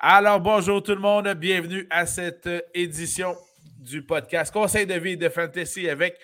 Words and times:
Alors, 0.00 0.38
bonjour 0.40 0.80
tout 0.80 0.94
le 0.94 1.00
monde, 1.00 1.26
bienvenue 1.34 1.84
à 1.90 2.06
cette 2.06 2.48
édition 2.72 3.34
du 3.80 4.04
podcast 4.04 4.52
Conseil 4.52 4.86
de 4.86 4.94
vie 4.94 5.16
de 5.16 5.28
Fantasy 5.28 5.88
avec 5.88 6.16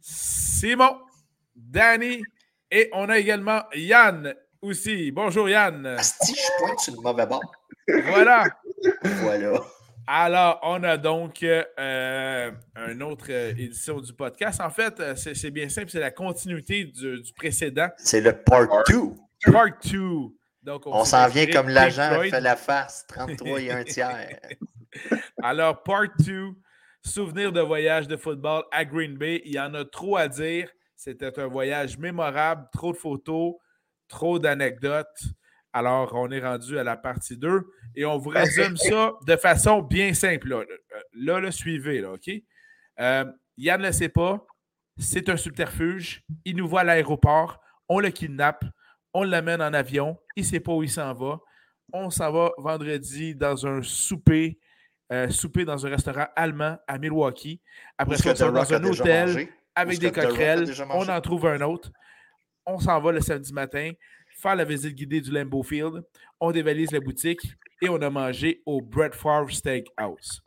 Simon, 0.00 0.98
Danny 1.56 2.22
et 2.70 2.90
on 2.92 3.08
a 3.08 3.16
également 3.18 3.62
Yann 3.74 4.34
aussi. 4.60 5.10
Bonjour 5.12 5.48
Yann. 5.48 5.86
Asti, 5.86 6.34
je 6.34 6.62
pointe 6.62 6.80
sur 6.80 6.92
le 6.92 7.00
mauvais 7.00 7.24
bord. 7.24 7.40
Voilà. 7.88 8.44
voilà. 9.02 9.62
Alors, 10.06 10.60
on 10.62 10.82
a 10.82 10.98
donc 10.98 11.42
euh, 11.42 12.50
une 12.86 13.02
autre 13.02 13.30
édition 13.30 13.98
du 13.98 14.12
podcast. 14.12 14.60
En 14.60 14.68
fait, 14.68 15.00
euh, 15.00 15.14
c'est 15.16 15.50
bien 15.50 15.70
simple, 15.70 15.88
c'est 15.88 16.00
la 16.00 16.10
continuité 16.10 16.84
du, 16.84 17.22
du 17.22 17.32
précédent. 17.32 17.88
C'est 17.96 18.20
le 18.20 18.32
part 18.34 18.68
2. 18.90 19.50
Part 19.50 19.68
2. 19.90 19.98
Donc, 20.62 20.86
on, 20.86 21.04
s'en 21.04 21.28
vient 21.28 21.46
comme 21.46 21.68
l'agent 21.68 22.20
fait 22.30 22.40
la 22.40 22.54
face, 22.54 23.04
33 23.08 23.60
et 23.60 23.70
un 23.72 23.84
tiers. 23.84 24.38
Alors, 25.42 25.82
part 25.82 26.06
2, 26.20 26.50
souvenir 27.04 27.52
de 27.52 27.60
voyage 27.60 28.06
de 28.06 28.16
football 28.16 28.62
à 28.70 28.84
Green 28.84 29.16
Bay. 29.16 29.42
Il 29.44 29.52
y 29.52 29.60
en 29.60 29.74
a 29.74 29.84
trop 29.84 30.16
à 30.16 30.28
dire. 30.28 30.70
C'était 30.94 31.36
un 31.40 31.48
voyage 31.48 31.98
mémorable, 31.98 32.68
trop 32.72 32.92
de 32.92 32.96
photos, 32.96 33.54
trop 34.06 34.38
d'anecdotes. 34.38 35.22
Alors, 35.72 36.14
on 36.14 36.30
est 36.30 36.40
rendu 36.40 36.78
à 36.78 36.84
la 36.84 36.96
partie 36.96 37.36
2 37.36 37.64
et 37.96 38.04
on 38.04 38.18
vous 38.18 38.30
résume 38.30 38.76
ça 38.76 39.14
de 39.26 39.36
façon 39.36 39.82
bien 39.82 40.14
simple. 40.14 40.48
Là, 40.48 40.64
là, 41.14 41.40
le 41.40 41.50
suivez, 41.50 42.00
là, 42.00 42.12
OK? 42.12 42.30
Euh, 43.00 43.24
Yann 43.56 43.80
ne 43.80 43.86
le 43.86 43.92
sait 43.92 44.08
pas. 44.08 44.46
C'est 44.96 45.28
un 45.28 45.36
subterfuge. 45.36 46.22
Il 46.44 46.56
nous 46.56 46.68
voit 46.68 46.82
à 46.82 46.84
l'aéroport. 46.84 47.60
On 47.88 47.98
le 47.98 48.10
kidnappe 48.10 48.64
on 49.14 49.22
l'amène 49.24 49.62
en 49.62 49.72
avion, 49.72 50.18
il 50.36 50.42
ne 50.42 50.48
sait 50.48 50.60
pas 50.60 50.72
où 50.72 50.82
il 50.82 50.90
s'en 50.90 51.12
va. 51.12 51.40
On 51.92 52.10
s'en 52.10 52.32
va 52.32 52.52
vendredi 52.58 53.34
dans 53.34 53.66
un 53.66 53.82
souper, 53.82 54.58
euh, 55.12 55.28
souper 55.28 55.64
dans 55.64 55.86
un 55.86 55.90
restaurant 55.90 56.26
allemand 56.36 56.78
à 56.86 56.98
Milwaukee. 56.98 57.60
Après 57.98 58.16
ça, 58.16 58.32
on 58.32 58.34
s'en 58.34 58.52
va 58.52 58.64
dans 58.64 58.74
un 58.74 58.84
hôtel 58.84 59.48
avec 59.74 59.98
des 59.98 60.10
coquerelles. 60.10 60.72
On 60.90 61.08
en 61.08 61.20
trouve 61.20 61.46
un 61.46 61.60
autre. 61.60 61.90
On 62.64 62.78
s'en 62.78 63.00
va 63.00 63.12
le 63.12 63.20
samedi 63.20 63.52
matin 63.52 63.92
faire 64.42 64.56
la 64.56 64.64
visite 64.64 64.94
guidée 64.94 65.20
du 65.20 65.30
Lambeau 65.30 65.62
Field. 65.62 66.02
On 66.40 66.50
dévalise 66.50 66.90
la 66.92 67.00
boutique 67.00 67.42
et 67.80 67.88
on 67.88 68.00
a 68.00 68.10
mangé 68.10 68.62
au 68.66 68.80
Brett 68.80 69.14
Favre 69.14 69.50
Steakhouse. 69.50 70.42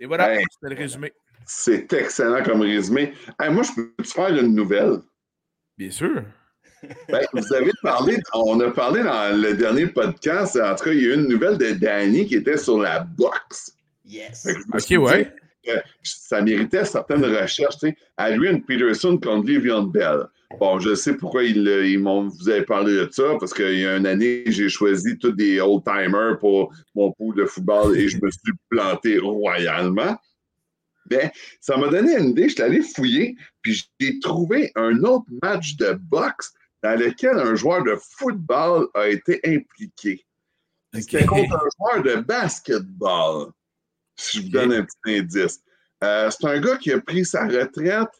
Et 0.00 0.06
voilà, 0.06 0.38
c'est 0.38 0.68
le 0.68 0.76
résumé. 0.76 1.12
C'est 1.44 1.92
excellent 1.92 2.42
comme 2.42 2.62
résumé. 2.62 3.12
moi, 3.38 3.62
je 3.62 3.72
peux 3.74 4.02
te 4.02 4.08
faire 4.08 4.34
une 4.34 4.54
nouvelle? 4.54 4.98
Bien 5.76 5.90
sûr. 5.90 6.24
Ben, 7.08 7.24
vous 7.32 7.52
avez 7.54 7.70
parlé, 7.82 8.18
on 8.34 8.58
a 8.60 8.70
parlé 8.70 9.02
dans 9.02 9.40
le 9.40 9.54
dernier 9.54 9.86
podcast, 9.86 10.56
en 10.56 10.74
tout 10.74 10.84
cas, 10.84 10.92
il 10.92 11.02
y 11.02 11.06
a 11.06 11.10
eu 11.10 11.14
une 11.14 11.28
nouvelle 11.28 11.58
de 11.58 11.72
Danny 11.72 12.26
qui 12.26 12.36
était 12.36 12.56
sur 12.56 12.78
la 12.78 13.00
boxe. 13.00 13.72
Yes. 14.04 14.48
Ok, 14.72 14.98
ouais. 14.98 15.32
Ça 16.02 16.42
méritait 16.42 16.84
certaines 16.84 17.24
recherches. 17.24 17.78
Tu 17.78 17.88
sais. 17.88 17.96
Adrian 18.16 18.60
Peterson 18.60 19.16
contre 19.18 19.46
Livion 19.46 19.84
Bell. 19.84 20.26
Bon, 20.58 20.78
je 20.80 20.94
sais 20.94 21.14
pourquoi 21.14 21.44
ils, 21.44 21.66
ils 21.66 21.98
vous 21.98 22.48
avez 22.48 22.62
parlé 22.62 22.92
de 22.92 23.08
ça, 23.10 23.36
parce 23.38 23.54
qu'il 23.54 23.78
y 23.78 23.86
a 23.86 23.96
une 23.96 24.06
année, 24.06 24.42
j'ai 24.46 24.68
choisi 24.68 25.16
tous 25.18 25.32
des 25.32 25.60
old-timers 25.60 26.38
pour 26.40 26.74
mon 26.94 27.12
pool 27.12 27.36
de 27.36 27.46
football 27.46 27.96
et 27.96 28.08
je 28.08 28.18
me 28.22 28.30
suis 28.30 28.52
planté 28.68 29.18
royalement. 29.18 30.16
Ben, 31.06 31.30
ça 31.60 31.76
m'a 31.76 31.88
donné 31.88 32.16
une 32.18 32.30
idée. 32.30 32.48
Je 32.48 32.54
suis 32.54 32.62
allé 32.62 32.82
fouiller, 32.82 33.36
puis 33.62 33.82
j'ai 33.98 34.18
trouvé 34.20 34.72
un 34.74 35.02
autre 35.04 35.26
match 35.42 35.76
de 35.76 35.92
boxe 35.92 36.52
dans 36.82 36.98
lequel 36.98 37.38
un 37.38 37.54
joueur 37.54 37.84
de 37.84 37.96
football 38.16 38.88
a 38.94 39.08
été 39.08 39.40
impliqué. 39.44 40.24
C'était 40.94 41.24
contre 41.24 41.54
un 41.54 41.68
joueur 41.78 42.02
de 42.02 42.20
basketball, 42.22 43.52
si 44.16 44.38
je 44.38 44.42
vous 44.42 44.48
donne 44.50 44.72
un 44.72 44.84
petit 44.84 45.18
indice. 45.18 45.60
Euh, 46.04 46.30
c'est 46.30 46.46
un 46.46 46.60
gars 46.60 46.76
qui 46.76 46.92
a 46.92 47.00
pris 47.00 47.24
sa 47.24 47.46
retraite 47.46 48.10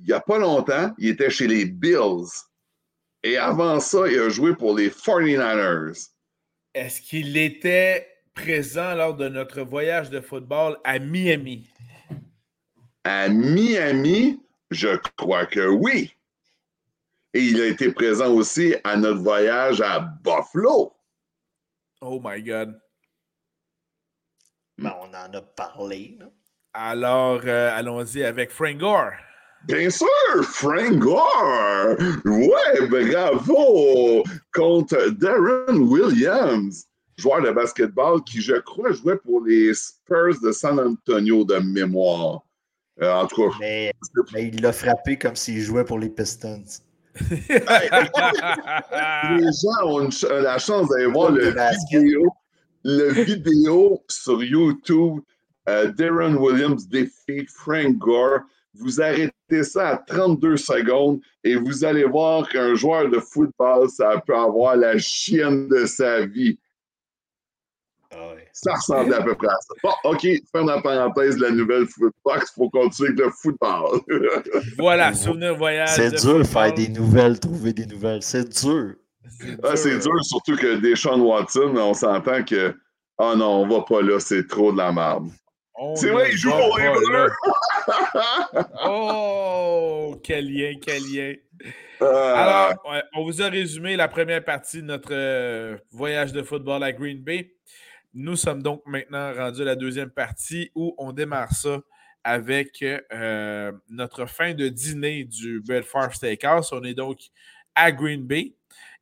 il 0.00 0.06
n'y 0.06 0.12
a 0.12 0.20
pas 0.20 0.38
longtemps. 0.38 0.94
Il 0.98 1.08
était 1.10 1.30
chez 1.30 1.46
les 1.46 1.64
Bills. 1.64 2.28
Et 3.22 3.36
avant 3.36 3.80
ça, 3.80 4.08
il 4.08 4.18
a 4.18 4.28
joué 4.28 4.54
pour 4.54 4.76
les 4.76 4.90
49ers. 4.90 6.10
Est-ce 6.74 7.00
qu'il 7.00 7.36
était 7.36 8.06
présent 8.34 8.94
lors 8.94 9.16
de 9.16 9.28
notre 9.28 9.62
voyage 9.62 10.10
de 10.10 10.20
football 10.20 10.76
à 10.84 10.98
Miami? 10.98 11.68
À 13.04 13.28
Miami, 13.28 14.40
je 14.70 14.96
crois 15.16 15.46
que 15.46 15.66
oui. 15.66 16.14
Et 17.38 17.42
il 17.42 17.60
a 17.60 17.66
été 17.66 17.92
présent 17.92 18.34
aussi 18.34 18.74
à 18.82 18.96
notre 18.96 19.20
voyage 19.20 19.80
à 19.80 20.00
Buffalo. 20.00 20.92
Oh 22.00 22.20
my 22.20 22.42
God. 22.42 22.76
Mais 24.76 24.90
on 25.00 25.04
en 25.04 25.32
a 25.32 25.42
parlé. 25.54 26.16
Non? 26.18 26.32
Alors, 26.72 27.40
euh, 27.44 27.70
allons-y 27.72 28.24
avec 28.24 28.50
Frank 28.50 28.78
Gore. 28.78 29.12
Bien 29.68 29.88
sûr, 29.88 30.08
Frank 30.42 30.98
Gore. 30.98 31.94
Ouais, 32.24 32.88
bravo. 32.88 34.24
Contre 34.52 35.10
Darren 35.10 35.78
Williams, 35.78 36.88
joueur 37.16 37.42
de 37.42 37.52
basketball 37.52 38.24
qui, 38.24 38.40
je 38.40 38.56
crois, 38.56 38.90
jouait 38.90 39.18
pour 39.18 39.44
les 39.44 39.72
Spurs 39.74 40.40
de 40.42 40.50
San 40.50 40.80
Antonio 40.80 41.44
de 41.44 41.58
mémoire. 41.58 42.40
Euh, 43.00 43.12
en 43.12 43.28
tout 43.28 43.48
cas. 43.48 43.56
Mais, 43.60 43.92
mais 44.32 44.48
il 44.48 44.60
l'a 44.60 44.72
frappé 44.72 45.16
comme 45.16 45.36
s'il 45.36 45.60
jouait 45.60 45.84
pour 45.84 46.00
les 46.00 46.08
Pistons 46.10 46.64
les 47.30 47.48
gens 49.62 49.86
ont 49.86 50.08
la 50.42 50.58
chance 50.58 50.88
d'aller 50.88 51.06
voir 51.06 51.30
le 51.30 51.54
vidéo, 51.90 52.32
le 52.84 53.10
vidéo 53.10 54.02
sur 54.08 54.42
YouTube. 54.42 55.20
Euh, 55.68 55.92
Darren 55.92 56.36
Williams 56.36 56.88
défie 56.88 57.46
Frank 57.46 57.98
Gore. 57.98 58.40
Vous 58.74 59.00
arrêtez 59.00 59.62
ça 59.62 59.88
à 59.88 59.96
32 59.96 60.56
secondes 60.56 61.20
et 61.44 61.56
vous 61.56 61.84
allez 61.84 62.04
voir 62.04 62.48
qu'un 62.48 62.74
joueur 62.74 63.10
de 63.10 63.18
football, 63.18 63.90
ça 63.90 64.22
peut 64.26 64.36
avoir 64.36 64.76
la 64.76 64.96
chienne 64.98 65.68
de 65.68 65.84
sa 65.84 66.24
vie. 66.24 66.58
Ah 68.18 68.34
ça 68.52 68.74
ressemble 68.74 69.14
à 69.14 69.22
peu 69.22 69.34
près 69.34 69.48
à 69.48 69.56
ça. 69.60 69.74
Bon, 69.82 70.10
OK, 70.10 70.26
fin 70.52 70.64
la 70.64 70.80
parenthèse 70.80 71.36
de 71.36 71.42
la 71.42 71.50
nouvelle 71.50 71.86
Footbox, 71.86 72.50
il 72.50 72.54
faut 72.54 72.70
continuer 72.70 73.10
avec 73.10 73.20
le 73.20 73.30
football. 73.30 74.00
voilà, 74.78 75.14
souvenir 75.14 75.56
voyage. 75.56 75.90
C'est 75.90 76.10
dur 76.10 76.38
de 76.38 76.44
faire 76.44 76.72
des 76.72 76.88
nouvelles, 76.88 77.38
trouver 77.38 77.72
des 77.72 77.86
nouvelles. 77.86 78.22
C'est 78.22 78.48
dur. 78.48 78.94
C'est 79.74 79.98
dur. 79.98 80.12
dur, 80.12 80.24
surtout 80.24 80.56
que 80.56 80.76
Deshaun 80.76 81.20
Watson, 81.20 81.74
on 81.76 81.94
s'entend 81.94 82.42
que 82.44 82.74
oh 83.18 83.34
non, 83.36 83.62
on 83.62 83.68
va 83.68 83.82
pas 83.82 84.02
là, 84.02 84.18
c'est 84.18 84.46
trop 84.46 84.72
de 84.72 84.78
la 84.78 84.92
merde. 84.92 85.28
C'est 85.94 86.10
vrai, 86.10 86.30
il 86.32 86.36
joue 86.36 86.50
pour 86.50 86.78
les 86.78 86.90
Bleus. 87.06 87.30
oh, 88.84 90.16
quel 90.24 90.52
lien, 90.52 90.72
quel 90.84 91.02
lien. 91.02 91.34
Ah. 92.00 92.72
Alors, 92.82 93.04
on 93.14 93.24
vous 93.24 93.42
a 93.42 93.48
résumé 93.48 93.96
la 93.96 94.08
première 94.08 94.44
partie 94.44 94.78
de 94.78 94.86
notre 94.86 95.12
euh, 95.12 95.76
voyage 95.92 96.32
de 96.32 96.42
football 96.42 96.82
à 96.82 96.92
Green 96.92 97.22
Bay. 97.22 97.52
Nous 98.20 98.34
sommes 98.34 98.64
donc 98.64 98.82
maintenant 98.84 99.32
rendus 99.32 99.62
à 99.62 99.64
la 99.64 99.76
deuxième 99.76 100.10
partie 100.10 100.72
où 100.74 100.92
on 100.98 101.12
démarre 101.12 101.52
ça 101.52 101.78
avec 102.24 102.84
euh, 103.12 103.70
notre 103.88 104.26
fin 104.26 104.54
de 104.54 104.66
dîner 104.66 105.22
du 105.22 105.60
Bedford 105.60 106.12
Steakhouse. 106.12 106.72
On 106.72 106.82
est 106.82 106.94
donc 106.94 107.20
à 107.76 107.92
Green 107.92 108.26
Bay. 108.26 108.56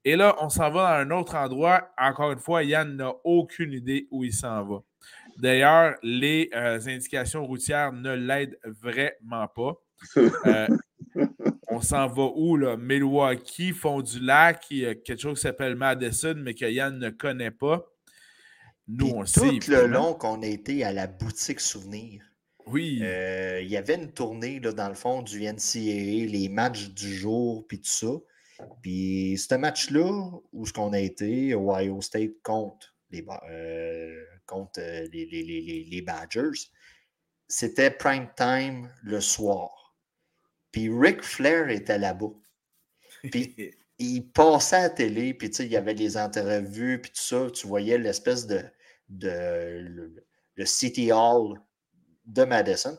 Et 0.04 0.16
là, 0.16 0.36
on 0.42 0.50
s'en 0.50 0.70
va 0.70 0.88
à 0.88 1.00
un 1.00 1.10
autre 1.12 1.34
endroit. 1.34 1.88
Encore 1.96 2.32
une 2.32 2.40
fois, 2.40 2.62
Yann 2.62 2.94
n'a 2.94 3.14
aucune 3.24 3.72
idée 3.72 4.06
où 4.10 4.22
il 4.22 4.34
s'en 4.34 4.62
va. 4.66 4.82
D'ailleurs, 5.38 5.94
les 6.02 6.50
euh, 6.54 6.78
indications 6.86 7.46
routières 7.46 7.94
ne 7.94 8.12
l'aident 8.12 8.58
vraiment 8.66 9.48
pas. 9.48 9.82
Euh, 10.44 10.68
on 11.68 11.80
s'en 11.80 12.06
va 12.06 12.30
où, 12.34 12.58
là? 12.58 12.76
Milwaukee, 12.76 13.72
Fond 13.72 14.02
du 14.02 14.20
Lac, 14.20 14.66
il 14.70 14.76
y 14.76 14.86
a 14.86 14.94
quelque 14.94 15.22
chose 15.22 15.38
qui 15.38 15.40
s'appelle 15.40 15.74
Madison, 15.74 16.34
mais 16.36 16.52
que 16.52 16.66
Yann 16.66 16.98
ne 16.98 17.08
connaît 17.08 17.50
pas. 17.50 17.82
Nous, 18.88 19.08
on 19.08 19.24
tout 19.24 19.60
le 19.68 19.86
long 19.86 20.14
qu'on 20.14 20.42
a 20.42 20.46
été 20.46 20.84
à 20.84 20.92
la 20.92 21.06
boutique 21.06 21.60
souvenir. 21.60 22.22
Oui. 22.66 23.00
Euh, 23.02 23.60
il 23.60 23.68
y 23.68 23.76
avait 23.76 23.94
une 23.94 24.12
tournée, 24.12 24.60
là, 24.60 24.72
dans 24.72 24.88
le 24.88 24.94
fond, 24.94 25.22
du 25.22 25.42
NCAA, 25.42 26.26
les 26.26 26.48
matchs 26.48 26.90
du 26.90 27.14
jour, 27.14 27.66
puis 27.66 27.80
tout 27.80 27.90
ça. 27.90 28.12
Puis 28.82 29.38
ce 29.38 29.54
match-là, 29.54 30.30
où 30.52 30.66
ce 30.66 30.72
qu'on 30.72 30.92
a 30.92 30.98
été, 30.98 31.54
Ohio 31.54 32.00
State 32.00 32.42
contre 32.42 32.94
les, 33.10 33.24
euh, 33.50 34.24
contre 34.46 34.80
euh, 34.80 35.06
les, 35.12 35.26
les, 35.26 35.86
les, 35.88 36.02
Badgers, 36.02 36.70
c'était 37.48 37.90
prime 37.90 38.28
time 38.36 38.90
le 39.02 39.20
soir. 39.20 39.96
Puis 40.72 40.88
Ric 40.90 41.22
Flair 41.22 41.68
était 41.68 41.98
là-bas. 41.98 42.32
Puis 43.30 43.54
il 43.98 44.30
passait 44.32 44.76
à 44.76 44.82
la 44.82 44.90
télé, 44.90 45.34
puis 45.34 45.48
il 45.48 45.68
y 45.68 45.76
avait 45.76 45.94
les 45.94 46.16
entrevues, 46.16 47.00
puis 47.00 47.12
tout 47.12 47.22
ça. 47.22 47.50
Tu 47.50 47.66
voyais 47.66 47.98
l'espèce 47.98 48.46
de, 48.46 48.64
de 49.08 50.12
le, 50.56 50.64
City 50.64 51.12
Hall 51.12 51.60
de 52.26 52.44
Madison. 52.44 52.96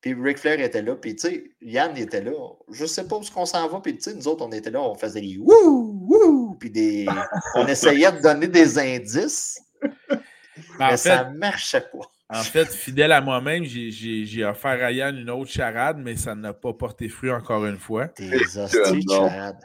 Puis 0.00 0.14
Ric 0.14 0.38
Flair 0.38 0.60
était 0.60 0.82
là, 0.82 0.96
puis 0.96 1.16
tu 1.16 1.28
sais, 1.28 1.44
Yann 1.62 1.96
était 1.96 2.22
là. 2.22 2.32
Je 2.70 2.84
sais 2.84 3.06
pas 3.08 3.16
où 3.16 3.22
qu'on 3.22 3.46
s'en 3.46 3.66
va, 3.68 3.80
puis 3.80 3.96
tu 3.96 4.02
sais, 4.02 4.14
nous 4.14 4.28
autres, 4.28 4.44
on 4.46 4.52
était 4.52 4.70
là, 4.70 4.82
on 4.82 4.94
faisait 4.94 5.22
des 5.22 5.38
wouh, 5.38 6.06
wouh, 6.08 6.56
puis 6.60 6.70
des... 6.70 7.06
on 7.54 7.66
essayait 7.66 8.12
de 8.12 8.20
donner 8.20 8.48
des 8.48 8.78
indices. 8.78 9.58
Ben, 9.82 10.86
en 10.86 10.90
mais 10.90 10.96
ça 10.98 11.24
fait- 11.24 11.30
marchait 11.38 11.80
pas. 11.80 12.10
En 12.30 12.42
fait, 12.42 12.66
fidèle 12.66 13.12
à 13.12 13.20
moi-même, 13.20 13.64
j'ai- 13.64 14.44
offert 14.44 14.82
à 14.84 14.90
Yann 14.92 15.16
une 15.16 15.30
autre 15.30 15.50
charade, 15.50 15.98
mais 15.98 16.16
ça 16.16 16.34
n'a 16.34 16.52
pas 16.52 16.72
porté 16.72 17.08
fruit 17.08 17.30
encore 17.30 17.64
une 17.66 17.78
fois. 17.78 18.08
Des 18.18 18.58
hosties 18.58 18.76
de 18.76 19.12
non. 19.12 19.28
charade. 19.28 19.58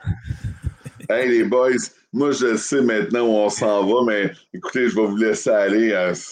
Hey 1.09 1.27
les 1.27 1.43
boys, 1.43 1.71
moi 2.13 2.31
je 2.31 2.55
sais 2.55 2.81
maintenant 2.81 3.25
où 3.25 3.31
on 3.31 3.49
s'en 3.49 3.85
va, 3.85 4.03
mais 4.05 4.31
écoutez, 4.53 4.89
je 4.89 4.95
vais 4.95 5.05
vous 5.07 5.15
laisser 5.17 5.49
aller. 5.49 5.93
hein. 5.93 6.13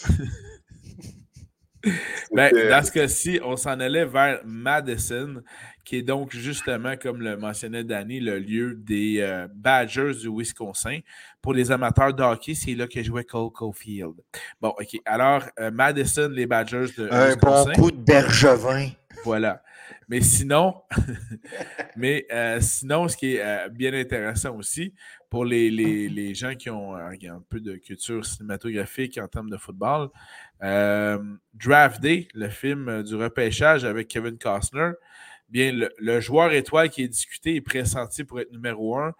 Ben, 2.33 2.51
dans 2.69 2.83
ce 2.83 2.91
cas-ci, 2.91 3.39
on 3.45 3.55
s'en 3.55 3.79
allait 3.79 4.03
vers 4.03 4.41
Madison, 4.43 5.41
qui 5.85 5.97
est 5.97 6.01
donc 6.01 6.35
justement, 6.35 6.95
comme 6.97 7.21
le 7.21 7.37
mentionnait 7.37 7.85
Danny, 7.85 8.19
le 8.19 8.39
lieu 8.39 8.73
des 8.75 9.19
euh, 9.21 9.47
Badgers 9.55 10.11
du 10.19 10.27
Wisconsin. 10.27 10.99
Pour 11.41 11.53
les 11.53 11.71
amateurs 11.71 12.13
de 12.13 12.23
hockey, 12.23 12.55
c'est 12.55 12.73
là 12.75 12.87
que 12.87 13.01
jouait 13.01 13.23
Cole 13.23 13.51
Caulfield. 13.53 14.15
Bon, 14.59 14.69
OK. 14.69 14.99
Alors, 15.05 15.43
euh, 15.61 15.71
Madison, 15.71 16.29
les 16.29 16.45
Badgers 16.45 16.87
de 16.97 17.07
Un 17.09 17.35
bon 17.37 17.51
Wisconsin. 17.63 17.73
coup 17.73 17.91
de 17.91 17.97
bergevin. 17.97 18.89
Voilà. 19.23 19.61
Mais 20.09 20.21
sinon, 20.21 20.81
mais 21.95 22.25
euh, 22.31 22.59
sinon, 22.61 23.07
ce 23.07 23.17
qui 23.17 23.35
est 23.35 23.41
euh, 23.43 23.69
bien 23.69 23.93
intéressant 23.93 24.55
aussi 24.55 24.93
pour 25.29 25.45
les, 25.45 25.69
les- 25.69 26.09
les 26.09 26.33
gens 26.33 26.55
qui 26.55 26.69
ont 26.69 26.95
euh, 26.95 27.09
un 27.29 27.43
peu 27.49 27.59
de 27.59 27.75
culture 27.75 28.25
cinématographique 28.25 29.17
en 29.17 29.27
termes 29.27 29.49
de 29.49 29.57
football, 29.57 30.09
euh, 30.63 31.19
Draft 31.53 32.01
Day, 32.01 32.27
le 32.33 32.49
film 32.49 32.87
euh, 32.89 33.03
du 33.03 33.15
repêchage 33.15 33.83
avec 33.85 34.07
Kevin 34.07 34.37
Costner, 34.37 34.91
bien 35.49 35.71
le, 35.71 35.89
le 35.97 36.19
joueur 36.21 36.53
étoile 36.53 36.89
qui 36.89 37.03
est 37.03 37.07
discuté 37.07 37.55
est 37.55 37.61
pressenti 37.61 38.23
pour 38.23 38.39
être 38.39 38.51
numéro 38.51 38.97
un, 38.97 39.13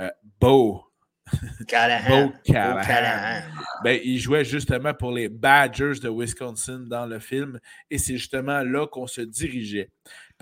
euh, 0.00 0.10
Bo. 0.40 0.84
Callahan. 1.68 2.26
Bo 2.26 2.32
Callahan. 2.44 3.42
Ben, 3.84 4.00
il 4.04 4.18
jouait 4.18 4.44
justement 4.44 4.92
pour 4.92 5.12
les 5.12 5.28
Badgers 5.28 6.00
de 6.02 6.08
Wisconsin 6.08 6.80
dans 6.80 7.06
le 7.06 7.20
film 7.20 7.60
et 7.90 7.98
c'est 7.98 8.16
justement 8.16 8.62
là 8.64 8.86
qu'on 8.88 9.06
se 9.06 9.20
dirigeait. 9.20 9.90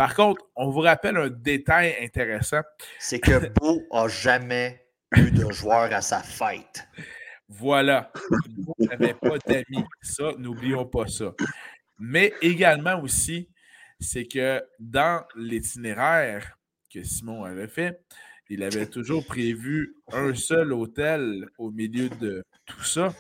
Par 0.01 0.15
contre, 0.15 0.47
on 0.57 0.71
vous 0.71 0.81
rappelle 0.81 1.19
un 1.19 1.29
détail 1.29 1.95
intéressant. 2.01 2.63
C'est 2.99 3.21
que 3.21 3.49
Beau 3.61 3.83
a 3.93 4.09
jamais 4.09 4.87
eu 5.15 5.31
de 5.31 5.51
joueur 5.51 5.93
à 5.93 6.01
sa 6.01 6.23
fête. 6.23 6.89
Voilà. 7.51 8.11
Vous 8.49 8.87
n'avez 8.87 9.13
pas 9.13 9.37
d'amis. 9.47 9.85
Ça, 10.01 10.33
n'oublions 10.39 10.87
pas 10.87 11.07
ça. 11.07 11.35
Mais 11.99 12.33
également 12.41 12.99
aussi, 13.03 13.51
c'est 13.99 14.25
que 14.25 14.65
dans 14.79 15.23
l'itinéraire 15.37 16.57
que 16.91 17.03
Simon 17.03 17.45
avait 17.45 17.69
fait, 17.69 18.01
il 18.49 18.63
avait 18.63 18.87
toujours 18.87 19.27
prévu 19.27 19.97
un 20.15 20.35
seul 20.35 20.73
hôtel 20.73 21.47
au 21.59 21.71
milieu 21.71 22.09
de 22.09 22.43
tout 22.77 22.85
ça. 22.85 23.13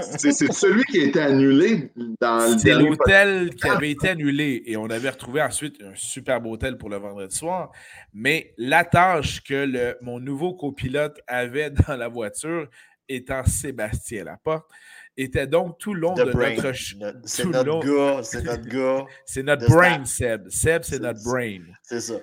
C'est 0.00 0.32
celui 0.52 0.84
qui 0.84 1.00
a 1.00 1.04
été 1.04 1.20
annulé 1.20 1.90
dans 2.20 2.38
le 2.52 2.58
C'est 2.58 2.64
dernier 2.64 2.88
l'hôtel 2.88 3.54
qui 3.54 3.68
avait 3.68 3.90
été 3.90 4.08
annulé 4.10 4.62
et 4.66 4.76
on 4.76 4.86
avait 4.90 5.10
retrouvé 5.10 5.42
ensuite 5.42 5.80
un 5.82 5.92
superbe 5.94 6.46
hôtel 6.46 6.76
pour 6.78 6.88
le 6.88 6.96
vendredi 6.96 7.34
soir. 7.36 7.70
Mais 8.12 8.54
la 8.56 8.84
tâche 8.84 9.42
que 9.42 9.54
le- 9.66 9.96
mon 10.02 10.20
nouveau 10.20 10.54
copilote 10.54 11.18
avait 11.26 11.70
dans 11.88 11.96
la 11.96 12.08
voiture, 12.08 12.68
étant 13.08 13.44
Sébastien 13.44 14.24
Laporte, 14.24 14.68
était 15.16 15.46
donc 15.46 15.78
tout 15.78 15.92
le 15.92 16.00
long 16.00 16.14
The 16.14 16.26
de 16.26 16.32
brain. 16.32 16.54
notre. 16.54 16.74
C'est 17.24 17.44
notre 17.44 17.64
long- 17.66 17.80
gars. 17.80 18.20
C'est 18.22 18.42
notre 18.44 18.68
gars. 18.68 19.04
C'est 19.26 19.42
notre 19.42 19.66
brain. 19.68 20.04
Seb. 20.04 20.48
Seb, 20.48 20.82
c'est 20.84 21.00
notre 21.00 21.22
brain. 21.24 21.60
C'est 21.82 22.00
ça. 22.00 22.14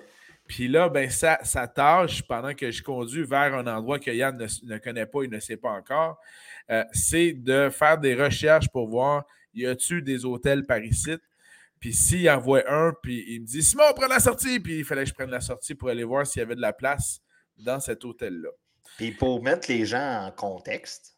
Puis 0.48 0.66
là, 0.66 0.88
ben, 0.88 1.10
sa, 1.10 1.38
sa 1.44 1.68
tâche, 1.68 2.22
pendant 2.26 2.54
que 2.54 2.70
je 2.70 2.82
conduis 2.82 3.22
vers 3.22 3.54
un 3.54 3.66
endroit 3.66 3.98
que 3.98 4.10
Yann 4.10 4.34
ne, 4.38 4.46
ne 4.74 4.78
connaît 4.78 5.04
pas, 5.04 5.22
il 5.24 5.30
ne 5.30 5.38
sait 5.40 5.58
pas 5.58 5.68
encore, 5.72 6.18
euh, 6.70 6.84
c'est 6.92 7.32
de 7.32 7.70
faire 7.70 7.98
des 7.98 8.14
recherches 8.14 8.68
pour 8.68 8.88
voir 8.88 9.24
y 9.54 9.66
a-tu 9.66 10.02
des 10.02 10.24
hôtels 10.24 10.64
par 10.66 10.82
ici. 10.82 11.16
Puis 11.80 11.92
s'il 11.92 12.28
en 12.30 12.38
voit 12.38 12.62
un, 12.70 12.92
puis 13.02 13.24
il 13.28 13.42
me 13.42 13.46
dit 13.46 13.62
Simon, 13.62 13.84
prends 13.94 14.08
la 14.08 14.20
sortie. 14.20 14.60
Puis 14.60 14.78
il 14.78 14.84
fallait 14.84 15.04
que 15.04 15.10
je 15.10 15.14
prenne 15.14 15.30
la 15.30 15.40
sortie 15.40 15.74
pour 15.74 15.88
aller 15.88 16.04
voir 16.04 16.26
s'il 16.26 16.40
y 16.40 16.42
avait 16.42 16.56
de 16.56 16.60
la 16.60 16.72
place 16.72 17.20
dans 17.56 17.80
cet 17.80 18.04
hôtel-là. 18.04 18.50
Puis 18.96 19.12
pour 19.12 19.42
mettre 19.42 19.70
les 19.70 19.84
gens 19.84 20.26
en 20.26 20.30
contexte, 20.32 21.16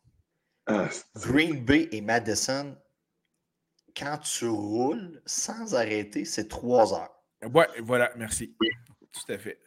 Ah, 0.66 0.88
Green 1.16 1.64
Bay 1.64 1.88
et 1.92 2.00
Madison, 2.00 2.76
quand 3.96 4.18
tu 4.18 4.46
roules 4.46 5.20
sans 5.24 5.74
arrêter, 5.74 6.24
c'est 6.24 6.48
trois 6.48 6.94
heures. 6.94 7.10
Ouais, 7.42 7.66
voilà, 7.82 8.12
merci. 8.16 8.54
Tout 9.12 9.32
à 9.32 9.38
fait. 9.38 9.58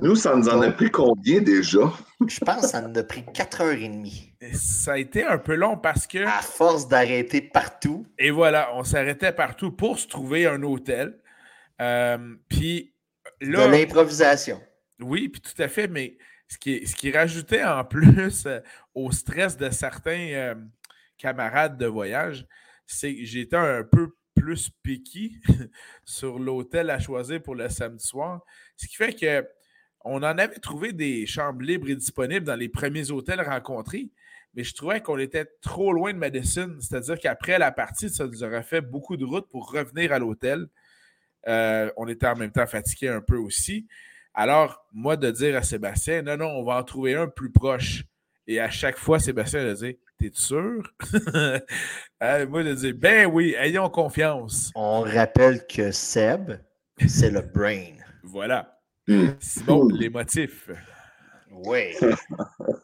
Nous, 0.00 0.16
ça 0.16 0.34
nous 0.34 0.48
en 0.48 0.60
a 0.62 0.70
pris 0.70 0.90
combien 0.90 1.40
déjà? 1.40 1.92
Je 2.26 2.38
pense 2.40 2.62
que 2.62 2.68
ça 2.68 2.80
nous 2.80 2.98
a 2.98 3.02
pris 3.02 3.24
quatre 3.32 3.60
heures 3.60 3.72
et 3.72 3.88
demie. 3.88 4.32
Et 4.40 4.54
Ça 4.54 4.92
a 4.92 4.98
été 4.98 5.24
un 5.24 5.38
peu 5.38 5.54
long 5.54 5.76
parce 5.76 6.06
que. 6.06 6.24
À 6.24 6.42
force 6.42 6.88
d'arrêter 6.88 7.40
partout, 7.40 8.06
Et 8.18 8.30
voilà, 8.30 8.70
on 8.74 8.84
s'arrêtait 8.84 9.32
partout 9.32 9.72
pour 9.72 9.98
se 9.98 10.06
trouver 10.06 10.46
un 10.46 10.62
hôtel. 10.62 11.18
Euh, 11.80 12.36
puis 12.48 12.94
là. 13.40 13.66
de 13.66 13.72
l'improvisation. 13.72 14.60
Oui, 15.00 15.28
puis 15.28 15.40
tout 15.40 15.60
à 15.60 15.68
fait, 15.68 15.88
mais 15.88 16.16
ce 16.48 16.58
qui, 16.58 16.86
ce 16.86 16.94
qui 16.94 17.10
rajoutait 17.10 17.64
en 17.64 17.84
plus 17.84 18.46
euh, 18.46 18.60
au 18.94 19.10
stress 19.10 19.56
de 19.56 19.70
certains 19.70 20.28
euh, 20.32 20.54
camarades 21.18 21.76
de 21.76 21.86
voyage, 21.86 22.46
c'est 22.86 23.14
que 23.14 23.24
j'étais 23.24 23.56
un 23.56 23.82
peu 23.84 24.14
plus 24.34 24.70
piqué 24.82 25.32
sur 26.04 26.38
l'hôtel 26.38 26.90
à 26.90 26.98
choisir 26.98 27.42
pour 27.42 27.54
le 27.54 27.68
samedi 27.68 28.04
soir. 28.04 28.40
Ce 28.76 28.86
qui 28.86 28.96
fait 28.96 29.12
que 29.12 29.46
on 30.04 30.16
en 30.18 30.38
avait 30.38 30.58
trouvé 30.58 30.92
des 30.92 31.26
chambres 31.26 31.62
libres 31.62 31.88
et 31.88 31.96
disponibles 31.96 32.44
dans 32.44 32.56
les 32.56 32.68
premiers 32.68 33.10
hôtels 33.10 33.40
rencontrés, 33.40 34.10
mais 34.54 34.64
je 34.64 34.74
trouvais 34.74 35.00
qu'on 35.00 35.18
était 35.18 35.46
trop 35.60 35.92
loin 35.92 36.12
de 36.12 36.18
Madison. 36.18 36.76
C'est-à-dire 36.80 37.18
qu'après 37.18 37.58
la 37.58 37.72
partie, 37.72 38.10
ça 38.10 38.26
nous 38.26 38.44
aurait 38.44 38.62
fait 38.62 38.80
beaucoup 38.80 39.16
de 39.16 39.24
route 39.24 39.48
pour 39.48 39.70
revenir 39.70 40.12
à 40.12 40.18
l'hôtel. 40.18 40.66
Euh, 41.48 41.90
on 41.96 42.06
était 42.08 42.26
en 42.26 42.36
même 42.36 42.52
temps 42.52 42.66
fatigué 42.66 43.08
un 43.08 43.20
peu 43.20 43.36
aussi. 43.36 43.86
Alors, 44.34 44.86
moi, 44.92 45.16
de 45.16 45.30
dire 45.30 45.56
à 45.56 45.62
Sébastien, 45.62 46.22
non, 46.22 46.36
non, 46.36 46.48
on 46.48 46.64
va 46.64 46.76
en 46.76 46.84
trouver 46.84 47.14
un 47.14 47.28
plus 47.28 47.50
proche. 47.50 48.04
Et 48.46 48.60
à 48.60 48.70
chaque 48.70 48.98
fois, 48.98 49.18
Sébastien 49.18 49.66
a 49.66 49.74
dit, 49.74 49.98
t'es 50.18 50.30
sûr? 50.32 50.82
Euh, 52.22 52.46
moi, 52.46 52.62
de 52.62 52.72
dire, 52.72 52.94
ben 52.96 53.26
oui, 53.26 53.56
ayons 53.58 53.90
confiance. 53.90 54.70
On 54.76 55.00
rappelle 55.00 55.66
que 55.66 55.90
Seb, 55.90 56.52
c'est 57.08 57.32
le 57.32 57.40
brain. 57.40 57.94
Voilà. 58.22 58.71
Simon, 59.40 59.88
les 59.88 60.08
motifs. 60.08 60.70
Oui. 61.50 61.94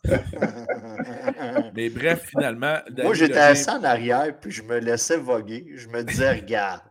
Mais 1.74 1.88
bref, 1.88 2.26
finalement. 2.26 2.78
David 2.88 3.04
Moi, 3.04 3.14
j'étais 3.14 3.38
assis 3.38 3.70
en 3.70 3.82
arrière, 3.82 4.38
puis 4.38 4.50
je 4.50 4.62
me 4.62 4.78
laissais 4.78 5.16
voguer. 5.16 5.66
Je 5.74 5.88
me 5.88 6.02
disais, 6.02 6.32
regarde, 6.32 6.82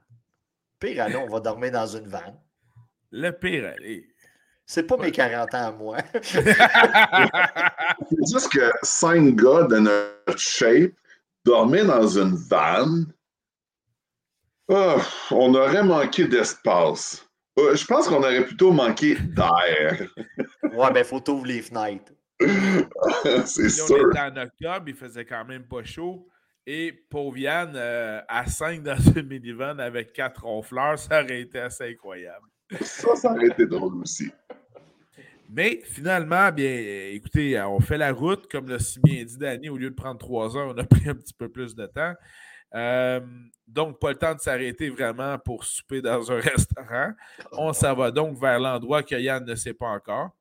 pire, 0.80 1.04
allez, 1.04 1.18
on 1.18 1.28
va 1.28 1.40
dormir 1.40 1.72
dans 1.72 1.88
une 1.88 2.08
vanne. 2.08 2.40
Le 3.12 3.32
pire, 3.32 3.74
allez. 3.76 4.10
C'est 4.66 4.84
pas 4.84 4.98
mes 4.98 5.12
40 5.12 5.54
ans 5.54 5.68
à 5.68 5.72
moi. 5.72 5.98
C'est 6.22 6.44
juste 8.34 8.52
que 8.52 8.70
cinq 8.84 9.36
gars 9.36 9.64
de 9.64 9.78
notre 9.78 10.38
shape 10.38 10.92
dormaient 11.46 11.86
dans 11.86 12.08
une 12.08 12.36
vanne. 12.36 13.14
Ah, 14.70 14.98
on 15.32 15.56
aurait 15.56 15.84
manqué 15.84 16.28
d'espace. 16.28 17.27
Euh, 17.60 17.76
je 17.76 17.86
pense 17.86 18.08
qu'on 18.08 18.18
aurait 18.18 18.46
plutôt 18.46 18.72
manqué 18.72 19.16
d'air. 19.16 20.08
ouais, 20.64 20.94
ben, 20.94 21.04
faut 21.04 21.20
t'ouvrir 21.20 21.56
les 21.56 21.62
fenêtres. 21.62 22.12
C'est 22.40 23.64
là, 23.64 23.84
on 23.84 23.88
sûr. 23.88 24.10
était 24.10 24.20
en 24.20 24.38
octobre, 24.38 24.84
il 24.88 24.96
faisait 24.96 25.26
quand 25.26 25.44
même 25.46 25.64
pas 25.64 25.84
chaud. 25.84 26.28
Et 26.68 26.92
pauvre 26.92 27.38
Yann, 27.38 27.74
euh, 27.76 28.22
à 28.28 28.46
5 28.46 28.84
dans 28.84 28.98
une 29.16 29.28
minivan 29.28 29.80
avec 29.80 30.14
quatre 30.14 30.44
ronfleurs, 30.44 31.00
ça 31.00 31.24
aurait 31.24 31.42
été 31.42 31.60
assez 31.60 31.86
incroyable. 31.92 32.46
Ça, 32.82 33.16
ça 33.16 33.32
aurait 33.32 33.48
été 33.48 33.66
drôle 33.66 34.02
aussi. 34.02 34.30
Mais 35.50 35.82
finalement, 35.86 36.52
bien, 36.52 37.10
écoutez, 37.14 37.60
on 37.62 37.80
fait 37.80 37.98
la 37.98 38.12
route, 38.12 38.52
comme 38.52 38.68
l'a 38.68 38.80
si 38.80 39.00
bien 39.00 39.24
dit 39.24 39.38
Danny, 39.38 39.70
au 39.70 39.78
lieu 39.78 39.90
de 39.90 39.96
prendre 39.96 40.20
trois 40.20 40.58
heures, 40.58 40.74
on 40.76 40.78
a 40.78 40.84
pris 40.84 41.08
un 41.08 41.16
petit 41.16 41.34
peu 41.34 41.48
plus 41.48 41.74
de 41.74 41.86
temps. 41.86 42.14
Euh, 42.76 43.20
donc, 43.68 44.00
pas 44.00 44.10
le 44.10 44.18
temps 44.18 44.36
de 44.36 44.40
s'arrêter 44.40 44.90
vraiment 44.90 45.38
pour 45.40 45.64
souper 45.64 46.02
dans 46.02 46.32
un 46.32 46.40
restaurant. 46.40 47.12
On 47.54 47.74
s'en 47.74 47.94
va 47.96 48.12
donc 48.12 48.38
vers 48.40 48.60
l'endroit 48.60 49.04
que 49.04 49.16
Yann 49.16 49.44
ne 49.46 49.56
sait 49.56 49.74
pas 49.74 49.88
encore. 49.88 50.32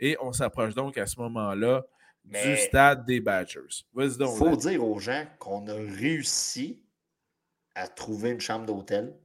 Et 0.00 0.16
on 0.20 0.32
s'approche 0.32 0.74
donc 0.74 0.98
à 0.98 1.06
ce 1.06 1.18
moment-là 1.20 1.84
du 2.24 2.56
stade 2.56 3.04
des 3.04 3.20
Badgers. 3.20 3.84
Vas-y 3.92 4.12
Il 4.12 4.18
donc. 4.18 4.36
faut 4.36 4.56
dire 4.56 4.84
aux 4.84 4.98
gens 4.98 5.24
qu'on 5.38 5.66
a 5.68 5.74
réussi 5.74 6.82
à 7.74 7.88
trouver 7.88 8.30
une 8.30 8.40
chambre 8.40 8.66
d'hôtel. 8.66 9.16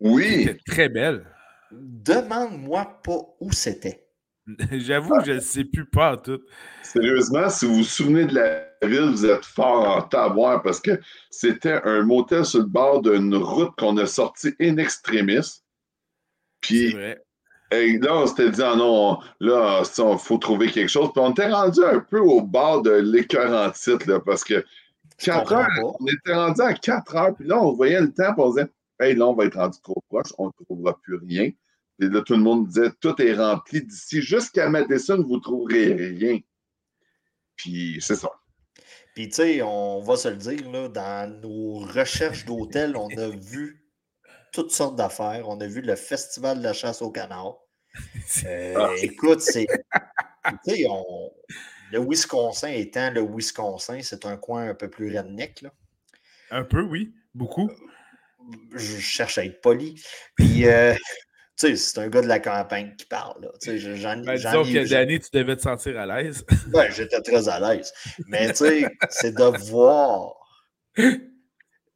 Oui, 0.00 0.44
C'était 0.46 0.58
très 0.66 0.88
belle. 0.88 1.24
Demande-moi 1.70 3.00
pas 3.02 3.20
où 3.40 3.52
c'était. 3.52 4.06
J'avoue 4.72 5.16
que 5.18 5.24
je 5.24 5.32
ne 5.32 5.40
sais 5.40 5.64
plus 5.64 5.84
pas 5.84 6.14
en 6.14 6.16
tout. 6.16 6.40
sérieusement, 6.82 7.48
si 7.48 7.66
vous 7.66 7.76
vous 7.76 7.84
souvenez 7.84 8.24
de 8.24 8.34
la 8.34 8.88
ville, 8.88 9.10
vous 9.10 9.26
êtes 9.26 9.44
fort 9.44 9.96
en 9.96 10.02
taboire 10.02 10.62
parce 10.62 10.80
que 10.80 10.98
c'était 11.30 11.80
un 11.84 12.02
motel 12.02 12.44
sur 12.44 12.60
le 12.60 12.66
bord 12.66 13.02
d'une 13.02 13.34
route 13.36 13.72
qu'on 13.78 13.96
a 13.98 14.06
sorti 14.06 14.54
in 14.60 14.76
extremis. 14.78 15.62
Puis. 16.60 16.96
Hey, 17.70 17.98
là, 18.00 18.16
on 18.16 18.26
s'était 18.26 18.50
dit, 18.50 18.62
ah 18.62 18.76
non, 18.76 19.18
là, 19.40 19.82
il 19.82 20.18
faut 20.18 20.36
trouver 20.36 20.70
quelque 20.70 20.90
chose. 20.90 21.10
Puis 21.14 21.22
on 21.24 21.30
était 21.30 21.48
rendu 21.48 21.82
un 21.82 22.00
peu 22.00 22.18
au 22.18 22.42
bord 22.42 22.82
de 22.82 22.90
l'écœur 22.90 23.50
en 23.50 23.70
titre, 23.70 24.10
là, 24.10 24.20
parce 24.20 24.44
que 24.44 24.62
4 25.16 25.52
heures, 25.54 25.96
on 25.98 26.06
était 26.06 26.34
rendu 26.34 26.60
à 26.60 26.74
4 26.74 27.16
heures, 27.16 27.34
puis 27.34 27.46
là, 27.46 27.58
on 27.58 27.72
voyait 27.72 28.02
le 28.02 28.12
temps, 28.12 28.34
puis 28.34 28.42
on 28.42 28.50
disait, 28.50 28.68
hey, 29.00 29.14
là, 29.14 29.26
on 29.26 29.32
va 29.32 29.46
être 29.46 29.56
rendu 29.56 29.78
trop 29.82 30.02
proche, 30.10 30.34
on 30.36 30.48
ne 30.48 30.64
trouvera 30.64 30.98
plus 31.00 31.16
rien. 31.16 31.50
Et 32.02 32.08
là, 32.08 32.20
tout 32.22 32.34
le 32.34 32.40
monde 32.40 32.66
disait, 32.66 32.90
tout 33.00 33.20
est 33.22 33.34
rempli 33.34 33.82
d'ici 33.82 34.20
jusqu'à 34.22 34.68
Madison, 34.68 35.22
vous 35.22 35.36
ne 35.36 35.40
trouverez 35.40 35.92
rien. 35.94 36.40
Puis 37.56 37.98
c'est 38.00 38.16
ça. 38.16 38.30
Puis, 39.14 39.28
tu 39.28 39.34
sais, 39.36 39.62
on 39.62 40.00
va 40.00 40.16
se 40.16 40.28
le 40.28 40.36
dire, 40.36 40.70
là, 40.70 40.88
dans 40.88 41.40
nos 41.40 41.78
recherches 41.80 42.44
d'hôtels, 42.44 42.96
on 42.96 43.08
a 43.18 43.28
vu 43.28 43.86
toutes 44.52 44.72
sortes 44.72 44.96
d'affaires. 44.96 45.48
On 45.48 45.60
a 45.60 45.66
vu 45.66 45.80
le 45.80 45.96
Festival 45.96 46.58
de 46.58 46.62
la 46.62 46.72
chasse 46.72 47.02
au 47.02 47.10
canard. 47.10 47.58
Euh, 48.46 48.74
ah. 48.76 48.90
écoute, 49.02 49.40
c'est. 49.40 49.66
Tu 50.64 50.74
sais, 50.74 50.86
le 51.92 52.00
Wisconsin 52.00 52.68
étant 52.68 53.10
le 53.10 53.20
Wisconsin, 53.20 54.00
c'est 54.02 54.24
un 54.24 54.38
coin 54.38 54.70
un 54.70 54.74
peu 54.74 54.88
plus 54.88 55.14
redneck. 55.14 55.60
Là. 55.60 55.70
Un 56.50 56.64
peu, 56.64 56.80
oui. 56.80 57.14
Beaucoup. 57.34 57.70
Je 58.72 58.98
cherche 58.98 59.36
à 59.36 59.44
être 59.44 59.60
poli. 59.60 60.02
Puis, 60.36 60.66
euh, 60.66 60.94
c'est 61.62 61.98
un 61.98 62.08
gars 62.08 62.22
de 62.22 62.26
la 62.26 62.40
campagne 62.40 62.94
qui 62.96 63.06
parle. 63.06 63.42
Là. 63.42 63.76
J'en, 63.76 64.16
ben, 64.22 64.34
disons 64.34 64.64
que 64.64 64.88
Danny, 64.88 65.20
tu 65.20 65.28
devais 65.32 65.56
te 65.56 65.62
sentir 65.62 65.98
à 65.98 66.06
l'aise. 66.06 66.44
Ben, 66.68 66.90
j'étais 66.90 67.20
très 67.20 67.48
à 67.48 67.60
l'aise. 67.60 67.92
Mais 68.26 68.48
tu 68.48 68.56
sais, 68.56 68.86
c'est 69.10 69.34
de 69.34 69.58
voir 69.70 70.34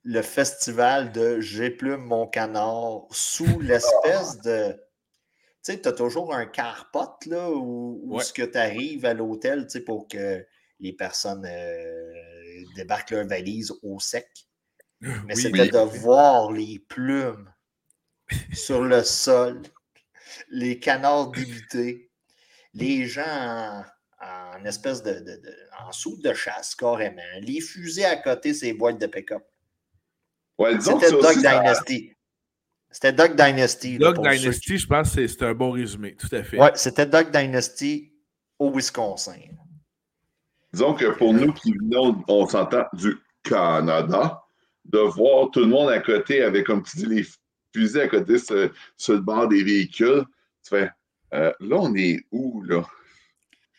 le 0.03 0.23
festival 0.23 1.13
de 1.13 1.41
J'éplume 1.41 2.05
mon 2.05 2.27
canard 2.27 3.07
sous 3.11 3.61
l'espèce 3.61 4.41
de. 4.43 4.73
Tu 4.73 5.73
sais, 5.73 5.81
tu 5.81 5.89
as 5.89 5.93
toujours 5.93 6.35
un 6.35 6.47
carpot 6.47 7.17
là, 7.27 7.51
où, 7.51 8.19
ce 8.21 8.33
que 8.33 8.43
tu 8.43 8.57
arrives 8.57 9.05
à 9.05 9.15
l'hôtel 9.15 9.67
pour 9.85 10.07
que 10.07 10.47
les 10.79 10.93
personnes 10.93 11.45
euh, 11.45 12.13
débarquent 12.77 13.11
leurs 13.11 13.27
valises 13.27 13.73
au 13.83 13.99
sec. 13.99 14.29
Mais 15.27 15.35
c'était 15.35 15.69
de 15.69 15.79
voir 15.79 16.53
les 16.53 16.79
plumes 16.89 17.53
sur 18.53 18.83
le 18.83 19.03
sol, 19.03 19.63
les 20.49 20.79
canards 20.79 21.31
débités, 21.31 22.11
les 22.75 23.07
gens 23.07 23.85
en, 24.21 24.65
espèce 24.65 25.03
de, 25.03 25.13
de, 25.13 25.41
en 25.79 25.93
soude 25.93 26.23
de 26.23 26.33
chasse 26.33 26.75
carrément, 26.75 27.23
les 27.41 27.61
fusées 27.61 28.05
à 28.05 28.17
côté 28.17 28.55
ces 28.55 28.73
boîtes 28.73 29.01
de 29.01 29.07
pick-up. 29.07 29.43
C'était 30.81 31.11
Dog 31.11 31.37
Dynasty. 31.37 32.13
C'était 32.91 33.13
Dog 33.13 33.37
Dynasty. 33.37 33.99
Dog 33.99 34.17
Dynasty, 34.17 34.79
je 34.79 34.87
pense 34.87 35.15
que 35.15 35.27
c'est 35.27 35.43
un 35.43 35.55
bon 35.55 35.71
résumé, 35.71 36.17
tout 36.17 36.35
à 36.35 36.43
fait. 36.43 36.59
Oui, 36.59 36.69
c'était 36.75 37.07
Dog 37.07 37.31
Dynasty 37.31 38.13
au 38.59 38.71
Wisconsin. 38.73 39.41
Disons 40.73 40.95
que 40.95 41.07
pour 41.17 41.35
nous 41.35 41.53
qui 41.53 41.73
venons, 41.73 42.23
on 42.29 42.47
s'entend 42.47 42.85
du 42.95 43.17
Canada, 43.43 44.43
de 44.85 44.99
voir 44.99 45.51
tout 45.51 45.61
le 45.61 45.67
monde 45.67 45.91
à 45.91 46.01
côté 46.01 46.43
avec, 46.43 46.67
comme 46.67 46.83
tu 46.83 46.97
dis, 46.99 47.07
les 47.07 47.27
à 47.97 48.09
côté 48.09 48.39
sur, 48.39 49.15
le 49.15 49.21
bord 49.21 49.49
des 49.49 49.63
véhicules, 49.63 50.25
tu 50.63 50.71
fais, 50.71 50.91
euh, 51.35 51.53
là, 51.61 51.77
on 51.77 51.95
est 51.95 52.25
où, 52.31 52.63
là? 52.63 52.83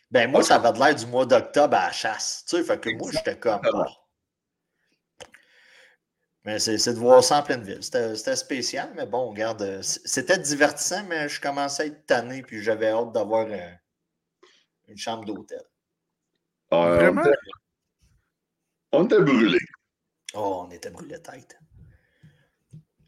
Ben, 0.09 0.31
moi, 0.31 0.41
ça 0.41 0.55
avait 0.55 0.77
l'air 0.77 0.95
du 0.95 1.05
mois 1.05 1.25
d'octobre 1.25 1.75
à 1.75 1.87
la 1.87 1.91
chasse. 1.91 2.45
Tu 2.47 2.57
sais, 2.57 2.63
fait 2.63 2.79
que 2.79 2.89
moi, 2.97 3.11
j'étais 3.11 3.37
comme. 3.37 3.59
Oh. 3.73 3.83
Mais 6.45 6.59
c'est 6.59 6.93
de 6.93 6.99
voir 6.99 7.21
ça 7.21 7.39
en 7.39 7.43
pleine 7.43 7.61
ville. 7.61 7.83
C'était 7.83 8.35
spécial, 8.37 8.93
mais 8.95 9.05
bon, 9.05 9.31
regarde, 9.31 9.81
c'était 9.81 10.37
divertissant, 10.37 11.03
mais 11.03 11.27
je 11.27 11.41
commençais 11.41 11.83
à 11.83 11.85
être 11.87 12.05
tanné, 12.05 12.41
puis 12.41 12.63
j'avais 12.63 12.87
hâte 12.87 13.11
d'avoir 13.11 13.47
euh, 13.49 13.69
une 14.87 14.97
chambre 14.97 15.25
d'hôtel. 15.25 15.61
Vraiment? 16.71 17.23
On 18.93 19.05
était 19.05 19.19
brûlés. 19.19 19.59
Oh, 20.33 20.65
on 20.65 20.71
était 20.71 20.89
brûlés 20.89 21.21
tête. 21.21 21.59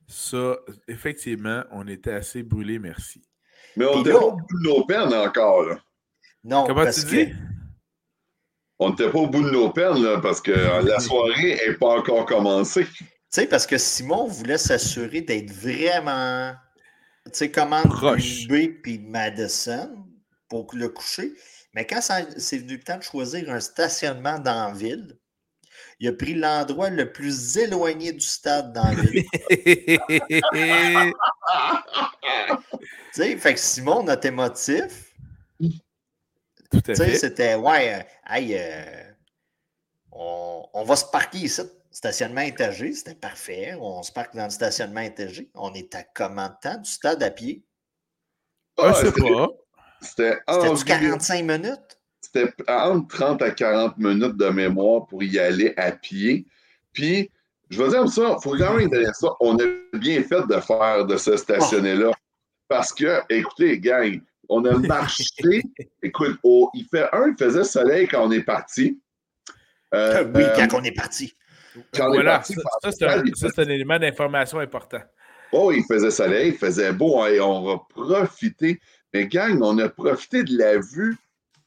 Ça, 0.09 0.57
effectivement, 0.87 1.63
on 1.71 1.87
était 1.87 2.13
assez 2.13 2.41
brûlés, 2.41 2.79
merci. 2.79 3.21
Mais 3.75 3.85
on 3.85 3.99
n'était 3.99 4.11
pas 4.11 4.25
au 4.25 4.31
bout 4.31 4.57
de 4.57 4.67
nos 4.67 4.83
peines 4.83 5.13
encore. 5.13 5.61
Là. 5.61 5.79
Non, 6.43 6.65
Comment 6.65 6.89
tu 6.89 7.05
dis? 7.05 7.31
On 8.79 8.89
n'était 8.89 9.11
pas 9.11 9.19
au 9.19 9.27
bout 9.27 9.43
de 9.43 9.51
nos 9.51 9.69
peines, 9.69 10.01
là, 10.01 10.19
parce 10.19 10.41
que 10.41 10.51
la 10.83 10.99
soirée 10.99 11.59
n'est 11.67 11.75
pas 11.75 11.99
encore 11.99 12.25
commencée. 12.25 12.85
Tu 12.85 13.05
sais, 13.29 13.45
parce 13.45 13.67
que 13.67 13.77
Simon 13.77 14.25
voulait 14.25 14.57
s'assurer 14.57 15.21
d'être 15.21 15.51
vraiment, 15.51 16.55
tu 17.25 17.31
sais, 17.33 17.51
comment 17.51 17.83
B 17.83 18.81
puis 18.81 18.97
Madison 18.97 19.95
pour 20.47 20.73
le 20.73 20.89
coucher. 20.89 21.33
Mais 21.75 21.85
quand 21.85 21.99
c'est 22.01 22.57
venu 22.57 22.77
le 22.77 22.83
temps 22.83 22.97
de 22.97 23.03
choisir 23.03 23.47
un 23.51 23.59
stationnement 23.59 24.39
dans 24.39 24.69
la 24.69 24.73
ville, 24.73 25.18
il 25.99 26.07
a 26.07 26.13
pris 26.13 26.33
l'endroit 26.33 26.89
le 26.89 27.11
plus 27.11 27.57
éloigné 27.57 28.13
du 28.13 28.21
stade 28.21 28.71
dans 28.73 28.83
la 28.83 28.93
ville. 28.93 29.25
tu 33.13 33.21
sais, 33.21 33.37
fait 33.37 33.53
que 33.53 33.59
Simon, 33.59 34.03
notre 34.03 34.25
émotif, 34.25 35.13
à 36.73 36.95
fait. 36.95 37.15
c'était, 37.15 37.55
ouais, 37.55 37.95
euh, 37.95 38.33
hey, 38.33 38.55
euh, 38.57 39.11
on, 40.11 40.65
on, 40.73 40.83
va 40.83 40.95
se 40.95 41.05
parquer 41.05 41.39
ici 41.39 41.61
Stationnement 41.91 42.41
étagé, 42.41 42.93
c'était 42.93 43.15
parfait. 43.15 43.75
On 43.79 44.03
se 44.03 44.11
parque 44.11 44.35
dans 44.35 44.45
le 44.45 44.51
stationnement 44.51 45.01
étagé. 45.01 45.49
On 45.55 45.73
est 45.73 45.93
à 45.95 46.03
comment 46.03 46.47
de 46.47 46.53
temps 46.61 46.77
du 46.77 46.89
stade 46.89 47.21
à 47.23 47.31
pied? 47.31 47.65
Ah, 48.77 48.93
je 48.93 49.07
sais 49.07 49.11
pas. 49.11 49.47
C'était 50.01 50.37
du 50.75 50.83
45 50.85 51.43
minutes? 51.43 51.98
C'était 52.21 52.53
entre 52.67 53.07
30 53.15 53.41
à 53.41 53.51
40 53.51 53.97
minutes 53.97 54.37
de 54.37 54.49
mémoire 54.49 55.07
pour 55.07 55.23
y 55.23 55.39
aller 55.39 55.73
à 55.77 55.91
pied. 55.91 56.45
Puis, 56.93 57.31
je 57.69 57.81
veux 57.81 57.89
dire 57.89 58.07
ça, 58.09 58.35
il 58.37 58.43
faut 58.43 58.57
quand 58.57 58.73
même 58.73 58.89
dire 58.89 59.15
ça. 59.15 59.29
On 59.39 59.57
a 59.57 59.65
bien 59.93 60.21
fait 60.23 60.45
de 60.47 60.59
faire 60.59 61.05
de 61.05 61.17
se 61.17 61.37
stationner 61.37 61.95
là. 61.95 62.11
Parce 62.67 62.93
que, 62.93 63.21
écoutez, 63.29 63.79
gang, 63.79 64.21
on 64.47 64.63
a 64.65 64.77
marché. 64.77 65.63
écoute, 66.03 66.39
il 66.73 66.85
fait 66.91 67.07
un, 67.13 67.29
il 67.29 67.35
faisait 67.37 67.63
soleil 67.63 68.07
quand 68.07 68.27
on 68.27 68.31
est 68.31 68.43
parti. 68.43 68.99
Euh, 69.93 70.23
oui, 70.35 70.43
quand 70.55 70.73
euh, 70.73 70.79
on 70.79 70.83
est 70.83 70.91
parti 70.91 71.33
voilà, 71.97 72.41
ça, 72.43 72.91
c'est 72.91 73.59
un, 73.59 73.69
élément 73.69 73.99
d'information 73.99 74.59
important. 74.59 74.99
Oh, 75.51 75.71
il 75.71 75.83
faisait 75.83 76.11
soleil, 76.11 76.49
il 76.49 76.57
faisait 76.57 76.93
beau, 76.93 77.25
et 77.25 77.39
on 77.39 77.63
va 77.63 77.81
profiter. 77.89 78.79
Mais 79.13 79.27
gang, 79.27 79.59
on 79.61 79.77
a 79.79 79.89
profité 79.89 80.43
de 80.43 80.57
la 80.57 80.77
vue 80.77 81.17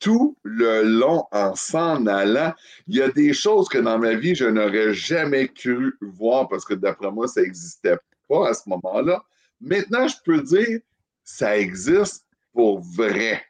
tout 0.02 0.36
le 0.42 0.82
long 0.82 1.24
en 1.30 1.54
s'en 1.54 2.06
allant. 2.06 2.52
Il 2.88 2.96
y 2.96 3.02
a 3.02 3.08
des 3.08 3.32
choses 3.32 3.68
que 3.68 3.78
dans 3.78 3.98
ma 3.98 4.14
vie, 4.14 4.34
je 4.34 4.46
n'aurais 4.46 4.92
jamais 4.92 5.46
cru 5.48 5.96
voir 6.00 6.48
parce 6.48 6.64
que 6.64 6.74
d'après 6.74 7.10
moi, 7.10 7.28
ça 7.28 7.40
n'existait 7.40 7.96
pas 8.28 8.48
à 8.48 8.54
ce 8.54 8.68
moment-là. 8.68 9.22
Maintenant, 9.60 10.08
je 10.08 10.16
peux 10.24 10.42
dire, 10.42 10.80
ça 11.22 11.56
existe 11.56 12.26
pour 12.52 12.80
vrai. 12.80 13.42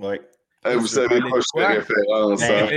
Oui. 0.00 0.16
Ah, 0.66 0.76
vous 0.76 0.86
savez 0.86 1.20
quoi 1.20 1.40
je 1.40 1.60
fais 1.60 1.66
référence. 1.66 2.42
Hein? 2.42 2.68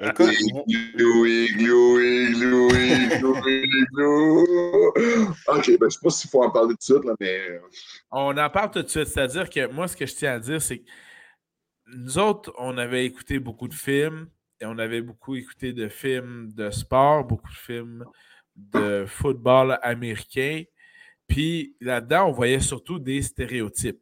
Écoute, 0.00 0.34
igloo, 0.66 1.26
igloo, 1.26 2.00
igloo, 2.00 3.46
igloo, 3.46 4.44
OK, 5.48 5.66
ben, 5.66 5.66
je 5.66 5.84
ne 5.84 5.90
sais 5.90 5.98
pas 6.02 6.10
s'il 6.10 6.30
faut 6.30 6.42
en 6.42 6.50
parler 6.50 6.70
tout 6.70 6.76
de 6.78 6.82
suite, 6.82 7.04
là, 7.04 7.12
mais. 7.20 7.40
Euh, 7.50 7.58
on 8.10 8.36
en 8.36 8.48
parle 8.48 8.70
tout 8.70 8.82
de 8.82 8.88
suite. 8.88 9.06
C'est-à-dire 9.06 9.50
que 9.50 9.70
moi, 9.70 9.86
ce 9.86 9.94
que 9.96 10.06
je 10.06 10.14
tiens 10.14 10.32
à 10.32 10.38
dire, 10.38 10.62
c'est 10.62 10.78
que 10.78 10.84
nous 11.94 12.18
autres, 12.18 12.52
on 12.58 12.76
avait 12.78 13.06
écouté 13.06 13.38
beaucoup 13.38 13.68
de 13.68 13.74
films 13.74 14.28
et 14.60 14.66
on 14.66 14.78
avait 14.78 15.02
beaucoup 15.02 15.34
écouté 15.34 15.72
de 15.72 15.88
films 15.88 16.52
de 16.52 16.70
sport, 16.70 17.24
beaucoup 17.24 17.50
de 17.50 17.56
films 17.56 18.04
de 18.56 19.04
football 19.06 19.78
américain. 19.82 20.62
Puis 21.26 21.76
là-dedans, 21.80 22.28
on 22.28 22.32
voyait 22.32 22.60
surtout 22.60 22.98
des 22.98 23.22
stéréotypes. 23.22 24.00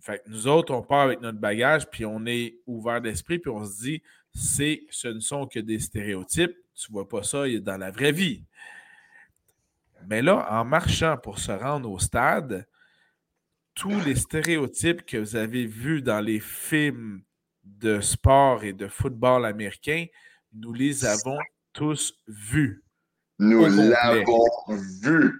Fait 0.00 0.22
nous 0.26 0.46
autres, 0.46 0.72
on 0.72 0.82
part 0.82 1.02
avec 1.02 1.20
notre 1.20 1.38
bagage, 1.38 1.88
puis 1.90 2.04
on 2.04 2.24
est 2.26 2.58
ouvert 2.66 3.00
d'esprit, 3.00 3.38
puis 3.38 3.50
on 3.50 3.64
se 3.64 3.80
dit, 3.80 4.02
c'est, 4.32 4.82
ce 4.90 5.08
ne 5.08 5.20
sont 5.20 5.46
que 5.46 5.58
des 5.58 5.80
stéréotypes. 5.80 6.56
Tu 6.74 6.92
vois 6.92 7.08
pas 7.08 7.22
ça 7.22 7.48
dans 7.60 7.76
la 7.76 7.90
vraie 7.90 8.12
vie. 8.12 8.44
Mais 10.06 10.22
là, 10.22 10.46
en 10.50 10.64
marchant 10.64 11.16
pour 11.16 11.38
se 11.38 11.50
rendre 11.50 11.90
au 11.90 11.98
stade, 11.98 12.66
tous 13.78 14.00
les 14.04 14.16
stéréotypes 14.16 15.06
que 15.06 15.18
vous 15.18 15.36
avez 15.36 15.64
vus 15.64 16.02
dans 16.02 16.20
les 16.20 16.40
films 16.40 17.22
de 17.62 18.00
sport 18.00 18.64
et 18.64 18.72
de 18.72 18.88
football 18.88 19.46
américain, 19.46 20.06
nous 20.52 20.72
les 20.72 21.04
avons 21.04 21.38
tous 21.72 22.12
vus. 22.26 22.82
Nous 23.38 23.66
l'avons 23.66 24.44
vu. 25.00 25.32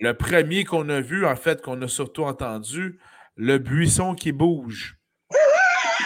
Le 0.00 0.14
premier 0.14 0.64
qu'on 0.64 0.88
a 0.88 1.00
vu, 1.00 1.24
en 1.24 1.36
fait, 1.36 1.62
qu'on 1.62 1.80
a 1.82 1.86
surtout 1.86 2.24
entendu, 2.24 2.98
le 3.36 3.58
buisson 3.58 4.16
qui 4.16 4.32
bouge. 4.32 4.98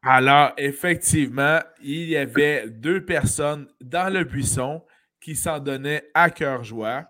Alors, 0.02 0.52
effectivement, 0.56 1.60
il 1.80 2.08
y 2.08 2.16
avait 2.16 2.68
deux 2.68 3.04
personnes 3.04 3.68
dans 3.80 4.12
le 4.12 4.24
buisson 4.24 4.84
qui 5.20 5.36
s'en 5.36 5.60
donnaient 5.60 6.02
à 6.14 6.30
cœur 6.30 6.64
joie, 6.64 7.08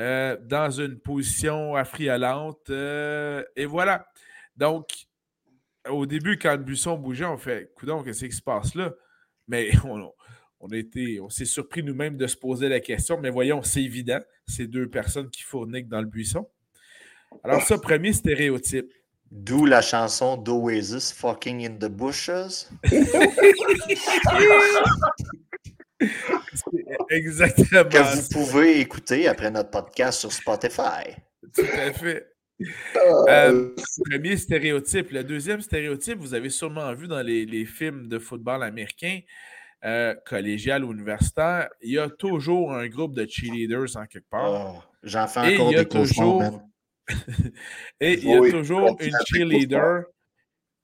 euh, 0.00 0.36
dans 0.42 0.70
une 0.70 0.98
position 0.98 1.74
affriolante. 1.74 2.70
Euh, 2.70 3.44
et 3.54 3.66
voilà. 3.66 4.06
Donc, 4.56 4.88
au 5.88 6.06
début, 6.06 6.38
quand 6.38 6.52
le 6.52 6.62
buisson 6.62 6.96
bougeait, 6.96 7.24
on 7.24 7.38
fait 7.38 7.72
Coudon, 7.74 8.02
qu'est-ce 8.02 8.24
qui 8.24 8.32
se 8.32 8.42
passe 8.42 8.74
là? 8.74 8.92
Mais 9.48 9.70
on, 9.84 10.12
on, 10.60 10.68
a 10.68 10.76
été, 10.76 11.20
on 11.20 11.28
s'est 11.28 11.44
surpris 11.44 11.82
nous-mêmes 11.82 12.16
de 12.16 12.26
se 12.26 12.36
poser 12.36 12.68
la 12.68 12.80
question. 12.80 13.18
Mais 13.20 13.30
voyons, 13.30 13.62
c'est 13.62 13.82
évident. 13.82 14.20
C'est 14.46 14.66
deux 14.66 14.88
personnes 14.88 15.30
qui 15.30 15.42
fourniquent 15.42 15.88
dans 15.88 16.00
le 16.00 16.06
buisson. 16.06 16.48
Alors, 17.42 17.62
ça, 17.62 17.78
premier 17.78 18.12
stéréotype. 18.12 18.92
D'où 19.32 19.66
la 19.66 19.82
chanson 19.82 20.36
d'Oasis, 20.36 21.12
Fucking 21.12 21.66
in 21.66 21.76
the 21.78 21.90
Bushes. 21.90 22.68
Exactement. 27.10 27.84
Que 27.88 28.16
vous 28.16 28.28
pouvez 28.30 28.80
écouter 28.80 29.28
après 29.28 29.50
notre 29.50 29.70
podcast 29.70 30.20
sur 30.20 30.32
Spotify. 30.32 31.14
Tout 31.54 31.62
à 31.78 31.92
fait. 31.92 32.26
Ah, 32.94 33.48
Euh, 33.48 33.74
premier 34.10 34.36
stéréotype. 34.36 35.10
Le 35.10 35.22
deuxième 35.24 35.60
stéréotype, 35.60 36.18
vous 36.18 36.34
avez 36.34 36.50
sûrement 36.50 36.92
vu 36.94 37.06
dans 37.06 37.22
les, 37.22 37.44
les 37.44 37.66
films 37.66 38.08
de 38.08 38.18
football 38.18 38.62
américain, 38.62 39.20
euh, 39.84 40.14
collégial 40.26 40.84
ou 40.84 40.92
universitaire, 40.92 41.68
il 41.82 41.92
y 41.92 41.98
a 41.98 42.08
toujours 42.08 42.72
un 42.72 42.86
groupe 42.88 43.14
de 43.14 43.26
cheerleaders 43.28 43.96
en 43.96 44.06
quelque 44.06 44.28
part. 44.30 44.74
Oh, 44.76 44.82
J'en 45.02 45.28
fais 45.28 45.52
Et 45.52 45.54
encore 45.56 45.70
il 45.70 45.74
y 45.74 45.78
a 45.78 45.84
des 45.84 45.88
toujours-. 45.88 46.62
Et 48.00 48.14
il 48.14 48.28
y 48.28 48.34
a 48.34 48.40
Oui, 48.40 48.50
toujours 48.50 48.86
continue 48.88 49.10
une 49.10 49.16
cheerleader 49.26 50.04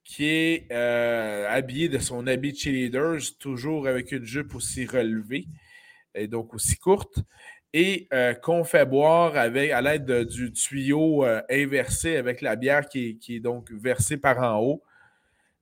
qui 0.05 0.27
est 0.27 0.67
euh, 0.73 1.47
habillée 1.49 1.89
de 1.89 1.99
son 1.99 2.27
habit 2.27 2.53
de 2.53 2.59
cheerleader, 2.59 3.19
toujours 3.39 3.87
avec 3.87 4.13
une 4.13 4.25
jupe 4.25 4.55
aussi 4.55 4.85
relevée 4.87 5.47
et 6.15 6.27
donc 6.27 6.53
aussi 6.55 6.77
courte, 6.77 7.19
et 7.73 8.07
euh, 8.13 8.35
qu'on 8.35 8.65
fait 8.65 8.85
boire 8.85 9.37
avec, 9.37 9.71
à 9.71 9.81
l'aide 9.81 10.05
de- 10.05 10.25
du 10.25 10.53
tuyau 10.53 11.25
euh, 11.25 11.41
inversé 11.49 12.17
avec 12.17 12.41
la 12.43 12.57
bière 12.57 12.87
qui 12.89 13.11
est, 13.11 13.15
qui 13.15 13.37
est 13.37 13.41
donc 13.41 13.71
versée 13.73 14.17
par 14.19 14.39
en 14.43 14.61
haut. 14.61 14.83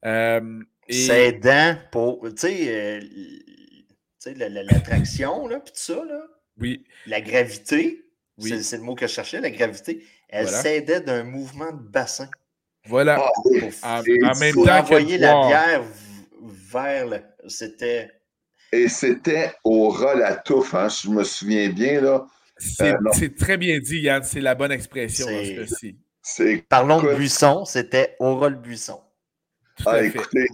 Et- 0.02 1.06
C'est 1.06 1.28
aidant 1.28 1.76
pour, 1.92 2.28
tu 2.30 2.36
sais, 2.36 3.00
l'attraction, 4.26 5.46
là, 5.46 5.60
puis 5.60 5.72
tout 5.72 5.78
ça, 5.78 6.04
là, 6.04 6.26
oui, 6.58 6.84
la 7.06 7.20
gravité, 7.20 8.04
Oui. 8.38 8.50
c'est 8.50 8.62
c'est 8.62 8.76
le 8.78 8.82
mot 8.82 8.94
que 8.94 9.06
je 9.06 9.12
cherchais, 9.12 9.40
la 9.40 9.50
gravité, 9.50 10.04
elle 10.28 10.44
Voilà. 10.46 10.62
s'aidait 10.62 11.00
d'un 11.00 11.22
mouvement 11.24 11.72
de 11.72 11.80
bassin 11.82 12.28
voilà. 12.86 13.18
Ah 13.82 14.00
En, 14.00 14.02
Et 14.04 14.24
en 14.24 14.38
même 14.38 14.54
pour 14.54 14.66
temps 14.66 14.78
que 14.82 14.86
envoyer 14.86 15.18
la 15.18 15.46
bière 15.46 15.82
vers 16.72 17.06
le... 17.06 17.18
C'était... 17.48 18.10
Et 18.72 18.88
c'était 18.88 19.52
au 19.64 19.88
ras 19.88 20.14
la 20.14 20.36
touffe, 20.36 20.74
hein, 20.74 20.88
si 20.88 21.08
je 21.08 21.12
me 21.12 21.24
souviens 21.24 21.68
bien, 21.70 22.00
là. 22.00 22.24
C'est 22.56 22.92
Euh, 22.92 22.98
c'est 23.12 23.34
très 23.36 23.56
bien 23.56 23.78
dit, 23.80 24.00
Yann. 24.00 24.22
C'est 24.22 24.40
la 24.40 24.54
bonne 24.54 24.70
expression 24.70 25.26
dans 25.26 25.44
ce 25.44 25.52
cas-ci. 26.22 26.62
Parlons 26.68 27.00
de 27.02 27.14
buisson, 27.14 27.64
c'était 27.64 28.16
Aura 28.20 28.48
le 28.50 28.56
buisson. 28.56 29.00
Tout 29.78 29.84
Ah, 29.86 29.92
à 29.94 30.02
écoutez, 30.02 30.46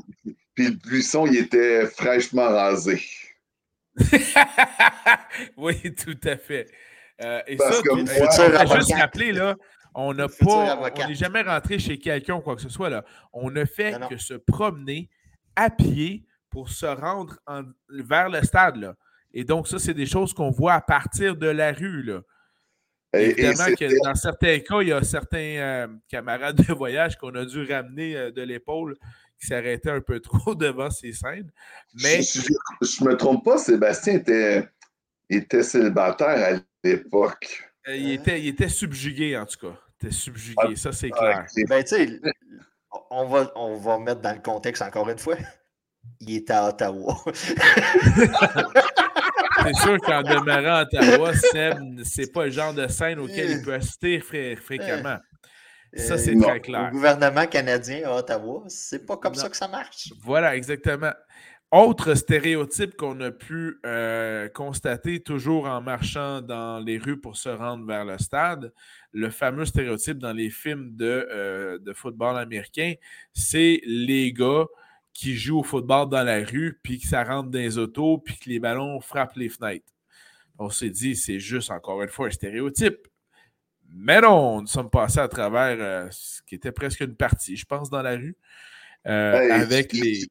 puis 0.55 0.69
le 0.69 0.77
buisson, 0.77 1.27
il 1.27 1.37
était 1.37 1.85
fraîchement 1.89 2.49
rasé. 2.49 3.03
oui, 5.57 5.95
tout 5.95 6.19
à 6.25 6.37
fait. 6.37 6.67
Euh, 7.23 7.41
et 7.47 7.57
Parce 7.57 7.77
ça, 7.77 7.83
que 7.83 7.89
tout- 7.89 7.97
moi- 7.97 8.41
euh, 8.41 8.59
a 8.59 8.79
juste 8.79 8.95
rappelé, 8.95 9.33
là, 9.33 9.57
on 9.99 10.13
n'a 10.15 10.29
pas, 10.29 10.79
on 11.05 11.09
n'est 11.09 11.15
jamais 11.15 11.43
rentré 11.43 11.79
chez 11.79 11.99
quelqu'un 11.99 12.35
ou 12.35 12.41
quoi 12.41 12.55
que 12.55 12.63
ce 12.63 12.69
soit, 12.69 12.91
là. 12.91 13.05
On 13.33 13.51
ne 13.51 13.65
fait 13.65 13.93
Non, 13.93 14.01
non. 14.01 14.09
que 14.09 14.17
se 14.19 14.35
promener 14.35 15.09
à 15.57 15.71
pied 15.71 16.25
pour 16.51 16.69
se 16.71 16.87
rendre 16.87 17.39
en- 17.47 17.63
vers 17.89 18.29
le 18.29 18.43
stade, 18.43 18.77
là. 18.77 18.95
Et 19.33 19.45
donc, 19.45 19.69
ça, 19.69 19.79
c'est 19.79 19.95
des 19.95 20.07
choses 20.07 20.33
qu'on 20.35 20.51
voit 20.51 20.75
à 20.75 20.81
partir 20.81 21.37
de 21.37 21.47
la 21.49 21.73
rue, 21.73 22.03
là. 22.03 22.21
Et, 23.15 23.19
et 23.23 23.31
Évidemment 23.47 23.75
que 23.75 24.05
dans 24.05 24.15
certains 24.15 24.59
cas, 24.61 24.81
il 24.83 24.89
y 24.89 24.93
a 24.93 25.03
certains 25.03 25.39
euh, 25.39 25.87
camarades 26.09 26.57
de 26.67 26.73
voyage 26.75 27.17
qu'on 27.17 27.35
a 27.35 27.45
dû 27.47 27.65
ramener 27.65 28.17
euh, 28.17 28.31
de 28.31 28.43
l'épaule 28.43 28.97
qui 29.41 29.47
s'arrêtaient 29.47 29.91
un 29.91 30.01
peu 30.01 30.21
trop 30.21 30.55
devant 30.55 30.91
ces 30.91 31.13
scènes. 31.13 31.51
Mais 32.03 32.21
si 32.23 32.41
je 32.43 33.05
ne 33.05 33.09
me 33.11 33.17
trompe 33.17 33.45
pas, 33.45 33.57
Sébastien 33.59 34.15
était, 34.15 34.69
était 35.31 35.63
célibataire 35.63 36.57
à 36.57 36.61
l'époque. 36.85 37.71
euh, 37.89 37.97
il, 37.97 38.13
était, 38.13 38.41
il 38.41 38.49
était 38.49 38.69
subjugué, 38.69 39.37
en 39.39 39.47
tout 39.47 39.59
cas. 39.69 39.79
Était 40.01 40.13
subjugué, 40.13 40.55
Ah, 40.59 40.77
ça 40.77 40.93
c'est 40.93 41.11
clair. 41.11 41.47
Ben, 41.69 41.83
tu 41.83 41.89
sais, 41.89 42.21
on 43.11 43.27
va, 43.27 43.51
on 43.57 43.77
va 43.79 43.99
mettre 43.99 44.21
dans 44.21 44.35
le 44.35 44.41
contexte 44.43 44.83
encore 44.83 45.09
une 45.09 45.19
fois. 45.19 45.37
Il 46.21 46.37
était 46.37 46.53
à 46.53 46.69
Ottawa. 46.69 47.17
C'est 49.65 49.75
sûr 49.77 49.99
qu'en 50.01 50.23
demeurant 50.23 50.77
à 50.77 50.83
Ottawa, 50.83 51.35
Seb, 51.35 51.79
c'est 52.05 52.33
pas 52.33 52.45
le 52.45 52.51
genre 52.51 52.73
de 52.75 52.87
scène 52.89 53.19
auquel 53.19 53.51
il 53.51 53.63
peut 53.63 53.75
assister 53.75 54.19
fré- 54.21 54.55
fréquemment. 54.57 55.17
Ça, 55.95 56.19
c'est 56.19 56.37
Euh, 56.37 56.41
très 56.41 56.55
Le 56.55 56.61
clair. 56.61 56.91
gouvernement 56.93 57.47
canadien 57.47 58.03
à 58.09 58.17
Ottawa, 58.17 58.65
c'est 58.69 59.07
pas 59.07 59.17
comme 59.17 59.33
Non. 59.35 59.41
ça 59.41 59.49
que 59.49 59.57
ça 59.57 59.67
marche. 59.67 60.13
Voilà, 60.23 60.55
exactement. 60.55 61.13
Autre 61.73 62.15
stéréotype 62.15 62.97
qu'on 62.97 63.19
a 63.23 63.31
pu 63.33 63.79
euh, 63.87 64.49
constater 64.51 65.21
toujours 65.21 65.67
en 65.67 65.81
marchant 65.81 66.41
dans 66.43 66.79
les 66.79 66.99
rues 66.99 67.21
pour 67.21 67.37
se 67.37 67.49
rendre 67.49 67.85
vers 67.87 68.05
le 68.05 68.19
stade, 68.19 68.73
le 69.17 69.31
fameux 69.31 69.65
stéréotype 69.65 70.19
dans 70.19 70.35
les 70.35 70.51
films 70.51 70.95
de, 70.95 71.27
euh, 71.33 71.79
de 71.79 71.93
football 71.95 72.37
américain, 72.37 72.93
c'est 73.33 73.81
les 73.87 74.31
gars 74.31 74.67
qui 75.15 75.35
jouent 75.35 75.61
au 75.61 75.63
football 75.63 76.11
dans 76.11 76.23
la 76.23 76.45
rue, 76.45 76.79
puis 76.83 77.01
que 77.01 77.09
ça 77.09 77.25
rentre 77.25 77.49
dans 77.49 77.59
les 77.59 77.79
autos, 77.79 78.19
puis 78.19 78.37
que 78.37 78.51
les 78.51 78.59
ballons 78.59 79.01
frappent 79.01 79.37
les 79.37 79.49
fenêtres. 79.49 79.91
On 80.59 80.69
s'est 80.69 80.91
dit, 80.91 81.17
c'est 81.17 81.41
juste 81.41 81.71
encore 81.71 82.03
une 82.03 82.11
fois 82.11 82.27
un 82.27 82.31
stéréotype. 82.31 83.09
Mais 83.89 84.21
non, 84.21 84.61
nous 84.61 84.67
sommes 84.67 84.91
passés 84.91 85.21
à 85.21 85.29
travers 85.29 85.79
euh, 85.81 86.09
ce 86.11 86.43
qui 86.43 86.55
était 86.55 86.73
presque 86.73 87.01
une 87.01 87.17
partie, 87.17 87.57
je 87.57 87.65
pense, 87.65 87.89
dans 87.89 88.03
la 88.03 88.17
rue, 88.17 88.37
euh, 89.07 89.41
Hey, 89.41 89.51
avec 89.51 89.95
les, 89.95 90.27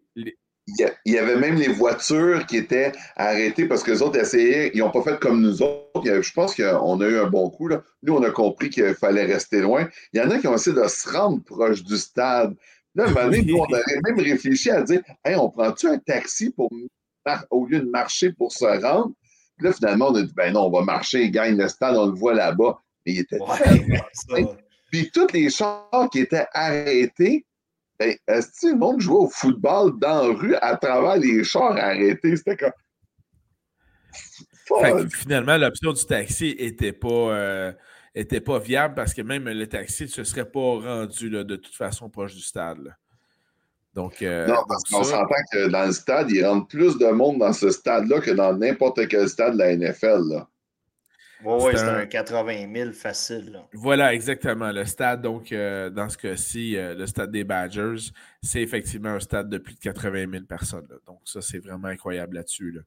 Il 0.68 1.14
y 1.14 1.18
avait 1.20 1.38
même 1.38 1.56
les 1.56 1.68
voitures 1.68 2.46
qui 2.48 2.58
étaient 2.58 2.92
arrêtées 3.16 3.68
parce 3.68 3.84
que 3.84 3.92
les 3.92 4.02
autres 4.02 4.20
essayaient, 4.20 4.72
ils 4.74 4.80
n'ont 4.80 4.90
pas 4.90 5.04
fait 5.04 5.20
comme 5.20 5.42
nous 5.42 5.62
autres. 5.62 6.22
Je 6.22 6.34
pense 6.34 6.56
qu'on 6.56 7.02
a 7.02 7.08
eu 7.08 7.20
un 7.20 7.30
bon 7.30 7.50
coup. 7.52 7.68
Là. 7.68 7.84
Nous, 8.02 8.16
on 8.16 8.24
a 8.24 8.32
compris 8.32 8.70
qu'il 8.70 8.96
fallait 8.96 9.26
rester 9.26 9.62
loin. 9.62 9.88
Il 10.12 10.20
y 10.20 10.24
en 10.24 10.32
a 10.32 10.40
qui 10.40 10.48
ont 10.48 10.56
essayé 10.56 10.76
de 10.76 10.88
se 10.88 11.10
rendre 11.10 11.44
proche 11.44 11.84
du 11.84 11.98
stade. 11.98 12.56
Là, 12.96 13.04
à 13.04 13.08
un 13.08 13.12
moment 13.12 13.26
donné, 13.26 13.44
nous, 13.44 13.58
on 13.58 13.66
aurait 13.66 14.00
même 14.06 14.20
réfléchi 14.20 14.72
à 14.72 14.82
dire 14.82 15.02
Hey, 15.24 15.36
on 15.36 15.50
prend-tu 15.50 15.88
un 15.88 16.00
taxi 16.00 16.50
pour 16.50 16.72
au 17.52 17.66
lieu 17.66 17.80
de 17.80 17.90
marcher 17.90 18.32
pour 18.32 18.52
se 18.52 18.66
rendre? 18.66 19.12
Puis 19.58 19.68
là, 19.68 19.74
finalement, 19.74 20.08
on 20.10 20.16
a 20.16 20.24
dit 20.24 20.34
Ben 20.36 20.52
non, 20.54 20.66
on 20.66 20.72
va 20.72 20.82
marcher, 20.82 21.24
il 21.26 21.32
gagne 21.32 21.58
le 21.58 21.68
stade, 21.68 21.96
on 21.96 22.08
le 22.08 22.14
voit 22.18 22.34
là-bas. 22.34 22.80
Mais 23.06 23.14
il 23.14 23.20
était 23.20 23.38
Ouais, 23.40 24.46
puis 24.92 25.12
tous 25.12 25.28
les 25.34 25.50
chars 25.50 26.10
qui 26.12 26.20
étaient 26.20 26.48
arrêtés, 26.54 27.46
ben, 28.00 28.16
est-ce 28.28 28.48
que 28.62 28.68
le 28.74 28.78
monde 28.78 29.00
jouait 29.00 29.26
au 29.26 29.30
football 29.30 29.98
dans 30.00 30.28
la 30.28 30.34
rue 30.34 30.56
à 30.56 30.76
travers 30.78 31.18
les 31.18 31.44
chars 31.44 31.78
arrêtés? 31.78 32.36
C'était 32.36 32.58
comme. 32.58 32.72
Fait 34.68 34.92
Fuck. 34.92 35.04
que 35.04 35.16
finalement, 35.16 35.58
l'option 35.58 35.94
du 35.94 36.06
taxi 36.06 36.56
n'était 36.60 36.94
pas, 36.94 37.08
euh, 37.08 37.72
était 38.16 38.42
pas 38.42 38.60
viable 38.60 38.96
parce 38.96 39.14
que 39.14 39.22
même 39.22 39.48
le 39.48 39.68
taxi 39.68 40.04
ne 40.04 40.08
se 40.08 40.24
serait 40.24 40.50
pas 40.50 40.60
rendu 40.60 41.30
là, 41.30 41.44
de 41.44 41.56
toute 41.56 41.76
façon 41.76 42.10
proche 42.10 42.34
du 42.34 42.42
stade. 42.42 42.80
là. 42.84 42.92
Donc, 43.94 44.22
euh, 44.22 44.46
Non, 44.48 44.64
parce 44.68 44.84
qu'on 44.84 45.04
s'entend 45.04 45.36
que 45.54 45.70
dans 45.70 45.86
le 45.86 45.94
stade, 45.94 46.30
il 46.30 46.46
rentre 46.46 46.68
plus 46.68 46.98
de 46.98 47.08
monde 47.08 47.40
dans 47.40 47.54
ce 47.54 47.70
stade-là 47.72 48.20
que 48.20 48.32
dans 48.32 48.54
n'importe 48.54 49.08
quel 49.08 49.30
stade 49.30 49.54
de 49.54 49.60
la 49.60 49.76
NFL. 49.76 50.22
Là. 50.30 50.50
Ouais, 51.44 51.76
C'est 51.76 51.84
un- 51.84 51.96
un 52.00 52.06
80 52.06 52.74
000 52.74 52.92
facile. 52.94 53.52
là. 53.52 53.68
Voilà, 53.74 54.14
exactement. 54.14 54.72
Le 54.72 54.86
stade, 54.86 55.22
donc, 55.22 55.52
euh, 55.52 55.90
dans 55.90 56.08
ce 56.10 56.18
cas-ci, 56.18 56.78
euh, 56.78 56.96
le 56.96 57.06
stade 57.06 57.32
des 57.32 57.44
Badgers, 57.44 58.12
c'est 58.42 58.62
effectivement 58.62 59.10
un 59.10 59.20
stade 59.20 59.50
de 59.50 59.58
plus 59.58 59.76
de 59.76 59.80
80 59.80 60.26
000 60.32 60.46
personnes. 60.46 60.88
là. 60.90 60.96
Donc, 61.06 61.20
ça, 61.26 61.42
c'est 61.42 61.60
vraiment 61.60 61.88
incroyable 61.90 62.36
là-dessus. 62.38 62.72
là. 62.72 62.82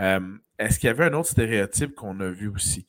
Euh, 0.00 0.20
Est-ce 0.58 0.78
qu'il 0.78 0.88
y 0.88 0.90
avait 0.90 1.04
un 1.04 1.12
autre 1.14 1.30
stéréotype 1.30 1.94
qu'on 1.94 2.18
a 2.20 2.28
vu 2.28 2.48
aussi? 2.48 2.86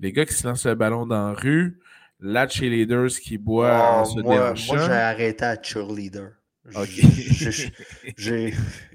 Les 0.00 0.12
gars 0.12 0.24
qui 0.24 0.34
se 0.34 0.46
lancent 0.46 0.66
le 0.66 0.74
ballon 0.76 1.04
dans 1.06 1.28
la 1.28 1.34
rue, 1.34 1.80
la 2.20 2.48
cheerleaders 2.48 3.08
qui 3.20 3.38
boit 3.38 3.72
en 3.72 4.00
Ah, 4.02 4.04
se 4.04 4.20
moi, 4.20 4.54
moi, 4.54 4.54
j'ai 4.86 4.92
arrêté 4.92 5.44
à 5.44 5.60
cheerleader. 5.60 6.30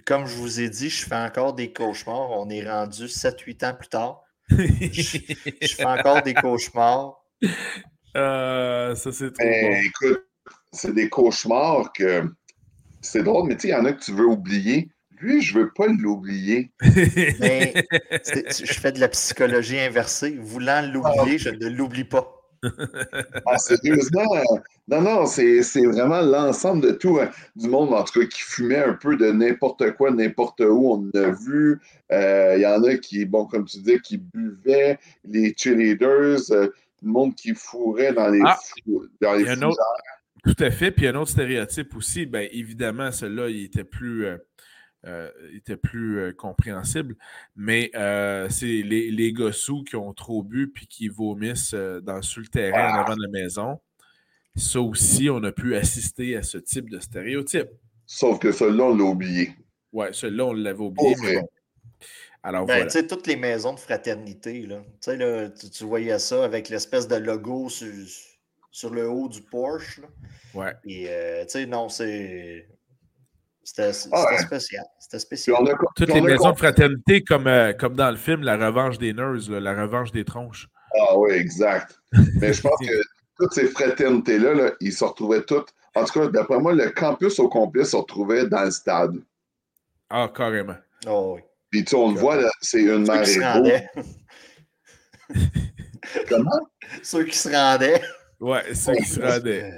Comme 0.06 0.26
je 0.26 0.36
vous 0.36 0.60
ai 0.60 0.70
dit, 0.70 0.90
je 0.90 1.06
fais 1.06 1.16
encore 1.16 1.54
des 1.54 1.72
cauchemars. 1.72 2.32
On 2.32 2.50
est 2.50 2.70
rendu 2.70 3.08
7-8 3.08 3.64
ans 3.64 3.74
plus 3.74 3.88
tard. 3.90 4.23
Je 4.50 5.76
fais 5.76 5.86
encore 5.86 6.22
des 6.22 6.34
cauchemars. 6.34 7.16
Euh, 8.16 8.94
ça, 8.96 9.12
c'est 9.12 9.32
trop 9.34 9.44
Ben, 9.44 9.84
écoute, 9.84 10.24
c'est 10.72 10.94
des 10.94 11.10
cauchemars 11.10 11.92
que. 11.94 12.24
C'est 13.02 13.24
drôle, 13.24 13.48
mais 13.48 13.56
tu 13.56 13.64
sais, 13.64 13.68
il 13.70 13.72
y 13.72 13.76
en 13.76 13.86
a 13.86 13.92
que 13.92 14.02
tu 14.02 14.14
veux 14.14 14.26
oublier. 14.26 14.90
Lui, 15.20 15.42
je 15.42 15.54
veux 15.58 15.72
pas 15.74 15.88
l'oublier. 15.88 16.72
Mais 17.40 17.74
je 18.22 18.74
fais 18.74 18.92
de 18.92 19.00
la 19.00 19.10
psychologie 19.10 19.80
inversée. 19.80 20.38
Voulant 20.40 20.82
l'oublier, 20.82 21.38
je 21.38 21.50
ne 21.50 21.68
l'oublie 21.68 22.06
pas. 22.06 22.43
Ah, 23.46 23.58
sérieusement, 23.58 24.36
euh, 24.36 24.42
non, 24.88 25.02
non, 25.02 25.26
c'est 25.26 25.62
vraiment 25.86 26.22
l'ensemble 26.22 26.82
de 26.86 26.92
tout, 26.92 27.20
hein, 27.20 27.30
du 27.56 27.68
monde, 27.70 27.94
en 27.94 28.04
tout 28.04 28.20
cas, 28.20 28.26
qui 28.26 28.42
fumait 28.42 28.84
un 28.84 28.94
peu 28.94 29.16
de 29.18 29.32
n'importe 29.32 29.92
quoi, 29.94 30.12
n'importe 30.12 30.60
où. 30.62 30.92
On 30.92 31.08
en 31.08 31.22
a 31.22 31.32
vu. 31.32 31.80
Euh, 32.12 32.54
Il 32.58 32.62
y 32.62 32.66
en 32.66 32.84
a 32.84 32.96
qui, 32.98 33.26
bon, 33.26 33.46
comme 33.46 33.66
tu 33.66 33.78
dis, 33.80 34.00
qui 34.02 34.18
buvaient, 34.18 35.00
les 35.24 35.54
cheerleaders, 35.58 36.40
euh, 36.52 36.68
le 37.02 37.10
monde 37.10 37.36
qui 37.36 37.54
fourrait 37.54 38.14
dans 38.14 38.30
les, 38.30 38.42
Ah, 38.46 38.58
fou- 38.86 39.06
dans 39.22 39.34
les 39.34 39.42
il 39.42 39.46
y 39.48 39.50
a 39.50 39.54
un 39.54 39.62
autre- 39.64 39.78
Tout 40.44 40.56
à 40.64 40.72
fait. 40.72 40.92
Puis 40.92 41.08
un 41.08 41.16
autre 41.16 41.32
stéréotype 41.32 41.96
aussi, 41.96 42.26
bien 42.26 42.48
évidemment, 42.52 43.12
celui-là, 43.12 43.50
il 43.50 43.64
était 43.66 43.84
plus, 43.86 44.26
euh, 44.26 44.38
euh, 45.06 45.30
était 45.54 45.76
plus 45.76 46.20
euh, 46.20 46.32
compréhensible. 46.32 47.18
Mais 47.58 47.92
euh, 47.94 48.48
c'est 48.50 48.66
les, 48.66 49.12
les 49.12 49.34
gossous 49.34 49.84
qui 49.84 49.98
ont 49.98 50.14
trop 50.14 50.44
bu 50.44 50.72
puis 50.72 50.88
qui 50.88 51.10
vomissent 51.10 51.74
dans, 51.74 52.22
sur 52.22 52.40
le 52.40 52.48
terrain 52.48 52.94
en 52.94 53.02
avant 53.02 53.16
de 53.18 53.22
la 53.22 53.28
maison. 53.28 53.82
Ça 54.56 54.80
aussi, 54.80 55.30
on 55.30 55.44
a 55.44 55.52
pu 55.52 55.76
assister 55.76 56.38
à 56.38 56.44
ce 56.44 56.58
type 56.58 56.90
de 56.90 57.00
stéréotype. 57.00 57.68
Sauf 58.06 58.40
que 58.40 58.54
celui-là, 58.54 58.86
on 58.86 58.96
l'a 58.96 59.04
oublié. 59.04 59.52
Oui, 59.92 60.08
celui-là, 60.12 60.46
on 60.46 60.54
l'avait 60.54 60.80
oublié, 60.80 61.16
mais 61.22 61.36
bon. 61.42 61.50
Alors, 62.46 62.66
ben, 62.66 62.84
tu 62.86 62.92
sais, 62.92 63.08
toutes 63.08 63.28
les 63.28 63.38
maisons 63.38 63.74
de 63.74 63.80
fraternité, 63.80 64.66
là, 64.66 64.84
là 65.08 65.50
tu, 65.50 65.70
tu, 65.70 65.84
voyais 65.86 66.20
ça 66.20 66.44
avec 66.44 66.70
l'espèce 66.70 67.08
de 67.08 67.16
logo 67.16 67.70
sur, 67.70 67.92
sur, 68.70 68.90
le 68.90 69.10
haut 69.10 69.30
du 69.30 69.42
Porsche. 69.42 70.02
Là. 70.02 70.08
Ouais. 70.54 70.74
Et, 70.86 71.08
tu 71.44 71.50
sais, 71.50 71.66
non, 71.66 71.90
c'est. 71.90 72.68
C'était 73.64 73.94
spécial. 73.94 74.84
C'était 75.00 75.20
spécial. 75.20 75.56
Toutes 75.96 76.14
les 76.14 76.22
maisons 76.22 76.52
de 76.52 76.58
fraternité, 76.58 77.24
comme, 77.24 77.48
euh, 77.48 77.74
comme 77.74 77.96
dans 77.96 78.12
le 78.12 78.18
film 78.18 78.44
La 78.44 78.58
revanche 78.58 78.98
des 78.98 79.14
nerds, 79.14 79.50
la 79.50 79.82
revanche 79.82 80.12
des 80.12 80.26
tronches. 80.26 80.68
Ah 81.00 81.18
oui, 81.18 81.32
exact. 81.34 81.98
Mais 82.36 82.54
je 82.54 82.62
pense 82.62 82.80
que 82.80 83.02
toutes 83.40 83.54
ces 83.54 83.68
fraternités-là, 83.68 84.72
ils 84.80 84.94
se 84.94 85.04
retrouvaient 85.04 85.44
toutes. 85.44 85.70
En 85.96 86.04
tout 86.06 86.20
cas, 86.20 86.28
d'après 86.28 86.60
moi, 86.60 86.74
le 86.74 86.90
campus 86.90 87.40
au 87.40 87.48
complet 87.50 87.86
se 87.86 87.96
retrouvait 87.96 88.48
dans 88.48 88.64
le 88.64 88.72
stade. 88.72 89.16
Ah, 90.10 90.30
carrément. 90.34 90.76
Oh, 91.08 91.36
oui. 91.36 91.42
Puis 91.70 91.86
tu 91.86 91.96
on 91.96 92.12
le 92.12 92.20
voit, 92.20 92.38
c'est 92.62 92.84
une 92.84 93.06
marée 93.08 93.88
Comment? 96.30 96.70
Ceux 97.02 97.24
qui 97.24 97.38
se 97.38 97.50
rendaient. 97.50 98.02
Ouais, 98.40 98.76
ceux 98.76 98.94
qui 98.94 99.06
se 99.06 99.20
rendaient. 99.20 99.74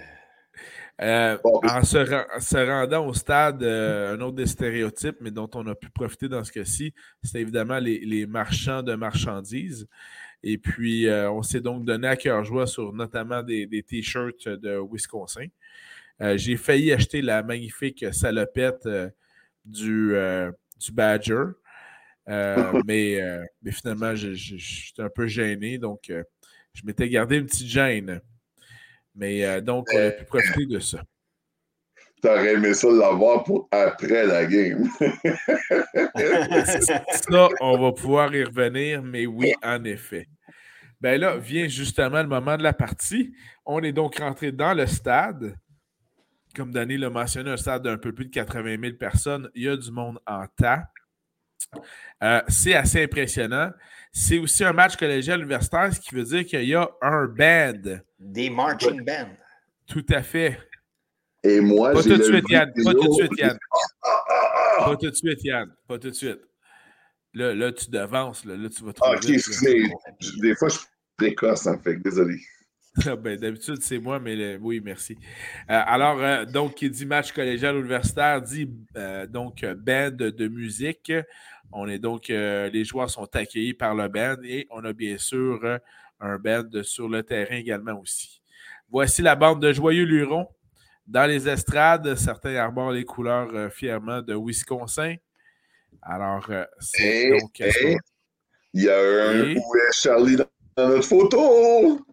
Euh, 1.01 1.37
en, 1.43 1.83
se, 1.83 2.65
rendant 2.65 3.05
au 3.05 3.13
stade, 3.13 3.61
euh, 3.63 4.15
un 4.15 4.21
autre 4.21 4.37
des 4.37 4.45
stéréotypes, 4.45 5.17
mais 5.19 5.31
dont 5.31 5.49
on 5.53 5.67
a 5.67 5.75
pu 5.75 5.89
profiter 5.89 6.29
dans 6.29 6.43
ce 6.43 6.53
cas-ci, 6.53 6.93
c'est 7.21 7.41
évidemment 7.41 7.79
les, 7.79 8.25
marchands 8.25 8.81
de 8.81 8.95
marchandises. 8.95 9.87
Et 10.41 10.57
puis, 10.57 11.07
euh, 11.07 11.29
on 11.31 11.41
s'est 11.43 11.59
donc 11.59 11.83
donné 11.83 12.07
à 12.07 12.15
cœur 12.15 12.43
joie 12.45 12.65
sur 12.67 12.93
notamment 12.93 13.43
des, 13.43 13.83
t-shirts 13.83 14.47
de 14.47 14.79
Wisconsin. 14.89 15.47
J'ai 16.35 16.55
failli 16.55 16.93
acheter 16.93 17.21
la 17.21 17.43
magnifique 17.43 18.05
salopette 18.13 18.87
du, 19.65 20.15
du 20.79 20.91
Badger. 20.93 21.43
mais, 22.27 23.19
mais, 23.61 23.71
finalement, 23.71 24.15
j'étais 24.15 25.01
un 25.01 25.09
peu 25.09 25.27
gêné, 25.27 25.77
donc 25.77 26.09
je 26.73 26.85
m'étais 26.85 27.09
gardé 27.09 27.37
une 27.37 27.47
petite 27.47 27.67
gêne. 27.67 28.21
Mais 29.15 29.45
euh, 29.45 29.61
donc, 29.61 29.87
on 29.93 29.97
a 29.97 30.11
pu 30.11 30.25
profiter 30.25 30.65
de 30.65 30.79
ça. 30.79 31.01
T'aurais 32.21 32.53
aimé 32.53 32.73
ça 32.73 32.87
l'avoir 32.89 33.43
pour 33.43 33.67
après 33.71 34.25
la 34.25 34.45
game. 34.45 34.89
ça, 37.11 37.49
on 37.61 37.77
va 37.77 37.91
pouvoir 37.91 38.33
y 38.33 38.43
revenir, 38.43 39.03
mais 39.03 39.25
oui, 39.25 39.53
en 39.63 39.83
effet. 39.83 40.27
Ben 41.01 41.19
là, 41.19 41.37
vient 41.37 41.67
justement 41.67 42.21
le 42.21 42.27
moment 42.27 42.57
de 42.57 42.63
la 42.63 42.73
partie. 42.73 43.33
On 43.65 43.81
est 43.83 43.91
donc 43.91 44.19
rentré 44.19 44.51
dans 44.51 44.73
le 44.73 44.87
stade. 44.87 45.55
Comme 46.55 46.71
Danny 46.71 46.97
l'a 46.97 47.09
mentionné, 47.09 47.51
un 47.51 47.57
stade 47.57 47.83
d'un 47.83 47.97
peu 47.97 48.13
plus 48.13 48.25
de 48.25 48.31
80 48.31 48.77
000 48.81 48.93
personnes. 48.97 49.49
Il 49.53 49.63
y 49.63 49.69
a 49.69 49.75
du 49.75 49.91
monde 49.91 50.19
en 50.25 50.45
tas. 50.57 50.85
Euh, 52.23 52.41
c'est 52.47 52.73
assez 52.73 53.03
impressionnant. 53.03 53.71
C'est 54.11 54.37
aussi 54.37 54.63
un 54.63 54.71
match 54.71 54.95
collégial 54.95 55.39
universitaire, 55.39 55.93
ce 55.93 55.99
qui 55.99 56.15
veut 56.15 56.23
dire 56.23 56.45
qu'il 56.45 56.63
y 56.63 56.73
a 56.75 56.89
un 57.01 57.25
band. 57.25 57.99
Des 58.17 58.49
marching 58.49 59.03
bands. 59.03 59.35
Tout 59.87 60.05
à 60.09 60.21
fait. 60.21 60.57
Et 61.43 61.59
moi, 61.59 61.91
Pas 61.91 62.01
tout 62.01 62.17
de 62.17 62.23
suite, 62.23 62.49
Yann. 62.49 62.71
Pas 62.83 62.93
tout 62.93 63.07
de 63.07 63.13
suite, 63.13 63.37
Yann. 63.37 63.57
Pas 64.79 64.95
tout 64.97 65.09
de 65.09 65.15
suite, 65.15 65.43
Yann. 65.43 65.69
Pas 65.87 65.99
tout 65.99 66.09
de 66.09 66.15
suite. 66.15 66.39
Là, 67.33 67.53
là 67.53 67.71
tu 67.71 67.89
devances. 67.89 68.45
Là, 68.45 68.55
là 68.55 68.69
tu 68.69 68.83
vas 68.83 68.93
trouver. 68.93 69.17
Ok, 69.17 70.41
des 70.41 70.55
fois, 70.55 70.69
je 70.69 70.77
suis 70.77 70.87
précoce, 71.17 71.67
en 71.67 71.77
fait. 71.77 71.97
Désolé. 71.97 72.39
Ah, 73.05 73.15
ben, 73.15 73.37
D'habitude, 73.37 73.81
c'est 73.81 73.99
moi, 73.99 74.19
mais 74.19 74.57
oui, 74.57 74.81
merci. 74.83 75.17
Euh, 75.69 75.81
alors, 75.85 76.21
euh, 76.21 76.45
donc, 76.45 76.75
qui 76.75 76.89
dit 76.89 77.05
match 77.05 77.31
collégial 77.31 77.75
universitaire 77.75 78.41
dit 78.41 78.69
euh, 78.95 79.27
donc 79.27 79.65
band 79.65 80.11
de 80.11 80.47
musique. 80.47 81.11
On 81.71 81.87
est 81.87 81.99
donc, 81.99 82.27
les 82.29 82.85
joueurs 82.85 83.09
sont 83.09 83.27
accueillis 83.35 83.73
par 83.73 83.95
le 83.95 84.07
band 84.07 84.41
et 84.43 84.65
on 84.69 84.83
a 84.85 84.93
bien 84.93 85.17
sûr 85.17 85.79
un 86.21 86.37
band 86.37 86.83
sur 86.83 87.09
le 87.09 87.21
terrain 87.23 87.55
également 87.55 87.99
aussi. 87.99 88.41
Voici 88.89 89.21
la 89.21 89.35
bande 89.35 89.61
de 89.61 89.73
Joyeux 89.73 90.05
Luron. 90.05 90.47
Dans 91.05 91.25
les 91.25 91.49
estrades, 91.49 92.15
certains 92.15 92.55
arborent 92.55 92.91
les 92.91 93.03
couleurs 93.03 93.71
fièrement 93.73 94.21
de 94.21 94.35
Wisconsin. 94.35 95.15
Alors, 96.01 96.49
c'est 96.79 97.31
donc. 97.31 97.61
Il 98.73 98.83
y 98.83 98.89
a 98.89 98.97
un 98.97 99.55
Où 99.55 99.75
est 99.75 99.93
Charlie 99.93 100.37
dans 100.37 100.47
notre 100.77 101.07
photo? 101.07 102.05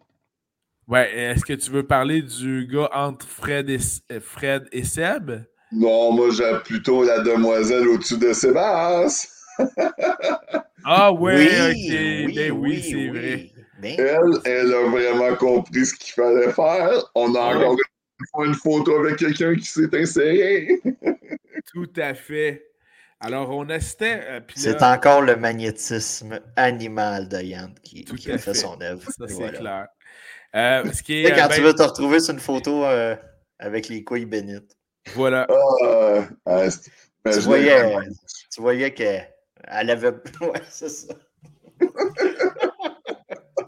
Ouais, 0.89 1.15
est-ce 1.17 1.45
que 1.45 1.53
tu 1.53 1.71
veux 1.71 1.87
parler 1.87 2.23
du 2.23 2.67
gars 2.67 2.91
entre 2.93 3.27
Fred 3.27 3.71
et, 3.71 3.79
euh, 4.11 4.21
Fred 4.21 4.69
et 4.73 4.85
Seb? 4.85 5.31
Non, 5.71 6.13
moi 6.13 6.29
j'ai 6.31 6.53
plutôt 6.65 7.03
la 7.05 7.21
demoiselle 7.21 7.89
au-dessus 7.89 8.19
de 8.19 8.33
Sébastien. 8.33 9.31
ah 10.85 11.13
ouais, 11.13 11.37
oui, 11.37 12.29
ok. 12.29 12.35
ben 12.35 12.53
oui, 12.53 12.83
c'est 12.83 13.09
vrai. 13.09 13.51
Ben 13.81 13.97
elle, 13.99 14.41
elle 14.45 14.75
a 14.75 14.89
vraiment 14.89 15.35
compris 15.37 15.87
ce 15.87 15.95
qu'il 15.95 16.13
fallait 16.13 16.53
faire. 16.53 17.11
On 17.15 17.35
a 17.35 17.57
encore 17.57 18.45
une 18.45 18.55
photo 18.55 18.97
avec 18.97 19.17
quelqu'un 19.17 19.55
qui 19.55 19.67
s'est 19.67 19.95
inséré. 19.95 20.81
Tout 21.73 21.91
à 21.97 22.15
fait. 22.15 22.67
Alors, 23.21 23.51
on 23.51 23.69
assistait. 23.71 24.21
Euh, 24.25 24.41
c'est 24.55 24.83
encore 24.83 25.23
le 25.23 25.37
magnétisme 25.37 26.41
animal 26.57 27.29
de 27.29 27.41
Yann 27.41 27.73
qui, 27.83 28.05
a 28.31 28.39
fait, 28.39 28.55
son 28.55 28.81
œuvre. 28.81 29.03
Ça, 29.03 29.29
c'est 29.29 29.53
clair. 29.53 29.87
Euh, 30.55 30.93
ce 30.93 31.03
qui 31.03 31.25
est, 31.25 31.35
quand 31.35 31.49
tu 31.49 31.61
ben 31.61 31.67
veux 31.67 31.75
te 31.75 31.83
retrouver 31.83 32.21
sur 32.21 32.35
une 32.35 32.41
photo 32.41 32.85
euh, 32.85 33.17
avec 33.59 33.89
les 33.89 34.05
couilles 34.05 34.27
bénites. 34.27 34.77
Voilà. 35.15 35.47
Ah, 35.49 36.29
ah, 36.47 36.69
tu, 37.33 37.41
voyais, 37.41 37.97
tu 38.53 38.61
voyais 38.61 38.93
qu'elle 38.93 39.31
avait. 39.69 40.11
Ouais, 40.41 40.61
c'est 40.69 40.89
ça. 40.89 41.15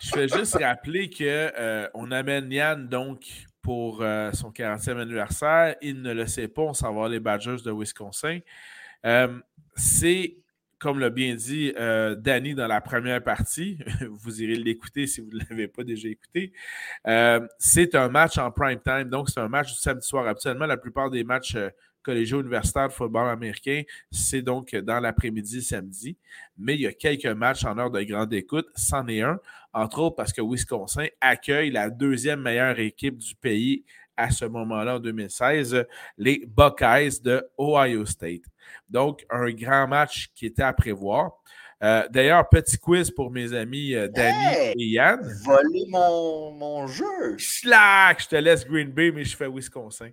Je 0.01 0.15
vais 0.15 0.29
juste 0.29 0.57
rappeler 0.61 1.09
qu'on 1.09 1.25
euh, 1.25 1.89
amène 2.11 2.53
Yann 2.53 2.87
donc 2.87 3.25
pour 3.63 3.99
son 4.35 4.51
40e 4.51 5.01
anniversaire. 5.01 5.77
Il 5.81 6.03
ne 6.03 6.13
le 6.13 6.27
sait 6.27 6.49
pas, 6.49 6.63
on 6.63 6.75
s'en 6.75 6.93
va 6.95 7.09
les 7.09 7.21
Badgers 7.21 7.63
de 7.65 7.73
Wisconsin. 7.73 8.41
c'est 9.75 10.37
comme 10.85 10.99
l'a 10.99 11.09
bien 11.09 11.35
dit 11.35 11.73
euh, 11.79 12.15
Danny 12.15 12.55
dans 12.55 12.67
la 12.67 12.83
première 12.83 13.25
partie, 13.25 13.79
vous 14.11 14.43
irez 14.43 14.57
l'écouter 14.57 15.07
si 15.07 15.23
vous 15.23 15.31
ne 15.33 15.39
l'avez 15.39 15.67
pas 15.67 15.83
déjà 15.83 16.11
écouté. 16.11 16.53
Euh, 17.07 17.41
c'est 17.59 17.95
un 17.95 18.11
match 18.11 18.37
en 18.37 18.51
prime 18.51 18.79
time, 18.85 19.05
donc 19.05 19.31
c'est 19.31 19.41
un 19.41 19.49
match 19.49 19.73
du 19.73 19.79
samedi 19.79 20.07
soir. 20.07 20.29
Absolument, 20.29 20.67
la 20.67 20.77
plupart 20.77 21.09
des 21.09 21.25
matchs 21.25 21.55
euh, 21.55 21.71
collégiaux 22.03 22.43
universitaires 22.43 22.89
de 22.89 22.93
football 22.93 23.31
américain, 23.31 23.81
c'est 24.11 24.43
donc 24.43 24.77
dans 24.77 25.01
l'après-midi 25.01 25.63
samedi. 25.63 26.19
Mais 26.59 26.75
il 26.75 26.83
y 26.83 26.87
a 26.87 26.93
quelques 26.93 27.25
matchs 27.25 27.65
en 27.65 27.79
heure 27.79 27.91
de 27.91 28.03
grande 28.03 28.35
écoute. 28.35 28.67
C'en 28.77 29.09
est 29.09 29.23
un, 29.23 29.41
entre 29.73 30.01
autres 30.01 30.17
parce 30.17 30.35
que 30.35 30.43
Wisconsin 30.43 31.07
accueille 31.23 31.71
la 31.71 31.89
deuxième 31.89 32.43
meilleure 32.43 32.79
équipe 32.79 33.17
du 33.17 33.35
pays 33.37 33.87
à 34.17 34.31
ce 34.31 34.45
moment-là, 34.45 34.97
en 34.97 35.01
2016, 35.01 35.87
les 36.19 36.45
Buckeyes 36.47 37.21
de 37.23 37.47
Ohio 37.59 38.05
State. 38.07 38.43
Donc, 38.89 39.25
un 39.31 39.51
grand 39.51 39.87
match 39.89 40.29
qui 40.35 40.47
était 40.47 40.63
à 40.63 40.73
prévoir. 40.73 41.33
Euh, 41.83 42.07
d'ailleurs, 42.11 42.49
petit 42.49 42.79
quiz 42.79 43.11
pour 43.11 43.31
mes 43.31 43.53
amis 43.53 43.95
euh, 43.95 44.09
Danny 44.09 44.73
et 44.77 44.87
Yann. 44.87 45.21
Voler 45.45 45.85
mon, 45.89 46.53
mon 46.53 46.87
jeu. 46.87 47.37
Slack! 47.39 48.23
Je 48.23 48.29
te 48.29 48.37
laisse 48.37 48.67
Green 48.67 48.91
Bay, 48.91 49.11
mais 49.11 49.25
je 49.25 49.37
fais 49.37 49.49
Wisconsin. 49.49 50.11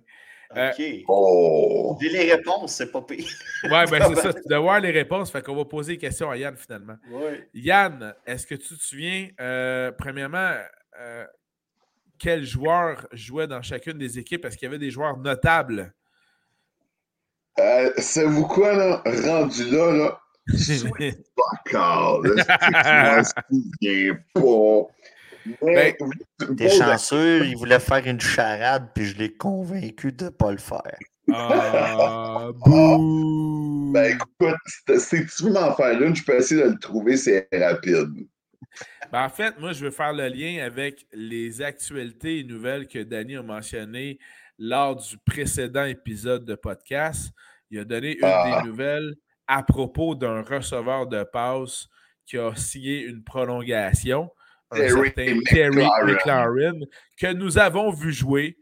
Euh, 0.54 0.70
OK. 0.70 1.04
oh. 1.08 1.96
les 2.02 2.34
réponses, 2.34 2.74
c'est 2.74 2.92
pas 2.92 3.00
pire. 3.00 3.24
ouais, 3.64 3.86
ben 3.90 4.02
c'est 4.06 4.20
ça. 4.20 4.32
Tu 4.34 4.42
dois 4.46 4.58
voir 4.58 4.80
les 4.80 4.90
réponses. 4.90 5.30
Fait 5.30 5.40
qu'on 5.40 5.56
va 5.56 5.64
poser 5.64 5.94
des 5.94 5.98
questions 5.98 6.30
à 6.30 6.36
Yann 6.36 6.54
finalement. 6.56 6.96
Ouais. 7.10 7.48
Yann, 7.54 8.14
est-ce 8.26 8.46
que 8.46 8.56
tu 8.56 8.76
te 8.76 8.82
souviens, 8.82 9.28
premièrement, 9.96 10.52
quel 12.22 12.44
joueur 12.44 13.06
jouait 13.12 13.48
dans 13.48 13.60
chacune 13.62 13.98
des 13.98 14.18
équipes? 14.18 14.44
Est-ce 14.44 14.56
qu'il 14.56 14.66
y 14.66 14.68
avait 14.68 14.78
des 14.78 14.92
joueurs 14.92 15.18
notables? 15.18 15.92
Euh, 17.58 17.90
c'est 17.98 18.24
vous 18.24 18.46
quoi, 18.46 18.74
là? 18.74 19.02
Rendu 19.04 19.68
là, 19.70 19.92
là? 19.92 20.20
Encore, 21.66 22.22
là. 22.22 23.22
Je 23.80 24.12
pas. 24.34 24.88
Ben, 25.60 25.94
T'es 26.56 26.70
chanceux, 26.70 27.44
il 27.46 27.56
voulait 27.56 27.80
faire 27.80 28.06
une 28.06 28.20
charade, 28.20 28.90
puis 28.94 29.06
je 29.06 29.18
l'ai 29.18 29.34
convaincu 29.34 30.12
de 30.12 30.26
ne 30.26 30.30
pas 30.30 30.52
le 30.52 30.58
faire. 30.58 30.98
Ah, 31.32 32.50
bouh! 32.64 33.90
Ben 33.92 34.16
écoute, 34.16 34.56
si 34.98 35.26
tu 35.26 35.44
veux 35.44 35.52
m'en 35.52 35.74
faire 35.74 36.00
une, 36.00 36.14
je 36.14 36.24
peux 36.24 36.36
essayer 36.36 36.62
de 36.62 36.68
le 36.68 36.78
trouver, 36.78 37.16
c'est 37.16 37.48
rapide. 37.52 38.28
Ben, 39.12 39.24
en 39.24 39.28
fait, 39.28 39.58
moi, 39.58 39.72
je 39.72 39.84
veux 39.84 39.90
faire 39.90 40.12
le 40.12 40.28
lien 40.28 40.64
avec 40.64 41.06
les 41.12 41.60
actualités 41.62 42.38
et 42.40 42.44
nouvelles 42.44 42.86
que 42.88 42.98
Danny 43.00 43.36
a 43.36 43.42
mentionnées 43.42 44.18
lors 44.58 44.96
du 44.96 45.18
précédent 45.18 45.84
épisode 45.84 46.44
de 46.44 46.54
podcast. 46.54 47.32
Il 47.70 47.78
a 47.78 47.84
donné 47.84 48.12
une 48.16 48.24
Ah. 48.24 48.60
des 48.62 48.68
nouvelles 48.68 49.14
à 49.46 49.62
propos 49.62 50.14
d'un 50.14 50.42
receveur 50.42 51.06
de 51.06 51.22
passe 51.24 51.88
qui 52.24 52.38
a 52.38 52.54
signé 52.54 53.00
une 53.02 53.22
prolongation, 53.24 54.30
un 54.70 54.76
Terry 54.76 55.12
certain 55.14 55.38
Terry. 55.46 55.86
McLaurin, 56.04 56.80
que 57.18 57.32
nous 57.32 57.58
avons 57.58 57.90
vu 57.92 58.12
jouer 58.12 58.56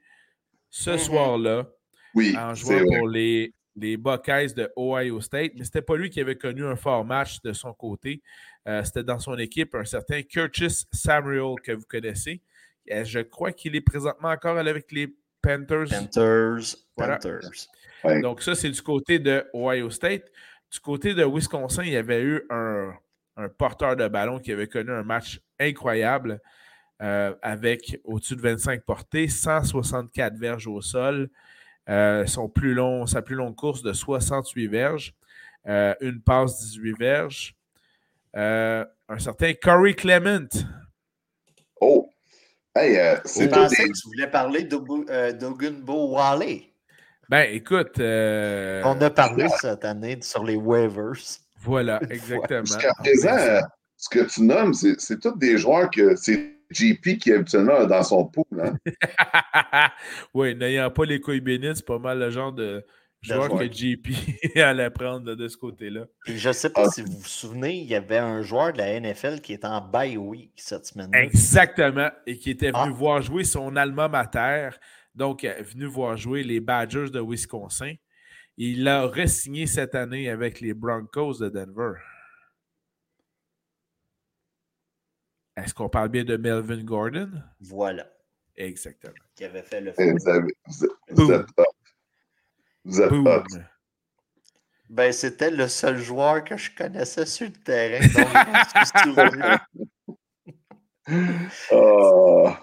ce 0.70 0.90
Mhm. 0.90 0.98
soir-là 0.98 1.66
Oui, 2.14 2.34
en 2.36 2.54
jouant 2.54 2.80
pour 2.98 3.08
les, 3.08 3.54
les 3.76 3.96
Buckeyes 3.96 4.54
de 4.54 4.68
Ohio 4.76 5.20
State, 5.20 5.52
mais 5.56 5.64
c'était 5.64 5.82
pas 5.82 5.96
lui 5.96 6.10
qui 6.10 6.20
avait 6.20 6.36
connu 6.36 6.64
un 6.64 6.74
fort 6.76 7.04
match 7.04 7.40
de 7.42 7.52
son 7.52 7.72
côté. 7.72 8.22
Euh, 8.68 8.84
c'était 8.84 9.02
dans 9.02 9.18
son 9.18 9.36
équipe 9.38 9.74
un 9.74 9.84
certain 9.84 10.22
Curtis 10.22 10.86
Samuel 10.92 11.54
que 11.62 11.72
vous 11.72 11.86
connaissez. 11.88 12.42
Euh, 12.90 13.04
je 13.04 13.20
crois 13.20 13.52
qu'il 13.52 13.74
est 13.76 13.80
présentement 13.80 14.28
encore 14.28 14.58
avec 14.58 14.92
les 14.92 15.14
Panthers. 15.42 15.88
Panthers, 15.88 16.76
Voilà. 16.96 17.16
Panthers. 17.16 17.68
Ouais. 18.04 18.20
Donc, 18.20 18.42
ça, 18.42 18.54
c'est 18.54 18.70
du 18.70 18.82
côté 18.82 19.18
de 19.18 19.44
Ohio 19.54 19.90
State. 19.90 20.30
Du 20.70 20.80
côté 20.80 21.14
de 21.14 21.24
Wisconsin, 21.24 21.82
il 21.84 21.92
y 21.92 21.96
avait 21.96 22.22
eu 22.22 22.42
un, 22.50 22.92
un 23.36 23.48
porteur 23.48 23.96
de 23.96 24.06
ballon 24.08 24.38
qui 24.38 24.52
avait 24.52 24.68
connu 24.68 24.90
un 24.90 25.02
match 25.02 25.40
incroyable 25.58 26.40
euh, 27.02 27.34
avec 27.40 27.98
au-dessus 28.04 28.36
de 28.36 28.42
25 28.42 28.82
portées, 28.82 29.26
164 29.26 30.36
verges 30.36 30.66
au 30.66 30.82
sol, 30.82 31.30
euh, 31.88 32.26
son 32.26 32.48
plus 32.48 32.74
long, 32.74 33.06
sa 33.06 33.22
plus 33.22 33.36
longue 33.36 33.56
course 33.56 33.82
de 33.82 33.92
68 33.94 34.66
verges, 34.66 35.14
euh, 35.66 35.94
une 36.02 36.20
passe 36.20 36.60
18 36.60 36.98
verges. 36.98 37.56
Euh, 38.36 38.84
un 39.08 39.18
certain 39.18 39.52
Corey 39.54 39.94
Clement. 39.94 40.48
Oh! 41.80 42.08
Hey, 42.74 42.96
euh, 42.98 43.16
Je 43.24 43.28
c'est 43.28 43.48
tout 43.48 43.54
pensais 43.54 43.82
des... 43.82 43.88
que 43.88 43.98
tu 43.98 44.08
voulais 44.08 44.30
parler 44.30 44.62
d'Ogunbo 44.62 46.12
Wale. 46.12 46.60
Ben, 47.28 47.48
écoute, 47.52 47.98
euh, 47.98 48.82
On 48.84 49.00
a 49.00 49.10
parlé 49.10 49.48
cette 49.60 49.84
année 49.84 50.18
sur 50.20 50.44
les 50.44 50.56
waivers. 50.56 51.12
voilà, 51.62 52.00
exactement. 52.10 52.64
Jusqu'à 52.64 52.92
présent, 52.94 53.36
euh, 53.36 53.60
ce 53.96 54.08
que 54.08 54.20
tu 54.20 54.42
nommes, 54.42 54.74
c'est 54.74 55.00
c'est 55.00 55.20
tous 55.20 55.36
des 55.36 55.58
joueurs 55.58 55.90
que 55.90 56.14
c'est 56.16 56.56
JP 56.70 57.18
qui 57.18 57.30
est 57.30 57.34
habituellement 57.34 57.84
dans 57.86 58.02
son 58.02 58.26
pool. 58.26 58.44
Hein? 58.60 58.76
oui, 60.34 60.54
n'ayant 60.54 60.90
pas 60.90 61.04
les 61.04 61.20
couilles 61.20 61.40
bénites, 61.40 61.76
c'est 61.76 61.86
pas 61.86 61.98
mal 61.98 62.18
le 62.18 62.30
genre 62.30 62.52
de 62.52 62.84
joueur 63.22 63.46
joueur. 63.46 63.58
que 63.60 63.72
JP 63.72 64.06
allait 64.56 64.90
prendre 64.90 65.34
de, 65.34 65.48
ce 65.48 65.56
côté-là. 65.56 66.06
Puis 66.24 66.38
je 66.38 66.48
ne 66.48 66.52
sais 66.52 66.70
pas 66.70 66.84
Ah. 66.86 66.90
si 66.90 67.02
vous 67.02 67.12
vous 67.12 67.24
souvenez, 67.28 67.78
il 67.78 67.86
y 67.86 67.94
avait 67.94 68.18
un 68.18 68.42
joueur 68.42 68.72
de 68.72 68.78
la 68.78 68.98
NFL 69.00 69.40
qui 69.40 69.52
était 69.52 69.66
en 69.66 69.80
bye 69.80 70.16
week 70.16 70.52
cette 70.56 70.86
semaine. 70.86 71.10
Exactement. 71.14 72.10
Et 72.26 72.38
qui 72.38 72.50
était 72.50 72.70
venu 72.70 72.82
Ah. 72.86 72.90
voir 72.90 73.22
jouer 73.22 73.44
son 73.44 73.76
alma 73.76 74.08
mater. 74.08 74.70
Donc, 75.14 75.44
euh, 75.44 75.62
venu 75.62 75.86
voir 75.86 76.16
jouer 76.16 76.42
les 76.42 76.60
Badgers 76.60 77.10
de 77.10 77.20
Wisconsin. 77.20 77.94
Il 78.56 78.86
a 78.88 79.06
re-signé 79.06 79.66
cette 79.66 79.94
année 79.94 80.28
avec 80.28 80.60
les 80.60 80.74
Broncos 80.74 81.38
de 81.40 81.48
Denver. 81.48 81.92
Est-ce 85.56 85.74
qu'on 85.74 85.88
parle 85.88 86.08
bien 86.08 86.24
de 86.24 86.36
Melvin 86.36 86.82
Gordon? 86.84 87.30
Voilà, 87.60 88.06
Exactement. 88.56 89.12
qui 89.34 89.44
avait 89.44 89.62
fait 89.62 89.80
le 89.80 89.92
Vous, 89.92 90.28
avez- 90.28 90.54
vous 91.10 91.26
vous 91.26 91.32
êtes. 91.32 91.46
Vous 92.90 93.00
êtes 93.00 93.10
Boom. 93.10 93.26
hot. 93.26 93.44
Ben, 94.88 95.12
c'était 95.12 95.50
le 95.52 95.68
seul 95.68 95.98
joueur 95.98 96.42
que 96.42 96.56
je 96.56 96.74
connaissais 96.74 97.24
sur 97.24 97.46
le 97.46 97.52
terrain. 97.52 98.00
Donc, 99.14 99.34
je. 99.34 99.58
Ah. 101.72 102.60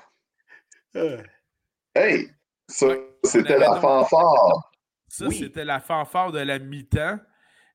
Euh, 0.96 1.22
hey! 1.96 2.30
Ça, 2.68 2.88
c'était 3.24 3.58
la 3.58 3.68
donc- 3.70 3.82
fanfare. 3.82 4.72
Ça, 5.08 5.28
Oui. 5.28 5.36
c'était 5.38 5.64
la 5.66 5.80
fanfare 5.80 6.32
de 6.32 6.40
la 6.40 6.60
mi-temps. 6.60 7.20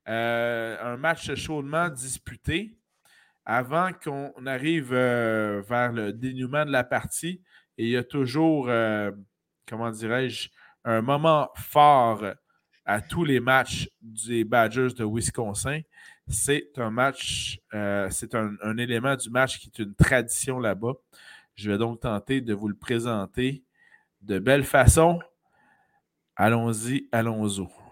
Euh, 0.07 0.77
un 0.81 0.97
match 0.97 1.33
chaudement 1.35 1.89
disputé. 1.89 2.77
Avant 3.45 3.89
qu'on 3.91 4.31
arrive 4.45 4.93
euh, 4.93 5.61
vers 5.67 5.91
le 5.91 6.13
dénouement 6.13 6.63
de 6.65 6.71
la 6.71 6.83
partie, 6.83 7.41
et 7.77 7.85
il 7.85 7.89
y 7.89 7.97
a 7.97 8.03
toujours, 8.03 8.69
euh, 8.69 9.11
comment 9.67 9.89
dirais-je, 9.91 10.49
un 10.85 11.01
moment 11.01 11.49
fort 11.55 12.23
à 12.85 13.01
tous 13.01 13.23
les 13.23 13.39
matchs 13.39 13.89
des 14.01 14.43
Badgers 14.43 14.93
de 14.97 15.05
Wisconsin. 15.05 15.81
C'est 16.27 16.71
un 16.77 16.89
match, 16.89 17.59
euh, 17.73 18.07
c'est 18.09 18.35
un, 18.35 18.55
un 18.61 18.77
élément 18.77 19.15
du 19.15 19.29
match 19.29 19.59
qui 19.59 19.67
est 19.67 19.83
une 19.83 19.95
tradition 19.95 20.59
là-bas. 20.59 20.93
Je 21.55 21.69
vais 21.71 21.77
donc 21.77 22.01
tenter 22.01 22.41
de 22.41 22.53
vous 22.53 22.67
le 22.67 22.75
présenter 22.75 23.63
de 24.21 24.39
belle 24.39 24.63
façon. 24.63 25.19
Allons-y, 26.35 27.07
allons-y. 27.11 27.82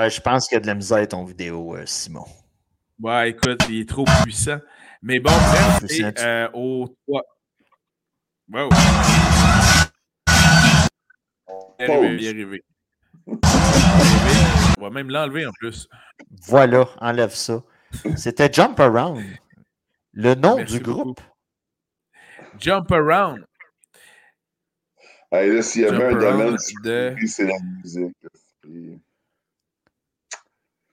Ouais, 0.00 0.08
je 0.08 0.20
pense 0.20 0.48
qu'il 0.48 0.56
y 0.56 0.58
a 0.58 0.60
de 0.60 0.66
la 0.66 0.74
misère 0.74 0.96
avec 0.96 1.10
ton 1.10 1.24
vidéo, 1.24 1.76
euh, 1.76 1.84
Simon. 1.84 2.24
Ouais, 3.00 3.30
écoute, 3.30 3.60
il 3.68 3.80
est 3.80 3.88
trop 3.88 4.06
puissant. 4.22 4.58
Mais 5.02 5.20
bon, 5.20 5.30
bref, 5.30 5.84
c'est 5.88 6.18
euh, 6.20 6.48
au 6.54 6.88
3. 7.06 7.22
Wow. 8.50 8.68
Il 11.78 11.84
est 11.84 11.90
arrivé, 11.90 12.16
il 12.16 12.24
est 12.24 12.28
arrivé. 12.30 12.64
Il 13.26 13.32
est 13.34 13.44
arrivé. 13.44 14.74
On 14.78 14.82
va 14.84 14.90
même 14.90 15.10
l'enlever 15.10 15.44
en 15.44 15.52
plus. 15.52 15.86
Voilà, 16.46 16.86
enlève 16.98 17.34
ça. 17.34 17.62
C'était 18.16 18.50
Jump 18.50 18.80
Around. 18.80 19.22
Le 20.14 20.34
nom 20.34 20.56
Merci 20.56 20.78
du 20.78 20.80
beaucoup. 20.80 21.02
groupe. 21.02 21.20
Jump 22.58 22.90
around. 22.90 23.44
Hey, 25.30 25.52
là, 25.52 25.62
s'il 25.62 25.82
y 25.82 25.84
avait 25.84 26.04
un 26.04 26.18
domaine, 26.18 26.56
de... 26.84 27.14
c'est 27.26 27.44
la 27.44 27.58
musique. 27.82 28.16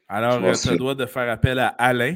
Alors, 0.09 0.55
souviens. 0.55 0.71
le 0.71 0.77
droit 0.77 0.95
de 0.95 1.05
faire 1.05 1.29
appel 1.29 1.59
à 1.59 1.67
Alain. 1.67 2.15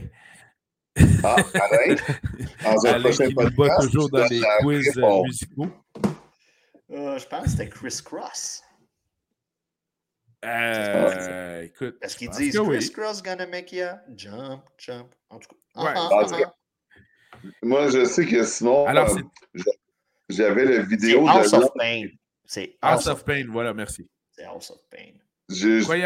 Ah, 1.23 1.36
Alain, 1.54 1.95
dans 2.63 2.86
un 2.86 2.89
Alain 2.93 3.04
prochain 3.04 3.27
qui 3.27 3.34
podcast, 3.34 3.82
toujours 3.82 4.10
dans 4.10 4.25
les 4.25 4.41
quiz 4.62 4.97
euh, 4.97 5.01
réponse. 5.01 5.27
musicaux. 5.27 5.67
Euh, 6.91 7.17
je 7.17 7.27
pense 7.27 7.43
que 7.43 7.49
c'était 7.49 7.69
Chris 7.69 8.01
Cross. 8.04 8.63
Euh, 10.43 11.62
écoute, 11.63 11.97
Parce 12.01 12.15
qu'ils 12.15 12.30
disent 12.32 12.56
que 12.56 12.60
oui. 12.60 12.77
Chris 12.77 12.91
Cross 12.91 13.21
gonna 13.21 13.45
make 13.45 13.71
you 13.71 13.86
jump, 14.15 14.63
jump. 14.77 15.13
En 15.30 15.39
tout 15.39 15.49
cas. 15.49 15.84
Ouais. 15.84 15.93
Ah, 15.95 16.10
En 16.12 16.19
ah, 16.19 16.25
tout 16.25 16.34
ah, 16.36 16.41
cas, 16.41 17.49
Moi, 17.62 17.89
je 17.89 18.06
sais 18.06 18.25
que 18.25 18.43
sinon, 18.43 18.86
Alors, 18.88 19.15
euh, 19.15 19.62
j'avais 20.30 20.65
la 20.65 20.82
vidéo 20.82 21.27
House 21.27 21.51
de 21.51 21.58
of 21.58 21.71
Pain. 21.75 22.08
C'est 22.45 22.77
House 22.82 23.08
of 23.08 23.23
Pain, 23.23 23.45
voilà, 23.49 23.73
merci. 23.73 24.10
C'est 24.32 24.43
House 24.43 24.71
of 24.71 24.82
Pain. 24.89 25.13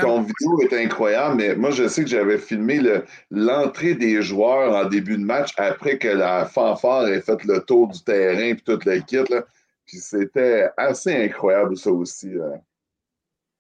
Ton 0.02 0.22
vidéo 0.22 0.60
est 0.62 0.74
incroyable, 0.86 1.36
mais 1.36 1.56
moi, 1.56 1.72
je 1.72 1.88
sais 1.88 2.04
que 2.04 2.10
j'avais 2.10 2.38
filmé 2.38 2.80
le- 2.80 3.06
l'entrée 3.32 3.96
des 3.96 4.22
joueurs 4.22 4.74
en 4.76 4.88
début 4.90 5.18
de 5.18 5.24
match 5.24 5.52
après 5.58 5.98
que 5.98 6.08
la 6.08 6.46
fanfare 6.46 7.08
ait 7.08 7.22
fait 7.22 7.44
le 7.46 7.60
tour 7.62 7.88
du 7.90 8.02
terrain 8.04 8.40
et 8.40 8.56
toute 8.58 8.86
la 8.86 9.00
kit. 9.00 9.18
Là. 9.30 9.44
Puis 9.86 9.98
c'était 9.98 10.70
assez 10.78 11.14
incroyable, 11.26 11.78
ça 11.78 11.92
aussi. 11.92 12.30
là. 12.32 12.54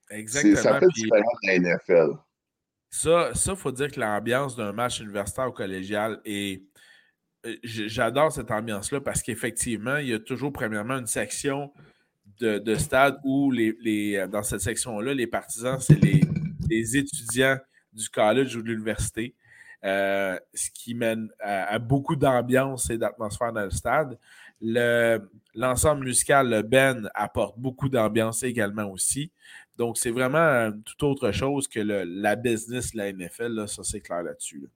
C'est- 0.08 0.18
Exactement. 0.18 0.56
Ça 0.56 0.80
fait 0.80 0.88
différent 0.94 1.24
de 1.44 1.48
la 1.48 1.54
NFL. 1.56 2.10
Ça, 2.90 3.32
il 3.34 3.56
faut 3.58 3.72
dire 3.72 3.92
que 3.92 4.00
l'ambiance 4.00 4.56
d'un 4.56 4.72
match 4.72 5.00
universitaire 5.02 5.48
ou 5.50 5.52
collégial 5.52 6.22
est. 6.26 6.62
euh, 7.46 7.56
J'adore 7.64 8.32
cette 8.32 8.50
ambiance-là 8.52 9.02
parce 9.02 9.22
qu'effectivement, 9.22 9.98
il 9.98 10.08
y 10.08 10.14
a 10.14 10.20
toujours, 10.20 10.52
premièrement, 10.54 10.98
une 10.98 11.06
section 11.08 11.72
de, 12.40 12.60
de 12.60 12.76
stade 12.76 13.20
où, 13.24 13.52
les, 13.52 13.76
les- 13.82 14.16
euh, 14.18 14.28
dans 14.28 14.44
cette 14.44 14.62
section-là, 14.62 15.14
les 15.14 15.28
partisans, 15.28 15.80
c'est 15.80 16.02
les, 16.02 16.22
les 16.70 16.98
étudiants 16.98 17.58
du 17.94 18.10
college 18.10 18.56
ou 18.56 18.62
de 18.62 18.68
l'université, 18.70 19.34
euh, 19.84 20.38
ce 20.54 20.70
qui 20.72 20.94
mène 20.96 21.30
à, 21.40 21.78
beaucoup 21.80 22.16
d'ambiance 22.16 22.90
et 22.90 22.98
d'atmosphère 22.98 23.54
dans 23.54 23.64
le 23.64 23.70
stade. 23.72 24.18
Le- 24.62 25.20
L'ensemble 25.54 26.04
musical, 26.06 26.50
le 26.50 26.62
Ben, 26.64 27.10
apporte 27.14 27.58
beaucoup 27.58 27.88
d'ambiance 27.88 28.44
également 28.44 28.86
aussi. 28.92 29.32
Donc, 29.78 29.98
c'est 29.98 30.12
vraiment 30.12 30.38
euh, 30.38 30.72
tout 30.84 31.06
autre 31.06 31.32
chose 31.32 31.68
que 31.68 31.80
le- 31.80 32.04
la 32.04 32.36
business 32.36 32.94
la 32.94 33.08
NFL, 33.12 33.54
là, 33.54 33.68
ça 33.68 33.84
c'est 33.84 34.02
clair 34.02 34.24
là-dessus. 34.24 34.60
là. 34.62 34.68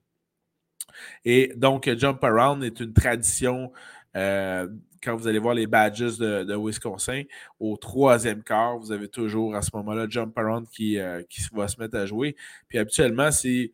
Et 1.25 1.53
donc, 1.55 1.89
Jump 1.97 2.23
Around 2.23 2.63
est 2.63 2.79
une 2.79 2.93
tradition. 2.93 3.71
euh, 4.15 4.67
quand 5.03 5.15
vous 5.15 5.27
allez 5.27 5.39
voir 5.39 5.53
les 5.53 5.67
badges 5.67 6.17
de, 6.17 6.55
Wisconsin, 6.55 7.23
au 7.59 7.77
troisième 7.77 8.43
quart, 8.43 8.77
vous 8.77 8.91
avez 8.91 9.07
toujours 9.07 9.55
à 9.55 9.61
ce 9.61 9.69
moment-là 9.73 10.07
Jump 10.09 10.37
Around 10.37 10.67
qui, 10.69 10.99
euh, 10.99 11.21
qui 11.29 11.41
va 11.53 11.67
se 11.67 11.79
mettre 11.79 11.97
à 11.97 12.05
jouer. 12.05 12.35
Puis 12.67 12.77
habituellement, 12.77 13.31
c'est 13.31 13.71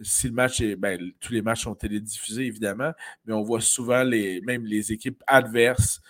si 0.00 0.26
le 0.28 0.34
match 0.34 0.60
est. 0.60 0.76
Ben, 0.76 0.98
tous 1.20 1.32
les 1.32 1.42
matchs 1.42 1.62
sont 1.62 1.74
télédiffusés, 1.74 2.46
évidemment, 2.46 2.92
mais 3.24 3.32
on 3.32 3.42
voit 3.42 3.60
souvent 3.60 4.02
les, 4.02 4.40
même 4.42 4.64
les 4.66 4.92
équipes 4.92 5.22
adverses 5.26 6.00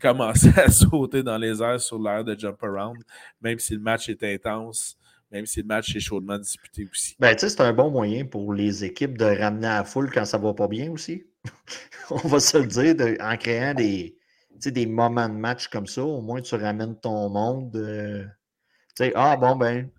commencer 0.00 0.48
à 0.56 0.70
sauter 0.70 1.22
dans 1.22 1.38
les 1.38 1.62
airs 1.62 1.80
sur 1.80 1.98
l'air 1.98 2.24
de 2.24 2.38
jump 2.38 2.62
around, 2.62 3.02
même 3.40 3.58
si 3.58 3.74
le 3.74 3.80
match 3.80 4.08
est 4.08 4.22
intense, 4.22 4.98
même 5.34 5.46
si 5.46 5.60
le 5.62 5.66
match 5.66 5.94
est 5.96 6.00
chaudement 6.00 6.38
disputé 6.38 6.88
aussi. 6.90 7.16
Ben, 7.18 7.34
tu 7.34 7.40
sais, 7.40 7.48
c'est 7.50 7.60
un 7.60 7.72
bon 7.72 7.90
moyen 7.90 8.24
pour 8.24 8.54
les 8.54 8.84
équipes 8.84 9.18
de 9.18 9.24
ramener 9.24 9.66
à 9.66 9.78
la 9.78 9.84
foule 9.84 10.08
quand 10.12 10.24
ça 10.24 10.38
va 10.38 10.54
pas 10.54 10.68
bien 10.68 10.92
aussi. 10.92 11.24
on 12.10 12.28
va 12.28 12.38
se 12.38 12.56
le 12.56 12.66
dire, 12.66 13.16
en 13.20 13.36
créant 13.36 13.74
des, 13.74 14.16
des 14.64 14.86
moments 14.86 15.28
de 15.28 15.34
match 15.34 15.66
comme 15.68 15.88
ça, 15.88 16.04
au 16.04 16.20
moins 16.22 16.40
tu 16.40 16.54
ramènes 16.54 16.98
ton 17.00 17.28
monde. 17.30 17.74
Euh, 17.74 18.24
tu 18.96 19.06
sais, 19.06 19.12
ah 19.16 19.36
bon, 19.36 19.56
ben, 19.56 19.90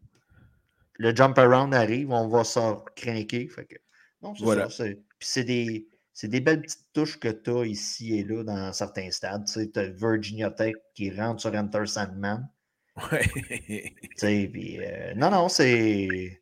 le 0.93 1.13
jump 1.13 1.37
around 1.37 1.73
arrive, 1.73 2.11
on 2.11 2.29
va 2.29 2.45
s'en 2.45 2.77
craquer. 2.95 3.49
Fait 3.49 3.65
que, 3.65 3.75
non, 4.21 4.33
c'est 4.35 4.43
Voilà. 4.45 4.69
ça. 4.69 4.85
Puis 4.85 4.97
c'est 5.19 5.43
des, 5.43 5.85
c'est 6.13 6.29
des 6.29 6.39
belles 6.39 6.61
petites 6.61 6.87
touches 6.93 7.19
que 7.19 7.27
tu 7.27 7.49
as 7.49 7.65
ici 7.65 8.17
et 8.17 8.23
là 8.23 8.41
dans 8.45 8.71
certains 8.71 9.11
stades. 9.11 9.43
Tu 9.45 9.69
as 9.77 9.87
Virginia 9.89 10.49
Tech 10.49 10.75
qui 10.93 11.11
rentre 11.11 11.41
sur 11.41 11.53
Enter 11.53 11.85
Sandman. 11.85 12.47
Ouais. 13.11 14.47
puis, 14.47 14.79
euh, 14.79 15.13
non, 15.15 15.29
non, 15.29 15.49
c'est. 15.49 16.41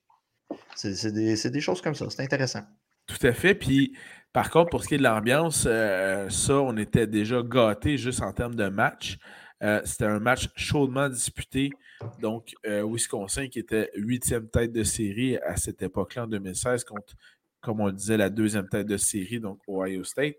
C'est 0.76 0.96
c'est 0.96 1.50
des, 1.50 1.62
choses 1.62 1.82
comme 1.82 1.96
ça. 1.96 2.10
C'est 2.10 2.22
intéressant. 2.22 2.62
Tout 3.08 3.26
à 3.26 3.34
fait. 3.34 3.56
Puis, 3.56 3.98
par 4.32 4.50
contre, 4.50 4.70
pour 4.70 4.84
ce 4.84 4.88
qui 4.88 4.96
est 4.96 4.98
de 5.00 5.04
l'ambiance, 5.04 5.66
euh, 5.68 6.30
ça, 6.30 6.56
on 6.56 6.78
était 6.78 7.08
déjà 7.08 7.42
gâtés 7.42 7.98
juste 7.98 8.22
en 8.22 8.34
termes 8.34 8.56
de 8.56 8.68
match. 8.70 9.18
Euh, 9.64 9.82
C'était 9.86 10.06
un 10.06 10.20
match 10.20 10.50
chaudement 10.56 11.10
disputé. 11.10 11.72
Donc, 12.20 12.54
Wisconsin, 12.66 13.48
qui 13.48 13.60
était 13.60 13.90
huitième 13.96 14.50
tête 14.50 14.74
de 14.74 14.84
série 14.84 15.38
à 15.38 15.56
cette 15.56 15.82
époque-là, 15.82 16.24
en 16.24 16.28
2016, 16.28 16.84
contre, 16.84 17.14
comme 17.62 17.80
on 17.80 17.88
le 17.88 17.94
disait, 17.94 18.18
la 18.18 18.30
deuxième 18.30 18.68
tête 18.68 18.88
de 18.88 18.98
série, 18.98 19.40
donc 19.40 19.60
Ohio 19.68 20.04
State. 20.04 20.36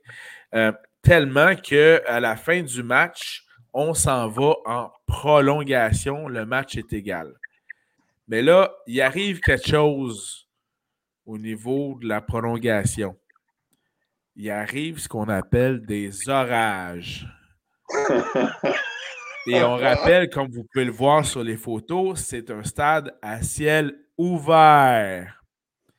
Tellement 1.02 1.56
qu'à 1.56 2.20
la 2.20 2.36
fin 2.36 2.62
du 2.62 2.82
match, 2.82 3.43
on 3.74 3.92
s'en 3.92 4.28
va 4.28 4.54
en 4.64 4.90
prolongation. 5.06 6.28
Le 6.28 6.46
match 6.46 6.76
est 6.76 6.92
égal. 6.92 7.34
Mais 8.28 8.40
là, 8.40 8.72
il 8.86 9.00
arrive 9.02 9.40
quelque 9.40 9.68
chose 9.68 10.48
au 11.26 11.36
niveau 11.36 11.98
de 12.00 12.08
la 12.08 12.20
prolongation. 12.22 13.16
Il 14.36 14.50
arrive 14.50 14.98
ce 14.98 15.08
qu'on 15.08 15.28
appelle 15.28 15.84
des 15.84 16.28
orages. 16.28 17.26
Et 19.46 19.62
on 19.62 19.76
rappelle, 19.76 20.30
comme 20.30 20.48
vous 20.50 20.64
pouvez 20.72 20.86
le 20.86 20.90
voir 20.92 21.24
sur 21.24 21.42
les 21.44 21.58
photos, 21.58 22.18
c'est 22.20 22.50
un 22.50 22.62
stade 22.64 23.14
à 23.20 23.42
ciel 23.42 23.94
ouvert. 24.16 25.42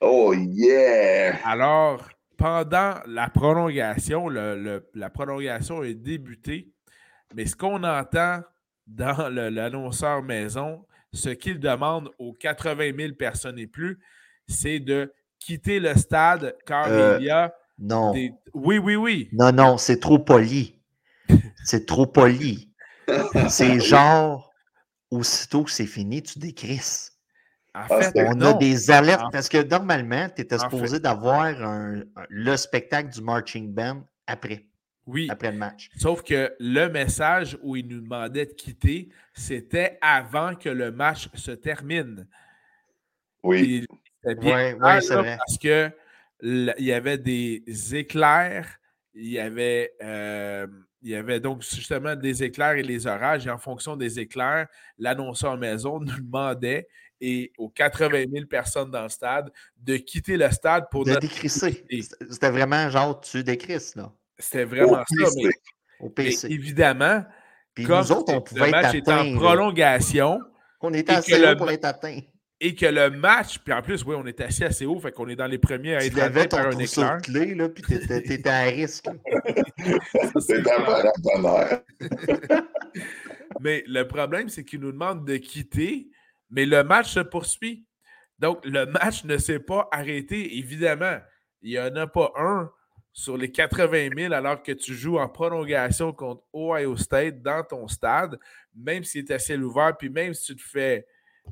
Oh 0.02 0.34
yeah! 0.34 1.38
Alors, 1.46 2.10
pendant 2.38 2.96
la 3.06 3.30
prolongation, 3.30 4.30
le- 4.30 4.60
le- 4.60 4.90
la 4.96 5.12
prolongation 5.12 5.84
est 5.84 5.94
débutée, 5.94 6.74
mais 7.34 7.46
ce 7.46 7.56
qu'on 7.56 7.84
entend 7.84 8.42
dans 8.88 9.30
l'annonceur 9.30 10.22
maison, 10.24 10.86
ce 11.14 11.30
qu'il 11.30 11.60
demande 11.60 12.10
aux 12.20 12.34
80 12.34 12.92
000 12.98 13.14
personnes 13.14 13.58
et 13.58 13.68
plus, 13.68 14.00
c'est 14.48 14.80
de 14.80 15.12
quitter 15.40 15.80
le 15.80 15.96
stade 15.96 16.56
car 16.66 16.88
Euh, 16.88 17.18
il 17.20 17.26
y 17.26 17.30
a 17.30 17.54
Non. 17.80 18.12
des... 18.14 18.32
Oui, 18.54 18.78
oui, 18.78 18.96
oui. 18.96 19.30
Non, 19.34 19.52
non, 19.52 19.78
c'est 19.78 20.00
trop 20.00 20.20
poli. 20.20 20.80
C'est 21.64 21.86
trop 21.86 22.06
poli. 22.06 22.72
C'est 23.50 23.80
genre, 23.80 24.52
aussitôt 25.12 25.64
que 25.64 25.72
c'est 25.72 25.86
fini, 25.86 26.22
tu 26.24 26.40
décrisses. 26.40 27.12
En 27.76 27.88
fait, 27.88 28.12
c'est- 28.16 28.28
On 28.28 28.34
non. 28.36 28.48
a 28.50 28.54
des 28.54 28.90
alertes 28.90 29.26
En- 29.26 29.30
parce 29.30 29.48
que 29.50 29.62
normalement, 29.62 30.28
tu 30.36 30.42
étais 30.42 30.56
En 30.56 30.70
supposé 30.70 31.00
d'avoir 31.00 31.54
le 32.30 32.56
spectacle 32.58 33.10
du 33.10 33.22
marching 33.22 33.72
band 33.74 34.04
après, 34.28 34.66
Oui. 35.08 35.28
après 35.30 35.52
le 35.52 35.58
match. 35.58 35.89
Sauf 35.98 36.24
que 36.24 36.54
le 36.60 36.88
message 36.89 37.58
où 37.62 37.76
il 37.76 37.88
nous 37.88 38.02
demandait 38.02 38.46
de 38.48 38.54
quitter, 38.54 39.10
c'était 39.34 39.98
avant 40.02 40.56
que 40.56 40.70
le 40.70 40.91
match 40.91 41.30
se 41.36 41.52
termine. 41.52 42.28
Oui. 43.44 43.86
C'était 44.24 44.39
bien 44.39 44.74
Oui, 44.74 44.80
clair, 44.80 45.04
c'est 45.04 45.15
là, 45.15 45.22
vrai. 45.22 45.38
Parce 45.38 45.58
que 45.58 45.91
il 46.41 46.74
y 46.80 46.91
avait 46.91 47.18
des 47.18 47.63
éclairs, 47.96 48.80
il 49.13 49.30
y 49.30 49.39
avait, 49.39 49.94
euh, 50.04 50.68
il 51.02 51.12
y 51.12 51.15
avait 51.15 51.39
donc 51.39 51.62
justement 51.63 52.15
des 52.15 52.44
éclairs 52.44 52.74
et 52.74 52.84
les 52.84 53.08
orages. 53.08 53.48
Et 53.48 53.50
en 53.50 53.58
fonction 53.58 53.96
des 53.96 54.20
éclairs, 54.20 54.68
l'annonceur 54.98 55.58
maison 55.58 56.00
nous 56.02 56.18
demandait, 56.20 56.88
et 57.22 57.54
aux 57.58 57.70
80 57.70 58.26
000 58.32 58.46
personnes 58.48 58.91
dans 58.91 59.04
le 59.04 59.10
stade, 59.10 59.52
de 59.78 59.96
quitter 59.98 60.36
le 60.36 60.50
stade 60.52 60.86
pour 60.91 61.06
De 61.06 61.12
notre 61.12 61.22
décrisser. 61.22 61.86
c'était 62.30 62.52
vraiment 62.52 62.89
genre, 62.89 63.22
tu 63.22 63.44
décrisses, 63.44 63.96
là, 63.96 64.12
C'était 64.38 64.65
vraiment 64.65 64.93
Au 64.93 64.95
ça. 64.95 65.04
Mais, 65.17 65.24
PC. 65.26 65.50
au 66.00 66.06
mais 66.06 66.10
PC. 66.13 66.48
évidemment, 66.52 67.24
Puis 67.74 67.86
comme 67.86 68.00
nous 68.02 68.12
autres, 68.12 68.34
on 68.34 68.36
le 68.38 68.43
pouvait 68.43 68.67
être 68.69 68.71
match 68.71 68.95
est 68.95 69.08
en 69.10 69.12
atteints. 69.13 69.32
là. 69.34 69.39
prolongation, 69.39 70.39
On 70.82 70.93
était 70.93 71.13
assez 71.13 71.38
le 71.39 71.52
haut 71.52 71.56
pour 71.58 71.71
être 71.71 71.86
atteint. 71.86 72.19
et 72.60 72.76
que 72.76 72.86
le 72.86 73.10
match, 73.12 73.60
puis 73.60 73.74
en 73.74 73.82
plus, 73.82 74.04
oui, 74.06 74.15
on 74.17 74.26
est 74.26 74.39
assis 74.41 74.63
assez 74.63 74.86
haut, 74.86 75.00
fait 75.00 75.12
qu'on 75.12 75.28
est 75.28 75.36
dans 75.36 75.48
les 75.48 75.58
premiers 75.58 75.95
à 75.95 76.00
Tu 76.02 76.08
être 76.08 76.19
atteint 76.19 76.48
par 76.48 76.67
un 76.67 76.80
éclair. 76.80 77.17
de 77.17 77.21
clés, 77.21 77.56
là, 77.56 77.69
puis 77.69 77.84
t'étais 77.84 78.21
t'étais 78.21 78.50
à 78.50 78.63
risque. 78.63 79.06
C'est 80.39 80.63
un. 80.71 81.82
Mais 83.62 83.84
le 83.88 84.04
problème, 84.08 84.50
c'est 84.50 84.63
qu'il 84.65 84.80
nous 84.82 84.91
demande 84.91 85.26
de 85.26 85.38
quitter, 85.38 86.10
mais 86.50 86.65
le 86.65 86.84
match 86.84 87.12
se 87.13 87.19
poursuit. 87.21 87.86
Donc, 88.39 88.65
le 88.65 88.86
match 88.86 89.24
ne 89.24 89.38
s'est 89.38 89.60
pas 89.60 89.88
arrêté, 89.91 90.58
évidemment. 90.58 91.17
Il 91.62 91.71
n'y 91.71 91.80
en 91.80 91.95
a 91.95 92.06
pas 92.08 92.34
un 92.38 92.69
sur 93.17 93.38
les 93.38 93.49
80 93.49 94.10
000 94.17 94.34
alors 94.34 94.62
que 94.62 94.73
tu 94.73 94.93
joues 94.93 95.17
en 95.19 95.30
prolongation 95.30 96.12
contre 96.12 96.43
Ohio 96.54 96.97
State 96.97 97.41
dans 97.41 97.63
ton 97.63 97.88
stade, 97.88 98.38
même 98.75 99.06
s'il 99.06 99.21
est 99.21 99.32
à 99.32 99.39
ciel 99.39 99.63
ouvert, 99.63 99.95
puis 99.97 100.10
même 100.10 100.34
si 100.34 100.47
tu 100.54 100.56
te 100.58 100.69
fais 100.69 101.08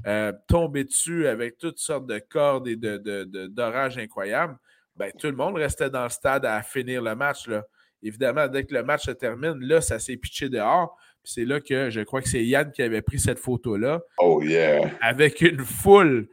euh, 0.05 0.33
tomber 0.47 0.83
dessus 0.83 1.25
avec 1.25 1.57
toutes 1.57 1.79
sortes 1.79 2.05
de 2.05 2.19
cordes 2.19 2.67
et 2.67 2.75
de, 2.75 2.97
de- 2.97 3.23
de- 3.23 3.47
d'orages 3.47 3.97
incroyables, 3.97 4.57
ben, 4.97 5.09
tout 5.17 5.27
le 5.27 5.37
monde 5.37 5.55
restait 5.55 5.89
dans 5.89 6.03
le 6.03 6.09
stade 6.09 6.45
à 6.45 6.61
finir 6.63 7.01
le 7.01 7.15
match. 7.15 7.47
Là. 7.47 7.63
Évidemment, 8.01 8.47
dès 8.49 8.65
que 8.65 8.73
le 8.73 8.83
match 8.83 9.05
se 9.05 9.11
termine, 9.11 9.55
là, 9.61 9.79
ça 9.79 9.99
s'est 9.99 10.17
pitché 10.17 10.49
dehors. 10.49 10.97
Puis 11.23 11.31
c'est 11.35 11.45
là 11.45 11.61
que 11.61 11.89
je 11.89 12.01
crois 12.01 12.21
que 12.21 12.27
c'est 12.27 12.43
Yann 12.43 12.73
qui 12.73 12.81
avait 12.81 13.01
pris 13.01 13.19
cette 13.19 13.39
photo-là 13.39 14.01
Oh 14.17 14.41
yeah. 14.43 14.91
avec 14.99 15.39
une 15.39 15.59
foule 15.63 16.27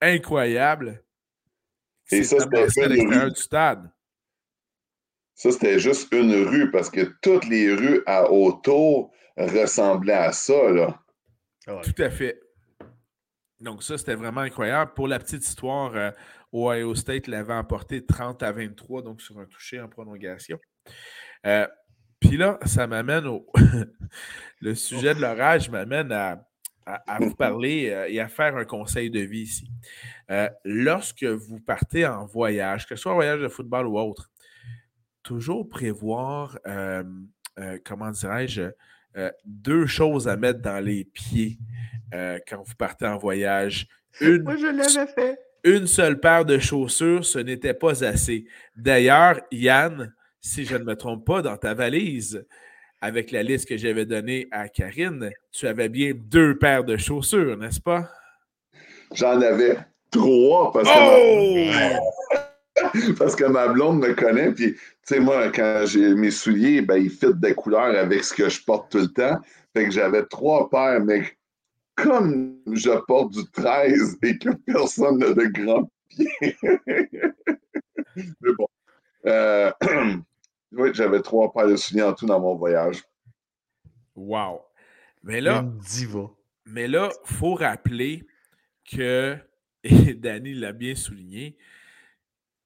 incroyable. 0.00 1.00
Et 2.10 2.24
s'est 2.24 2.38
ça, 2.40 2.46
c'était 2.68 2.88
du 3.30 3.36
stade. 3.36 3.88
Ça, 5.34 5.50
c'était 5.50 5.78
juste 5.78 6.12
une 6.12 6.32
rue 6.46 6.70
parce 6.70 6.90
que 6.90 7.12
toutes 7.22 7.46
les 7.46 7.72
rues 7.74 8.02
à 8.06 8.30
autour 8.30 9.12
ressemblaient 9.36 10.12
à 10.12 10.32
ça, 10.32 10.70
là. 10.70 11.00
Tout 11.82 12.02
à 12.02 12.10
fait. 12.10 12.40
Donc, 13.60 13.82
ça, 13.82 13.96
c'était 13.98 14.14
vraiment 14.14 14.42
incroyable. 14.42 14.92
Pour 14.94 15.08
la 15.08 15.18
petite 15.18 15.44
histoire, 15.44 15.94
euh, 15.94 16.10
Ohio 16.52 16.94
State 16.94 17.26
l'avait 17.26 17.54
emporté 17.54 18.04
30 18.04 18.42
à 18.42 18.52
23, 18.52 19.02
donc 19.02 19.20
sur 19.22 19.38
un 19.38 19.46
toucher 19.46 19.80
en 19.80 19.88
prolongation. 19.88 20.58
Euh, 21.46 21.66
Puis 22.20 22.36
là, 22.36 22.58
ça 22.64 22.86
m'amène 22.86 23.26
au. 23.26 23.46
le 24.60 24.74
sujet 24.74 25.14
de 25.14 25.20
l'orage 25.20 25.68
m'amène 25.70 26.12
à, 26.12 26.46
à- 26.86 27.14
à 27.16 27.18
vous 27.18 27.34
parler 27.34 27.90
euh, 27.90 28.06
et 28.08 28.20
à 28.20 28.28
faire 28.28 28.56
un 28.56 28.64
conseil 28.64 29.10
de 29.10 29.20
vie 29.20 29.42
ici. 29.42 29.68
Euh, 30.30 30.48
lorsque 30.64 31.24
vous 31.24 31.60
partez 31.60 32.06
en 32.06 32.24
voyage, 32.26 32.86
que 32.86 32.94
ce 32.96 33.02
soit 33.02 33.12
un 33.12 33.16
voyage 33.16 33.40
de 33.40 33.48
football 33.48 33.86
ou 33.86 33.98
autre, 33.98 34.30
toujours 35.24 35.68
prévoir, 35.68 36.58
euh, 36.66 37.02
euh, 37.58 37.78
comment 37.84 38.10
dirais-je, 38.12 38.62
euh, 39.16 39.30
deux 39.44 39.86
choses 39.86 40.28
à 40.28 40.36
mettre 40.36 40.60
dans 40.60 40.78
les 40.84 41.04
pieds 41.04 41.58
euh, 42.14 42.38
quand 42.48 42.62
vous 42.62 42.74
partez 42.76 43.06
en 43.06 43.18
voyage. 43.18 43.88
Une, 44.20 44.42
Moi, 44.42 44.56
je 44.56 44.66
l'avais 44.66 45.12
fait. 45.12 45.38
une 45.64 45.86
seule 45.88 46.20
paire 46.20 46.44
de 46.44 46.58
chaussures, 46.58 47.24
ce 47.24 47.38
n'était 47.40 47.74
pas 47.74 48.04
assez. 48.04 48.44
D'ailleurs, 48.76 49.40
Yann, 49.50 50.12
si 50.40 50.64
je 50.64 50.76
ne 50.76 50.84
me 50.84 50.94
trompe 50.94 51.24
pas, 51.26 51.42
dans 51.42 51.56
ta 51.56 51.74
valise, 51.74 52.46
avec 53.00 53.30
la 53.32 53.42
liste 53.42 53.68
que 53.68 53.76
j'avais 53.76 54.06
donnée 54.06 54.46
à 54.50 54.68
Karine, 54.68 55.30
tu 55.50 55.66
avais 55.66 55.88
bien 55.88 56.12
deux 56.14 56.56
paires 56.58 56.84
de 56.84 56.96
chaussures, 56.96 57.56
n'est-ce 57.56 57.80
pas? 57.80 58.08
J'en 59.12 59.40
avais 59.40 59.76
trois 60.10 60.72
parce 60.72 60.88
que, 60.88 61.96
Oh! 61.96 62.00
parce 63.18 63.36
que 63.36 63.44
ma 63.44 63.68
blonde 63.68 64.00
me 64.00 64.14
connaît. 64.14 64.52
Puis, 64.52 64.74
tu 64.74 64.80
sais, 65.02 65.20
moi, 65.20 65.50
quand 65.50 65.84
j'ai 65.86 66.14
mes 66.14 66.30
souliers, 66.30 66.82
ben, 66.82 66.96
ils 66.96 67.10
fitent 67.10 67.40
des 67.40 67.54
couleurs 67.54 67.96
avec 67.96 68.24
ce 68.24 68.34
que 68.34 68.48
je 68.48 68.62
porte 68.64 68.90
tout 68.90 68.98
le 68.98 69.08
temps. 69.08 69.38
Fait 69.72 69.84
que 69.84 69.90
j'avais 69.90 70.24
trois 70.26 70.68
paires, 70.70 71.00
mais 71.00 71.22
comme 71.94 72.58
je 72.72 72.90
porte 73.06 73.32
du 73.32 73.44
13 73.52 74.18
et 74.22 74.38
que 74.38 74.50
personne 74.66 75.18
n'a 75.18 75.32
de 75.32 75.46
grands 75.46 75.90
pieds. 76.08 76.28
mais 78.16 78.52
bon. 78.58 78.66
Euh, 79.26 79.72
oui, 80.72 80.90
j'avais 80.92 81.22
trois 81.22 81.52
paires 81.52 81.68
de 81.68 81.76
souliers 81.76 82.02
en 82.02 82.12
tout 82.12 82.26
dans 82.26 82.40
mon 82.40 82.56
voyage. 82.56 83.02
Wow! 84.14 84.60
Mais 85.22 85.40
là, 85.40 85.60
Une 85.60 85.78
diva. 85.78 86.30
Mais 86.66 86.88
là, 86.88 87.10
il 87.28 87.34
faut 87.34 87.54
rappeler 87.54 88.26
que, 88.90 89.36
et 89.82 90.14
Danny 90.14 90.54
l'a 90.54 90.72
bien 90.72 90.94
souligné, 90.94 91.56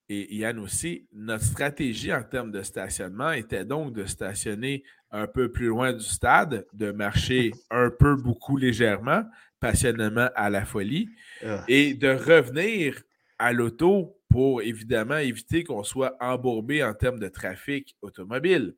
et 0.08 0.36
Yann 0.36 0.58
aussi, 0.58 1.06
notre 1.12 1.44
stratégie 1.44 2.12
en 2.12 2.22
termes 2.22 2.50
de 2.50 2.62
stationnement 2.62 3.30
était 3.32 3.64
donc 3.64 3.92
de 3.92 4.06
stationner 4.06 4.82
un 5.10 5.26
peu 5.26 5.50
plus 5.52 5.66
loin 5.66 5.92
du 5.92 6.04
stade, 6.04 6.66
de 6.72 6.90
marcher 6.92 7.52
un 7.70 7.90
peu 7.90 8.16
beaucoup 8.16 8.56
légèrement, 8.56 9.22
passionnément 9.60 10.28
à 10.34 10.48
la 10.50 10.64
folie, 10.64 11.08
Ah. 11.44 11.64
et 11.68 11.94
de 11.94 12.08
revenir 12.08 13.02
à 13.38 13.52
l'auto 13.52 14.16
pour 14.30 14.62
évidemment 14.62 15.16
éviter 15.18 15.64
qu'on 15.64 15.82
soit 15.84 16.16
embourbé 16.20 16.82
en 16.84 16.92
termes 16.94 17.18
de 17.18 17.28
trafic 17.28 17.96
automobile. 18.02 18.74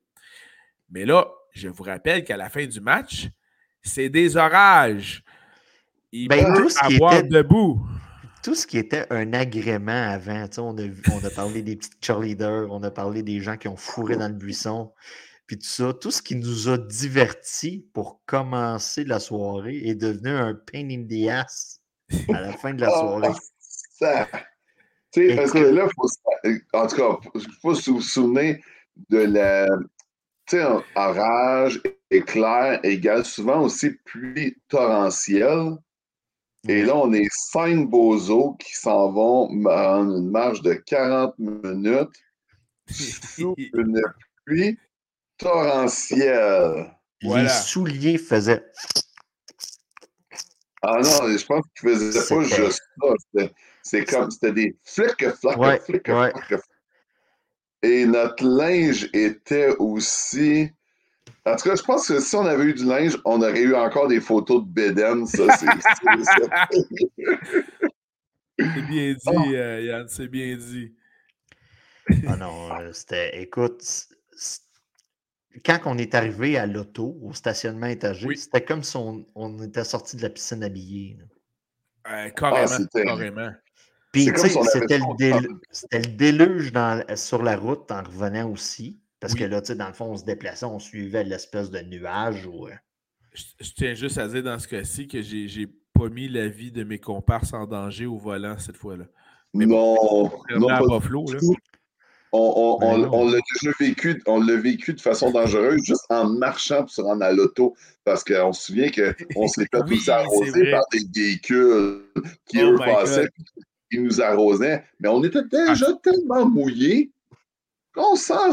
Mais 0.91 1.05
là, 1.05 1.29
je 1.53 1.69
vous 1.69 1.83
rappelle 1.83 2.25
qu'à 2.25 2.37
la 2.37 2.49
fin 2.49 2.67
du 2.67 2.81
match, 2.81 3.29
c'est 3.83 4.09
des 4.09 4.37
orages. 4.37 5.23
Il 6.13 6.29
Ben, 6.29 6.45
peut 6.55 6.69
avoir 6.81 7.15
était- 7.19 7.29
debout. 7.29 7.81
Tout 8.43 8.55
ce 8.55 8.67
qui 8.67 8.79
était 8.79 9.07
un 9.11 9.33
agrément 9.35 9.93
avant, 9.93 10.47
on 10.59 10.79
a, 10.79 10.83
on 11.13 11.25
a 11.25 11.31
parlé 11.31 11.63
des 11.63 11.77
petites 11.77 12.03
cheerleaders, 12.05 12.69
on 12.71 12.83
a 12.83 12.91
parlé 12.91 13.23
des 13.23 13.41
gens 13.41 13.57
qui 13.59 13.69
ont 13.69 13.77
fourré 13.77 14.17
dans 14.17 14.29
le 14.29 14.35
buisson, 14.35 14.93
puis 15.47 15.59
tout 15.59 15.67
ça, 15.67 15.93
tout 15.93 16.11
ce 16.11 16.23
qui 16.23 16.37
nous 16.37 16.69
a 16.71 16.79
divertis 16.79 17.87
pour 17.93 18.23
commencer 18.25 19.05
la 19.05 19.21
soirée 19.21 19.83
est 19.85 19.95
devenu 19.95 20.31
un 20.31 20.55
pain 20.55 20.89
in 20.89 21.05
the 21.07 21.29
ass 21.29 21.83
à 22.33 22.41
la 22.41 22.53
fin 22.53 22.73
de 22.73 22.81
la 22.81 22.89
Ah, 22.89 22.99
soirée. 23.01 23.29
ça. 23.59 24.29
Tu 25.13 25.29
sais, 25.29 25.37
parce 25.37 25.51
que 25.51 25.59
là, 25.59 25.87
faut, 25.95 26.09
en 26.73 26.87
tout 26.87 26.97
cas, 26.97 27.19
il 27.35 27.47
faut 27.61 27.75
se 27.75 28.01
souvenir 28.01 28.57
de 29.11 29.19
la. 29.19 29.67
Tu 30.47 30.57
sais, 30.57 30.65
orage, 30.95 31.83
éclair 32.11 32.81
égale 32.85 33.25
souvent 33.25 33.63
aussi 33.63 33.91
pluie 34.05 34.57
torrentielle. 34.69 35.77
Et 36.69 36.83
là, 36.83 36.97
on 36.97 37.13
est 37.13 37.27
cinq 37.33 37.89
bozos 37.89 38.57
qui 38.59 38.75
s'en 38.75 39.11
vont 39.13 39.49
en 39.67 40.17
une 40.17 40.31
marche 40.31 40.61
de 40.63 40.75
40 40.75 41.35
minutes 41.39 42.11
sous 42.89 43.55
une 43.75 44.01
pluie 44.45 44.79
torrentielle. 45.39 46.95
Voilà. 47.23 47.43
Les 47.45 47.49
souliers 47.49 48.19
faisaient. 48.19 48.63
Ah 50.83 50.97
non, 50.97 51.29
je 51.37 51.45
pense 51.47 51.65
qu'ils 51.79 51.91
faisaient 51.91 52.35
pas 52.35 52.43
juste 52.43 52.83
ça. 53.01 53.09
C'était- 53.35 53.55
C'est 53.83 54.05
comme, 54.05 54.31
c'était 54.31 54.53
des 54.53 54.79
flics, 54.85 55.29
flacs, 55.37 55.59
Ouais, 55.59 55.81
flics, 55.81 56.07
ouais. 56.09 56.33
Et 57.83 58.05
notre 58.05 58.45
linge 58.45 59.09
était 59.15 59.75
aussi. 59.79 60.71
En 61.47 61.57
tout 61.57 61.69
cas, 61.69 61.75
je 61.77 61.83
pense 61.83 62.07
que 62.09 62.21
si 62.21 62.35
on 62.37 62.45
avait 62.45 62.65
eu 62.65 62.75
du 62.75 62.85
linge, 62.85 63.17
on 63.25 63.41
aurait 63.41 63.63
eu 63.63 63.75
encore 63.75 64.09
des 64.09 64.21
photos 64.21 64.63
de 64.63 64.69
Beden. 64.69 65.27
Ça, 65.27 65.57
c'est. 65.57 65.67
bien 68.59 69.15
dit, 69.15 69.57
euh, 69.57 69.81
Yann, 69.81 70.09
c'est 70.09 70.29
bien 70.29 70.57
dit. 70.57 70.95
Ah 72.27 72.37
non, 72.37 72.73
euh, 72.79 72.93
c'était. 72.93 73.41
Écoute, 73.41 73.83
quand 75.65 75.79
on 75.87 75.97
est 75.99 76.15
arrivé 76.15 76.59
à 76.59 76.67
l'auto, 76.67 77.17
au 77.23 77.33
stationnement 77.33 77.87
étagé, 77.87 78.27
Oui. 78.27 78.37
c'était 78.37 78.63
comme 78.65 78.83
si 78.83 78.97
on, 78.97 79.25
on 79.35 79.63
était 79.63 79.85
sorti 79.85 80.17
de 80.17 80.23
la 80.23 80.31
piscine 80.31 80.63
habillée. 80.63 81.17
là. 81.19 81.25
Euh, 82.27 82.31
carrément, 82.31 82.87
carrément. 82.93 83.51
Puis, 84.13 84.27
tu 84.27 84.37
sais, 84.39 84.49
c'était 84.49 84.99
le 84.99 86.17
déluge 86.17 86.73
dans- 86.73 87.05
sur 87.17 87.43
la 87.43 87.57
route 87.57 87.91
en 87.93 88.03
revenant 88.03 88.51
aussi. 88.51 88.99
Parce 89.21 89.35
Oui. 89.35 89.41
que 89.41 89.45
là, 89.45 89.61
tu 89.61 89.69
sais, 89.69 89.75
dans 89.77 89.87
le 89.89 89.93
fond, 89.93 90.07
on 90.07 90.17
se 90.17 90.25
déplaçait, 90.25 90.65
on 90.67 90.79
suivait 90.79 91.25
l'espèce 91.25 91.71
de 91.71 91.81
nuage. 91.81 92.47
Ou, 92.47 92.67
euh, 92.69 92.73
Je, 93.35 93.45
je 93.61 93.71
tiens 93.75 93.95
juste 93.95 94.19
à 94.19 94.27
dire 94.27 94.43
dans 94.43 94.59
ce 94.59 94.67
cas-ci 94.67 95.07
que 95.07 95.21
j'ai 95.23 95.69
pas 95.95 96.09
mis 96.09 96.29
la 96.29 96.49
vie 96.49 96.73
de 96.73 96.83
mes 96.85 96.99
comparses 96.99 97.53
en 97.53 97.67
danger 97.67 98.07
au 98.07 98.17
volant 98.17 98.57
cette 98.59 98.77
fois-là. 98.77 99.05
Mais 99.53 99.67
non, 99.67 100.31
non, 100.57 100.69
à 100.69 100.79
pas 100.79 100.99
Buffalo, 100.99 101.25
là. 101.33 101.39
On, 102.33 102.79
on- 102.81 103.01
Ben 103.01 103.09
on- 103.13 103.29
l'a 103.29 103.39
déjà 103.55 103.73
vécu, 103.81 104.23
on 104.27 104.41
l'a 104.41 104.57
vécu 104.57 104.95
de 104.95 105.01
façon 105.01 105.33
dangereuse 105.33 105.83
juste 105.85 106.05
en 106.11 106.29
marchant 106.29 106.83
pour 106.83 106.91
se 106.91 107.01
rendre 107.01 107.25
à 107.25 107.33
l'auto. 107.33 107.75
Parce 108.05 108.23
qu'on 108.23 108.53
se 108.53 108.67
souvient 108.67 108.89
qu'on 108.91 109.49
s'est 109.49 109.67
fait 109.73 109.83
Oui, 109.89 109.99
tous 109.99 110.09
arroser 110.09 110.71
par 110.71 110.85
des 110.93 111.01
véhicules 111.13 112.03
qui, 112.47 112.63
Oh 112.63 112.71
eux, 112.73 112.77
passaient. 112.79 113.27
Ah. 113.29 113.61
qui 113.91 113.99
nous 113.99 114.23
arrosaient. 114.23 114.85
Mais 115.01 115.09
on 115.09 115.23
était 115.25 115.43
déjà 115.51 115.93
tellement 116.05 116.47
mouillés 116.49 117.11
qu'on 118.01 118.17
s'en. 118.17 118.53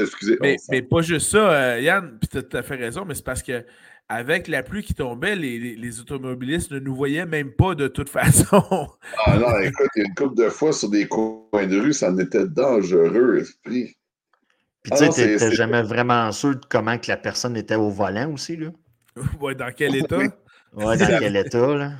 Excusez. 0.00 0.38
Mais, 0.40 0.54
on 0.54 0.58
s'en- 0.58 0.72
mais 0.72 0.82
pas 0.82 1.00
juste 1.02 1.30
ça, 1.30 1.50
euh, 1.52 1.80
Yann, 1.80 2.18
puis 2.20 2.28
tu 2.28 2.38
as 2.38 2.42
tout 2.42 2.56
à 2.56 2.62
fait 2.62 2.76
raison, 2.76 3.04
mais 3.04 3.14
c'est 3.14 3.24
parce 3.24 3.42
que 3.42 3.64
avec 4.08 4.48
la 4.48 4.62
pluie 4.62 4.82
qui 4.82 4.94
tombait, 4.94 5.34
les, 5.34 5.58
les- 5.58 5.76
les 5.76 6.00
automobilistes 6.00 6.70
ne 6.72 6.78
nous 6.78 6.94
voyaient 6.94 7.24
même 7.26 7.52
pas 7.52 7.74
de 7.74 7.88
toute 7.88 8.08
façon. 8.20 8.88
Ah 9.26 9.36
non, 9.38 9.58
écoute, 9.60 9.88
une 9.96 10.14
couple 10.14 10.36
de 10.42 10.48
fois 10.50 10.72
sur 10.72 10.90
des 10.90 11.06
coins 11.08 11.66
de 11.66 11.80
rue, 11.80 11.92
ça 11.92 12.10
en 12.10 12.18
était 12.18 12.46
dangereux, 12.46 13.38
esprit. 13.40 13.96
Puis, 14.82 14.92
Ah 14.92 14.96
tu 14.98 15.04
sais, 15.06 15.10
t'étais 15.10 15.38
c'est- 15.38 15.52
jamais 15.52 15.82
vraiment 15.82 16.30
sûr 16.32 16.50
de 16.56 16.60
comment 16.68 16.98
que 16.98 17.08
la 17.08 17.16
personne 17.16 17.56
était 17.56 17.74
au 17.76 17.88
volant 17.88 18.30
aussi. 18.32 18.56
Là. 18.56 18.68
Ouais, 19.40 19.54
dans 19.54 19.72
quel 19.74 19.96
état? 19.96 20.18
Oui. 20.18 20.26
Ouais, 20.74 20.96
dans 20.98 21.06
quel 21.20 21.36
état. 21.36 21.74
Là? 21.74 21.92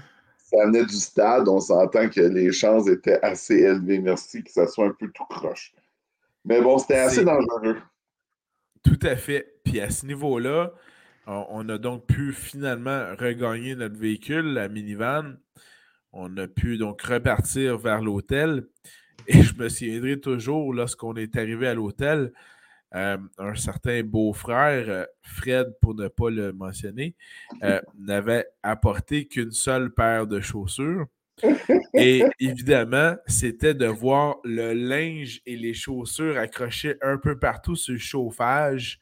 Ça 0.51 0.67
venait 0.67 0.85
du 0.85 0.95
stade, 0.97 1.49
on 1.49 1.61
s'entend 1.61 2.09
que 2.11 2.21
les 2.21 2.53
chances 2.53 2.87
étaient 2.89 3.19
assez 3.23 3.55
élevées. 3.55 4.01
Merci 4.01 4.43
que 4.45 4.51
ça 4.53 4.67
soit 4.67 4.87
un 4.87 4.93
peu 4.99 5.09
tout 5.15 5.25
croche. 5.31 5.73
Mais 6.45 6.61
bon, 6.61 6.79
c'était 6.79 6.99
assez 6.99 7.25
dangereux. 7.25 7.77
Tout 8.83 8.99
à 9.03 9.17
fait. 9.17 9.61
Puis 9.65 9.81
à 9.81 9.91
ce 9.91 10.07
niveau-là, 10.07 10.73
on, 11.27 11.47
on 11.51 11.69
a 11.69 11.79
donc 11.79 12.07
pu 12.07 12.33
finalement 12.33 13.15
regagner 13.19 13.75
notre 13.75 13.97
véhicule, 13.97 14.53
la 14.53 14.69
minivan. 14.69 15.35
On 16.13 16.37
a 16.37 16.47
pu 16.47 16.77
donc 16.77 17.03
repartir 17.03 17.79
vers 17.79 18.03
l'hôtel. 18.03 18.69
Et 19.27 19.43
je 19.43 19.55
me 19.57 19.69
souviendrai 19.69 20.21
toujours, 20.21 20.73
lorsqu'on 20.75 21.15
est 21.15 21.37
arrivé 21.37 21.67
à 21.67 21.75
l'hôtel, 21.75 22.33
euh, 22.95 23.19
un 23.39 23.55
certain 23.57 24.03
beau-frère, 24.05 24.85
euh, 24.89 25.05
Fred, 25.23 25.75
pour 25.81 25.95
ne 25.95 26.07
pas 26.09 26.31
le 26.31 26.53
mentionner, 26.53 27.17
euh, 27.63 27.81
n'avait 27.99 28.47
apporté 28.63 29.27
qu'une 29.27 29.51
seule 29.51 29.93
paire 29.93 30.27
de 30.27 30.41
chaussures. 30.41 31.07
Et 31.95 32.25
évidemment, 32.39 33.17
c'était 33.27 33.75
de 33.75 33.87
voir 33.87 34.37
le 34.45 34.73
linge 34.73 35.41
et 35.47 35.57
les 35.57 35.75
chaussures 35.75 36.39
accrochés 36.39 36.97
un 37.03 37.19
peu 37.19 37.39
partout 37.39 37.77
sur 37.77 37.93
le 37.93 37.99
chauffage 37.99 39.01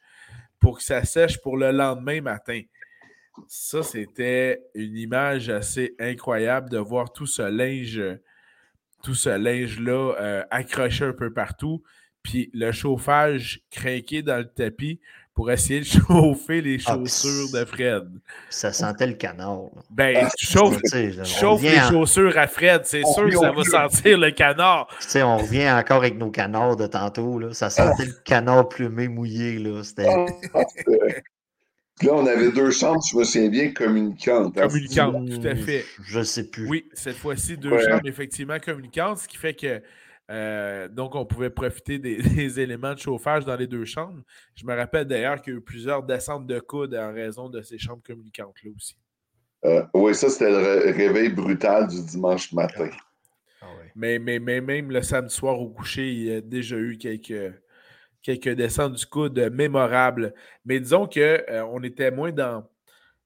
pour 0.59 0.77
que 0.77 0.83
ça 0.83 1.03
sèche 1.03 1.41
pour 1.41 1.57
le 1.57 1.71
lendemain 1.71 2.21
matin. 2.21 2.61
Ça, 3.47 3.83
c'était 3.83 4.61
une 4.75 4.95
image 4.95 5.49
assez 5.49 5.95
incroyable 5.99 6.69
de 6.69 6.77
voir 6.77 7.11
tout 7.11 7.25
ce 7.25 7.41
linge, 7.41 8.01
tout 9.03 9.15
ce 9.15 9.29
linge-là 9.29 10.15
euh, 10.19 10.43
accroché 10.51 11.05
un 11.05 11.13
peu 11.13 11.33
partout, 11.33 11.83
puis 12.21 12.49
le 12.53 12.71
chauffage 12.71 13.61
craqué 13.71 14.21
dans 14.21 14.37
le 14.37 14.47
tapis 14.47 15.01
pour 15.35 15.49
essayer 15.51 15.79
de 15.79 15.85
chauffer 16.07 16.61
les 16.61 16.77
Ah, 16.85 16.93
chaussures 16.93 17.51
de 17.51 17.65
Fred. 17.65 18.07
Ça 18.49 18.71
sentait 18.71 19.07
le 19.07 19.13
canard. 19.13 19.63
là. 19.75 19.81
Ben, 19.89 20.17
Ah, 20.21 20.29
tu 20.37 20.45
chauffes, 20.45 20.77
Tu 20.91 20.95
les 20.97 21.19
en- 21.19 21.23
chaussures 21.25 22.37
à 22.37 22.47
Fred, 22.47 22.81
c'est 22.85 23.03
sûr 23.03 23.25
que 23.29 23.37
ça 23.37 23.51
va 23.51 23.63
sentir 23.63 24.17
le 24.17 24.31
canard. 24.31 24.87
Tu 25.01 25.07
sais, 25.09 25.23
on 25.23 25.37
revient 25.37 25.69
encore 25.71 25.97
avec 25.97 26.17
nos 26.17 26.29
canards 26.31 26.75
de 26.75 26.85
tantôt. 26.87 27.39
Là. 27.39 27.53
Ça 27.53 27.69
sentait 27.69 28.05
le 28.05 28.13
canard 28.23 28.69
plumé 28.69 29.07
mouillé. 29.07 29.57
Là. 29.59 29.83
C'était... 29.83 30.07
Ah, 30.53 30.61
Là, 32.01 32.11
on 32.13 32.25
avait 32.25 32.51
deux 32.51 32.71
chambres, 32.71 33.01
je 33.09 33.15
me 33.15 33.23
souviens 33.23 33.49
bien, 33.49 33.71
communicantes. 33.71 34.57
hein. 34.57 34.67
Communicantes, 34.67 35.29
tout 35.29 35.47
à 35.47 35.55
fait. 35.55 35.85
Je 36.03 36.19
ne 36.19 36.23
sais 36.23 36.49
plus. 36.49 36.67
Oui, 36.67 36.85
cette 36.93 37.15
fois-ci, 37.17 37.55
deux 37.55 37.69
Ouais. 37.71 37.83
chambres 37.87 38.05
effectivement 38.07 38.57
communicantes, 38.59 39.19
ce 39.19 39.27
qui 39.27 39.37
fait 39.37 39.53
que 39.53 39.79
euh, 40.31 40.87
donc 40.87 41.15
on 41.15 41.25
pouvait 41.25 41.49
profiter 41.49 41.99
des, 41.99 42.17
des 42.21 42.59
éléments 42.59 42.93
de 42.93 42.99
chauffage 42.99 43.45
dans 43.45 43.55
les 43.55 43.67
deux 43.67 43.85
chambres. 43.85 44.21
Je 44.55 44.65
me 44.65 44.75
rappelle 44.75 45.05
d'ailleurs 45.05 45.41
qu'il 45.41 45.53
y 45.53 45.55
a 45.55 45.59
eu 45.59 45.61
plusieurs 45.61 46.03
descentes 46.03 46.47
de 46.47 46.59
coude 46.59 46.95
en 46.95 47.13
raison 47.13 47.49
de 47.49 47.61
ces 47.61 47.77
chambres 47.77 48.03
communicantes-là 48.05 48.71
aussi. 48.75 48.95
Euh, 49.65 49.83
oui, 49.93 50.13
ça, 50.15 50.29
c'était 50.29 50.49
le 50.51 50.57
ré- 50.57 50.91
réveil 50.91 51.29
brutal 51.29 51.87
du 51.87 52.01
dimanche 52.03 52.51
matin. 52.51 52.89
Ah 53.61 53.67
ouais. 53.79 53.91
Mais, 53.95 54.19
mais, 54.19 54.39
mais 54.39 54.59
même 54.61 54.91
le 54.91 55.01
samedi 55.01 55.33
soir 55.33 55.59
au 55.59 55.69
coucher, 55.69 56.11
il 56.11 56.23
y 56.23 56.33
a 56.33 56.41
déjà 56.41 56.75
eu 56.77 56.97
quelques, 56.97 57.53
quelques 58.21 58.49
descentes 58.49 58.93
du 58.93 59.05
coude 59.05 59.39
mémorables. 59.53 60.33
Mais 60.65 60.79
disons 60.79 61.07
qu'on 61.07 61.83
était 61.83 62.11
moins 62.11 62.31
dans, 62.31 62.69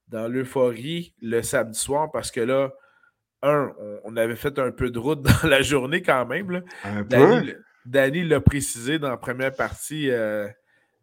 dans 0.07 0.27
l'euphorie 0.27 1.15
le 1.21 1.41
samedi 1.41 1.79
soir 1.79 2.11
parce 2.11 2.31
que 2.31 2.41
là, 2.41 2.71
un, 3.43 3.73
on, 4.03 4.17
avait 4.17 4.35
fait 4.35 4.57
un 4.59 4.71
peu 4.71 4.89
de 4.89 4.99
route 4.99 5.21
dans 5.43 5.47
la 5.47 5.61
journée 5.61 6.01
quand 6.01 6.25
même. 6.25 6.51
là. 6.51 6.61
Un. 6.83 7.03
Danny, 7.85 8.23
l'a 8.23 8.41
précisé 8.41 8.99
dans 8.99 9.09
la 9.09 9.17
première 9.17 9.53
partie 9.53 10.09
euh, 10.09 10.47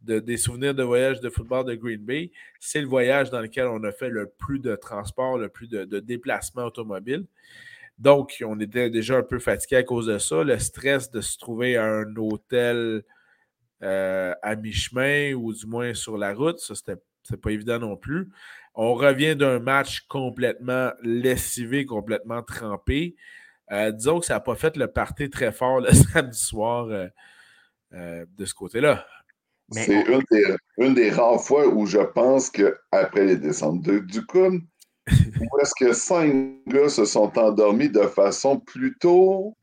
de- 0.02 0.18
des 0.18 0.36
souvenirs 0.36 0.74
de 0.74 0.82
voyage 0.82 1.20
de 1.20 1.30
football 1.30 1.64
de 1.64 1.74
Green 1.74 2.04
Bay. 2.04 2.30
C'est 2.60 2.80
le 2.80 2.86
voyage 2.86 3.30
dans 3.30 3.40
lequel 3.40 3.66
on 3.68 3.82
a 3.84 3.92
fait 3.92 4.10
le 4.10 4.26
plus 4.26 4.58
de 4.58 4.76
transport, 4.76 5.38
le 5.38 5.48
plus 5.48 5.68
de, 5.68 5.84
de 5.84 6.00
déplacements 6.00 6.64
automobiles. 6.64 7.24
Donc, 7.98 8.42
on 8.44 8.58
était 8.60 8.90
déjà 8.90 9.18
un 9.18 9.22
peu 9.22 9.38
fatigué 9.38 9.76
à 9.76 9.82
cause 9.82 10.06
de 10.06 10.18
ça. 10.18 10.42
Le 10.42 10.58
stress 10.58 11.10
de 11.10 11.20
se 11.20 11.38
trouver 11.38 11.76
à 11.76 11.84
un 11.86 12.16
hôtel 12.16 13.02
euh, 13.82 14.34
à 14.42 14.56
mi-chemin 14.56 15.32
ou 15.34 15.52
du 15.52 15.66
moins 15.66 15.94
sur 15.94 16.18
la 16.18 16.34
route, 16.34 16.58
ça, 16.58 16.74
c'était 16.74 17.00
c'est 17.22 17.40
pas 17.40 17.50
évident 17.50 17.78
non 17.78 17.96
plus. 17.96 18.28
On 18.74 18.94
revient 18.94 19.36
d'un 19.36 19.60
match 19.60 20.00
complètement 20.08 20.90
lessivé, 21.02 21.86
complètement 21.86 22.42
trempé. 22.42 23.14
Euh, 23.70 23.92
disons 23.92 24.20
que 24.20 24.26
ça 24.26 24.34
n'a 24.34 24.40
pas 24.40 24.56
fait 24.56 24.76
le 24.76 24.88
party 24.88 25.30
très 25.30 25.52
fort 25.52 25.80
le 25.80 25.92
samedi 26.12 26.38
soir 26.38 26.86
euh, 26.86 27.08
euh, 27.92 28.26
de 28.36 28.44
ce 28.44 28.54
côté-là. 28.54 29.06
C'est 29.70 30.02
une, 30.02 30.22
des, 30.30 30.56
une 30.76 30.94
des 30.94 31.10
rares 31.10 31.42
fois 31.42 31.66
où 31.66 31.86
je 31.86 31.98
pense 31.98 32.50
qu'après 32.50 33.24
les 33.24 33.36
descentes 33.36 33.80
de, 33.82 34.00
du 34.00 34.26
Kun, 34.26 34.58
où 35.08 35.58
est-ce 35.60 35.74
que 35.78 35.92
cinq 35.94 36.58
gars 36.66 36.88
se 36.90 37.06
sont 37.06 37.36
endormis 37.38 37.88
de 37.88 38.02
façon 38.02 38.60
plutôt 38.60 39.56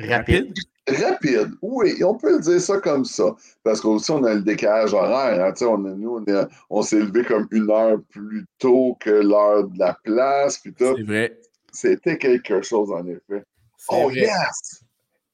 Rapide. 0.00 0.52
Rapide, 0.92 1.52
oui, 1.62 2.02
on 2.04 2.14
peut 2.14 2.40
dire 2.40 2.60
ça 2.60 2.78
comme 2.78 3.04
ça. 3.04 3.34
Parce 3.62 3.80
qu'aussi, 3.80 4.10
on 4.10 4.24
a 4.24 4.34
le 4.34 4.42
décalage 4.42 4.94
horaire. 4.94 5.44
Hein, 5.44 5.66
on, 5.66 5.78
nous, 5.78 6.24
on, 6.70 6.82
s'est 6.82 7.00
levé 7.00 7.24
comme 7.24 7.46
une 7.50 7.70
heure 7.70 7.98
plus 8.10 8.44
tôt 8.58 8.96
que 9.00 9.10
l'heure 9.10 9.68
de 9.68 9.78
la 9.78 9.96
place. 10.04 10.62
C'est 10.62 11.02
vrai. 11.02 11.38
C'était 11.72 12.18
quelque 12.18 12.62
chose, 12.62 12.90
en 12.92 13.06
effet. 13.06 13.44
Oh, 13.88 14.08
vrai. 14.08 14.20
yes! 14.20 14.84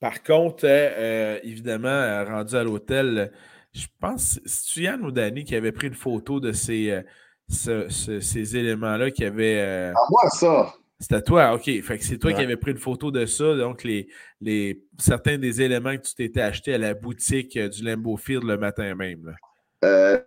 Par 0.01 0.23
contre, 0.23 0.65
euh, 0.65 0.91
euh 0.97 1.41
évidemment, 1.43 1.89
euh, 1.89 2.25
rendu 2.25 2.55
à 2.55 2.63
l'hôtel, 2.63 3.33
je 3.73 3.87
pense, 4.01 4.41
c'est 4.47 4.81
Yann 4.83 5.05
ou 5.05 5.11
Danny 5.11 5.45
qui 5.45 5.57
avait 5.57 5.73
pris 5.73 5.89
une 5.89 5.95
photo 5.95 6.39
de 6.39 6.53
ces, 6.53 6.91
euh, 6.91 7.03
ce, 7.49 7.89
ce, 7.89 8.21
ces 8.21 8.57
éléments-là 8.57 9.11
qui 9.11 9.25
avaient. 9.25 9.61
À 9.61 9.95
moi, 10.09 10.31
ça! 10.31 10.75
C'était 11.01 11.23
toi, 11.23 11.55
OK. 11.55 11.65
Fait 11.65 11.99
que 11.99 12.05
c'est 12.05 12.19
toi 12.19 12.33
qui 12.33 12.43
avais 12.43 12.57
pris 12.57 12.73
une 12.73 12.79
photo 12.79 13.13
de 13.13 13.25
ça. 13.25 13.55
Donc, 13.55 13.85
les, 13.85 14.09
les, 14.41 14.83
certains 14.99 15.39
des 15.39 15.63
éléments 15.63 15.97
que 15.97 16.03
tu 16.03 16.15
t'étais 16.15 16.41
acheté 16.41 16.75
à 16.75 16.79
la 16.79 16.95
boutique 16.95 17.57
du 17.57 17.85
Lambeau 17.85 18.17
Field 18.17 18.43
le 18.43 18.59
matin 18.59 18.95
même. 18.97 19.37
Euh, 19.85 20.19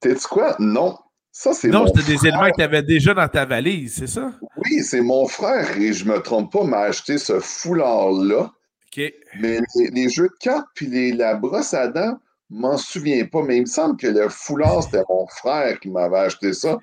T'es-tu 0.00 0.28
quoi? 0.28 0.56
Non. 0.58 0.98
Ça, 1.30 1.52
c'est 1.52 1.68
Non, 1.68 1.86
c'était 1.86 2.14
des 2.14 2.26
éléments 2.26 2.50
que 2.50 2.56
tu 2.56 2.62
avais 2.62 2.82
déjà 2.82 3.14
dans 3.14 3.28
ta 3.28 3.44
valise, 3.44 3.94
c'est 3.94 4.06
ça? 4.08 4.32
Oui, 4.56 4.82
c'est 4.82 5.02
mon 5.02 5.28
frère, 5.28 5.76
et 5.78 5.92
je 5.92 6.04
me 6.06 6.18
trompe 6.18 6.50
pas, 6.52 6.64
m'a 6.64 6.80
acheté 6.80 7.18
ce 7.18 7.38
foulard-là. 7.38 8.50
OK. 8.86 9.12
Mais 9.38 9.60
les, 9.76 9.90
les, 9.90 10.08
jeux 10.08 10.28
de 10.28 10.36
cartes 10.40 10.66
puis 10.74 10.86
les, 10.86 11.12
la 11.12 11.34
brosse 11.34 11.74
à 11.74 11.88
dents, 11.88 12.18
je 12.50 12.56
m'en 12.56 12.78
souviens 12.78 13.24
pas, 13.26 13.42
mais 13.42 13.58
il 13.58 13.62
me 13.62 13.66
semble 13.66 13.98
que 13.98 14.06
le 14.06 14.28
foulard, 14.30 14.82
c'était 14.82 15.04
mon 15.10 15.26
frère 15.26 15.78
qui 15.78 15.90
m'avait 15.90 16.16
acheté 16.16 16.54
ça. 16.54 16.78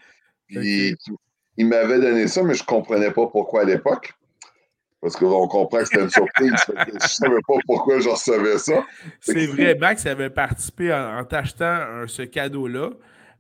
Puis 0.48 0.94
okay 0.94 1.16
il 1.58 1.68
m'avait 1.68 2.00
donné 2.00 2.28
ça, 2.28 2.44
mais 2.44 2.54
je 2.54 2.64
ne 2.64 2.68
comprenais 2.68 3.12
pas 3.12 3.28
pourquoi 3.28 3.62
à 3.62 3.64
l'époque. 3.66 4.14
Parce 5.02 5.18
qu'on 5.18 5.48
comprend 5.48 5.80
que 5.80 5.86
c'était 5.86 6.04
une 6.04 6.10
surprise. 6.10 6.54
je 6.68 6.94
ne 6.94 7.00
savais 7.00 7.42
pas 7.46 7.56
pourquoi 7.66 8.00
je 8.00 8.10
recevais 8.10 8.58
ça. 8.58 8.86
C'est 9.20 9.48
vrai, 9.48 9.76
Max 9.76 10.06
avait 10.06 10.30
participé 10.30 10.94
en, 10.94 11.20
en 11.20 11.26
t'achetant 11.26 12.08
ce 12.08 12.22
cadeau-là, 12.22 12.92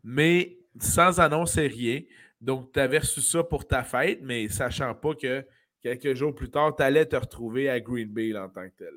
mais 0.03 0.57
sans 0.80 1.20
annoncer 1.20 1.68
rien. 1.68 2.01
Donc, 2.41 2.74
tu 2.74 2.80
avais 2.82 2.97
reçu 2.97 3.22
ça 3.22 3.43
pour 3.43 3.66
ta 3.66 3.84
fête, 3.84 4.20
mais 4.22 4.49
sachant 4.49 4.93
pas 4.93 5.16
que 5.16 5.45
quelques 5.82 6.14
jours 6.16 6.36
plus 6.36 6.49
tard, 6.49 6.76
tu 6.76 6.84
allais 6.84 7.05
te 7.05 7.16
retrouver 7.16 7.70
à 7.70 7.80
Green 7.80 8.09
Bay 8.09 8.36
en 8.38 8.49
tant 8.49 8.68
que 8.68 8.76
tel. 8.78 8.93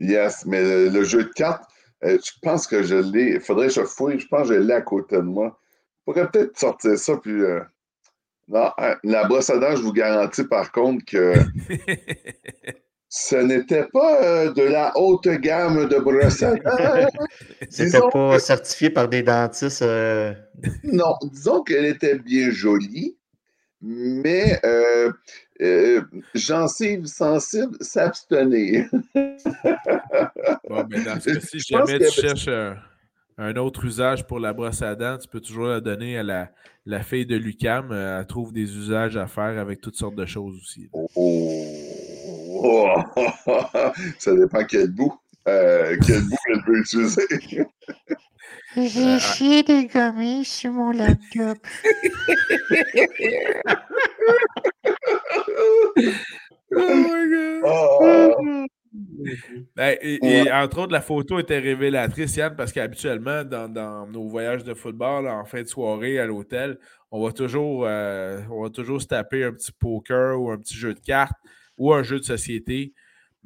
Yes, 0.00 0.44
mais 0.44 0.62
le, 0.62 0.88
le 0.88 1.04
jeu 1.04 1.22
de 1.22 1.30
cartes, 1.30 1.64
euh, 2.04 2.18
je 2.22 2.32
pense 2.42 2.66
que 2.66 2.82
je 2.82 2.96
l'ai. 2.96 3.34
Il 3.34 3.40
faudrait 3.40 3.68
que 3.68 3.74
je 3.74 3.82
fouille. 3.82 4.18
Je 4.18 4.26
pense 4.26 4.48
que 4.48 4.54
je 4.54 4.60
l'ai 4.60 4.74
à 4.74 4.82
côté 4.82 5.16
de 5.16 5.22
moi. 5.22 5.58
Je 5.98 6.12
pourrais 6.12 6.30
peut-être 6.30 6.58
sortir 6.58 6.98
ça 6.98 7.16
puis. 7.16 7.32
Euh, 7.32 7.60
non, 8.48 8.70
hein, 8.78 8.96
la 9.02 9.24
brosse 9.24 9.50
à 9.50 9.58
dents, 9.58 9.74
je 9.74 9.82
vous 9.82 9.92
garantis 9.92 10.44
par 10.44 10.70
contre 10.70 11.04
que 11.04 11.34
ce 13.08 13.36
n'était 13.36 13.86
pas 13.92 14.22
euh, 14.22 14.52
de 14.52 14.62
la 14.62 14.92
haute 14.96 15.28
gamme 15.28 15.88
de 15.88 15.98
brosse 15.98 16.42
à 16.42 16.54
dents. 16.54 17.08
C'était 17.70 17.98
pas 17.98 18.34
que... 18.34 18.38
certifié 18.38 18.90
par 18.90 19.08
des 19.08 19.22
dentistes. 19.22 19.82
Euh... 19.82 20.32
Non, 20.84 21.14
disons 21.32 21.62
qu'elle 21.62 21.86
était 21.86 22.18
bien 22.18 22.50
jolie, 22.50 23.16
mais 23.80 24.60
euh, 24.64 25.10
euh, 25.60 26.02
gencive 26.34 27.06
sensible, 27.06 27.76
s'abstenir. 27.80 28.88
bon, 29.14 30.84
mais 30.88 31.02
dans 31.02 31.20
ce 31.20 31.34
cas-ci, 31.34 31.58
jamais 31.58 31.98
tu 31.98 32.10
cherches 32.12 32.48
un, 32.48 32.76
un, 33.38 33.56
autre 33.56 33.84
usage 33.84 34.26
pour 34.26 34.40
la 34.40 34.52
brosse 34.52 34.82
à 34.82 34.94
dents, 34.94 35.18
tu 35.18 35.28
peux 35.28 35.40
toujours 35.40 35.66
la 35.66 35.80
donner 35.80 36.18
à 36.18 36.22
la, 36.22 36.50
la 36.84 37.02
fille 37.02 37.26
de 37.26 37.36
Lucam, 37.36 37.92
elle 37.92 38.26
trouve 38.26 38.52
des 38.52 38.76
usages 38.76 39.16
à 39.16 39.26
faire 39.26 39.58
avec 39.58 39.80
toutes 39.80 39.96
sortes 39.96 40.14
de 40.14 40.26
choses 40.26 40.56
aussi. 40.56 40.88
Oh, 40.92 41.08
oh. 41.16 42.94
Ça 44.18 44.34
dépend 44.34 44.64
quel 44.64 44.90
bout. 44.90 45.14
Euh, 45.48 45.96
quel 46.04 46.22
bout 46.22 46.36
elle 46.48 46.62
peut 46.64 46.78
utiliser. 46.78 47.22
J'ai 48.76 49.18
chié 49.18 49.62
des 49.62 49.86
gommis 49.86 50.44
sur 50.44 50.72
mon 50.72 50.90
laptop. 50.90 51.58
oh 56.72 56.94
my 56.94 57.28
god. 57.30 57.62
Oh. 57.64 58.66
Ben, 59.74 59.96
et, 60.00 60.18
et, 60.22 60.52
entre 60.52 60.80
autres, 60.80 60.92
la 60.92 61.00
photo 61.00 61.38
était 61.38 61.58
révélatrice, 61.58 62.36
Yann, 62.36 62.54
parce 62.56 62.72
qu'habituellement, 62.72 63.44
dans, 63.44 63.68
dans, 63.68 64.06
nos 64.06 64.28
voyages 64.28 64.64
de 64.64 64.74
football, 64.74 65.28
en 65.28 65.44
fin 65.44 65.62
de 65.62 65.66
soirée 65.66 66.18
à 66.18 66.26
l'hôtel, 66.26 66.78
on 67.10 67.24
va 67.24 67.32
toujours 67.32 67.84
euh, 67.86 68.40
on 68.50 68.62
va 68.62 68.70
toujours 68.70 69.00
se 69.00 69.06
taper 69.06 69.44
un 69.44 69.52
petit 69.52 69.72
poker 69.72 70.40
ou 70.40 70.50
un 70.50 70.58
petit 70.58 70.76
jeu 70.76 70.94
de 70.94 71.00
cartes 71.00 71.38
ou 71.78 71.92
un 71.92 72.02
jeu 72.02 72.18
de 72.18 72.24
société. 72.24 72.92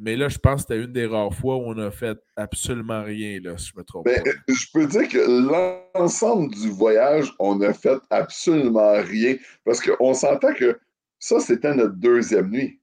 Mais 0.02 0.16
là, 0.16 0.28
je 0.28 0.38
pense 0.38 0.64
que 0.64 0.72
c'était 0.74 0.84
une 0.84 0.92
des 0.92 1.04
rares 1.04 1.34
fois 1.34 1.56
où 1.56 1.64
on 1.66 1.76
a 1.76 1.90
fait 1.90 2.18
absolument 2.34 3.02
rien, 3.02 3.38
là, 3.42 3.58
si 3.58 3.70
je 3.74 3.78
me 3.78 3.84
trompe 3.84 4.06
ben, 4.06 4.22
pas. 4.22 4.30
Je 4.48 4.66
peux 4.72 4.86
dire 4.86 5.06
que 5.08 5.92
l'ensemble 5.94 6.54
du 6.54 6.70
voyage, 6.70 7.30
on 7.38 7.56
n'a 7.56 7.74
fait 7.74 7.98
absolument 8.08 8.94
rien. 9.02 9.36
Parce 9.62 9.80
qu'on 9.82 10.14
s'entend 10.14 10.54
que 10.54 10.80
ça, 11.18 11.38
c'était 11.38 11.74
notre 11.74 11.96
deuxième 11.96 12.50
nuit. 12.50 12.80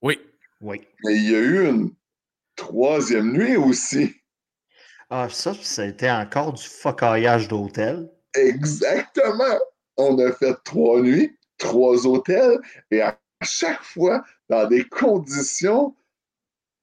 Oui. 0.00 0.18
Oui. 0.60 0.80
Mais 1.04 1.16
il 1.16 1.30
y 1.30 1.34
a 1.34 1.40
eu 1.40 1.68
une 1.68 1.90
troisième 2.60 3.32
nuit 3.32 3.56
aussi. 3.56 4.14
Ah, 5.08 5.28
ça, 5.30 5.54
ça 5.54 5.82
a 5.82 5.86
été 5.86 6.10
encore 6.10 6.52
du 6.52 6.62
focaillage 6.62 7.48
d'hôtel. 7.48 8.08
Exactement. 8.34 9.58
On 9.96 10.18
a 10.18 10.30
fait 10.32 10.54
trois 10.64 11.00
nuits, 11.00 11.36
trois 11.58 12.06
hôtels, 12.06 12.58
et 12.90 13.00
à 13.00 13.18
chaque 13.42 13.82
fois, 13.82 14.22
dans 14.48 14.68
des 14.68 14.84
conditions. 14.84 15.94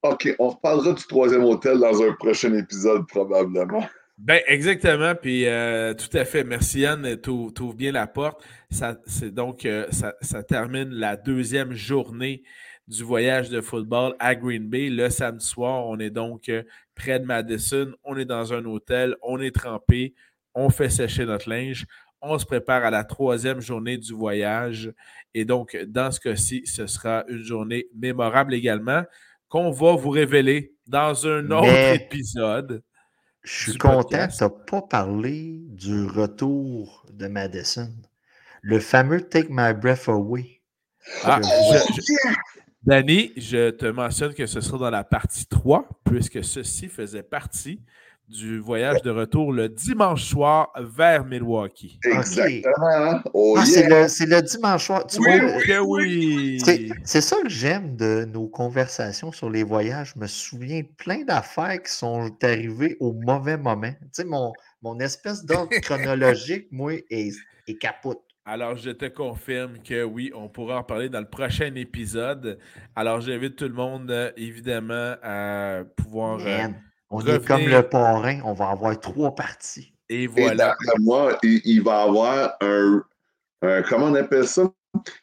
OK, 0.04 0.36
on 0.40 0.50
reparlera 0.50 0.94
du 0.94 1.04
troisième 1.06 1.44
hôtel 1.44 1.80
dans 1.80 2.02
un 2.02 2.12
prochain 2.14 2.54
épisode, 2.54 3.08
probablement. 3.08 3.86
Ben, 4.18 4.42
exactement. 4.48 5.14
Puis, 5.16 5.46
euh, 5.46 5.94
tout 5.94 6.16
à 6.18 6.26
fait. 6.26 6.44
Merci, 6.44 6.82
Yann. 6.82 7.20
Tu 7.22 7.30
ouvres 7.30 7.76
bien 7.76 7.92
la 7.92 8.08
porte. 8.08 8.44
Ça, 8.72 8.98
donc, 9.32 9.66
euh, 9.66 9.86
ça, 9.92 10.16
ça, 10.22 10.42
termine 10.44 10.90
la 10.90 11.16
deuxième 11.16 11.74
journée 11.74 12.44
du 12.88 13.04
voyage 13.04 13.50
de 13.50 13.62
football 13.62 14.16
à 14.20 14.36
Green 14.36 14.70
Bay. 14.70 14.90
Le 14.90 15.10
samedi 15.10 15.46
soir, 15.46 15.86
on 15.86 16.00
est 16.00 16.10
donc 16.10 16.50
euh, 16.50 16.64
près 16.96 17.20
de 17.20 17.26
Madison. 17.26 17.94
On 18.04 18.18
est 18.18 18.26
dans 18.26 18.54
un 18.54 18.64
hôtel. 18.66 19.16
On 19.22 19.40
est 19.40 19.54
trempé. 19.54 20.14
On 20.56 20.70
fait 20.70 20.90
sécher 20.90 21.26
notre 21.26 21.50
linge. 21.50 21.86
On 22.22 22.38
se 22.40 22.46
prépare 22.46 22.84
à 22.84 22.90
la 22.90 23.04
troisième 23.04 23.60
journée 23.60 23.98
du 23.98 24.14
voyage. 24.14 24.92
Et 25.34 25.46
donc, 25.46 25.78
dans 25.88 26.12
ce 26.12 26.20
cas-ci, 26.20 26.64
ce 26.66 26.88
sera 26.88 27.24
une 27.28 27.44
journée 27.44 27.88
mémorable 27.94 28.54
également 28.54 29.04
qu'on 29.50 29.72
va 29.72 29.96
vous 29.96 30.10
révéler 30.10 30.74
dans 30.88 31.28
un 31.28 31.46
autre 31.52 31.68
Mais 31.68 31.96
épisode. 31.96 32.82
Je 33.44 33.72
suis 33.72 33.78
content, 33.78 34.28
tu 34.28 34.44
n'as 34.44 34.50
pas 34.50 34.82
parlé 34.82 35.62
du 35.70 36.06
retour 36.06 37.06
de 37.14 37.28
Madison. 37.28 37.94
Le 38.62 38.80
fameux 38.80 39.22
Take 39.22 39.48
My 39.50 39.74
Breath 39.74 40.10
Away. 40.10 40.62
Ah, 41.24 41.40
je, 41.42 41.94
je, 41.94 42.36
Danny, 42.88 43.34
je 43.36 43.72
te 43.72 43.86
mentionne 43.86 44.34
que 44.34 44.46
ce 44.46 44.62
sera 44.62 44.78
dans 44.78 44.90
la 44.90 45.04
partie 45.04 45.46
3, 45.46 45.90
puisque 46.06 46.42
ceci 46.42 46.88
faisait 46.88 47.22
partie 47.22 47.82
du 48.30 48.60
voyage 48.60 49.02
de 49.02 49.10
retour 49.10 49.52
le 49.52 49.68
dimanche 49.68 50.24
soir 50.24 50.72
vers 50.80 51.26
Milwaukee. 51.26 52.00
Exactement. 52.06 53.20
Oh, 53.34 53.58
ah, 53.58 53.66
yeah. 53.66 54.08
c'est, 54.08 54.26
le, 54.26 54.36
le, 54.38 54.42
dimanche 54.42 54.86
soir. 54.86 55.06
Tu 55.06 55.20
oui, 55.20 55.38
vois, 55.38 55.62
que 55.64 55.80
oui. 55.80 56.62
C'est, 56.64 56.88
c'est 57.04 57.20
ça 57.20 57.36
que 57.44 57.50
j'aime 57.50 57.98
de 57.98 58.24
nos 58.24 58.48
conversations 58.48 59.34
sur 59.34 59.50
les 59.50 59.64
voyages. 59.64 60.14
Je 60.16 60.22
me 60.22 60.28
souviens 60.28 60.80
de 60.80 60.88
plein 60.98 61.26
d'affaires 61.26 61.84
qui 61.84 61.92
sont 61.92 62.30
arrivées 62.42 62.96
au 63.02 63.12
mauvais 63.12 63.58
moment. 63.58 63.92
Tu 63.92 64.08
sais, 64.14 64.24
mon, 64.24 64.54
mon 64.82 64.98
espèce 65.02 65.44
d'ordre 65.44 65.72
chronologique, 65.82 66.68
moi, 66.72 66.94
est, 67.10 67.34
est 67.68 67.78
capote. 67.78 68.22
Alors, 68.50 68.78
je 68.78 68.92
te 68.92 69.04
confirme 69.04 69.78
que 69.84 70.06
oui, 70.06 70.32
on 70.34 70.48
pourra 70.48 70.78
en 70.78 70.84
parler 70.84 71.10
dans 71.10 71.20
le 71.20 71.28
prochain 71.28 71.76
épisode. 71.76 72.58
Alors, 72.96 73.20
j'invite 73.20 73.58
tout 73.58 73.68
le 73.68 73.74
monde, 73.74 74.10
euh, 74.10 74.32
évidemment, 74.38 75.16
à 75.22 75.82
pouvoir. 75.98 76.40
Man, 76.40 76.82
on 77.10 77.18
revenir. 77.18 77.36
est 77.36 77.46
comme 77.46 77.66
le 77.66 77.84
parrain, 77.84 78.40
on 78.46 78.54
va 78.54 78.70
avoir 78.70 78.98
trois 79.02 79.36
parties. 79.36 79.94
Et 80.08 80.28
voilà. 80.28 80.78
Et 80.82 81.00
moi, 81.02 81.38
il, 81.44 81.60
il, 81.66 81.84
va 81.84 82.04
avoir 82.04 82.56
un, 82.62 83.04
un, 83.64 83.82
Comment 83.82 84.06
on 84.06 84.16
appelle 84.16 84.48
ça? 84.48 84.72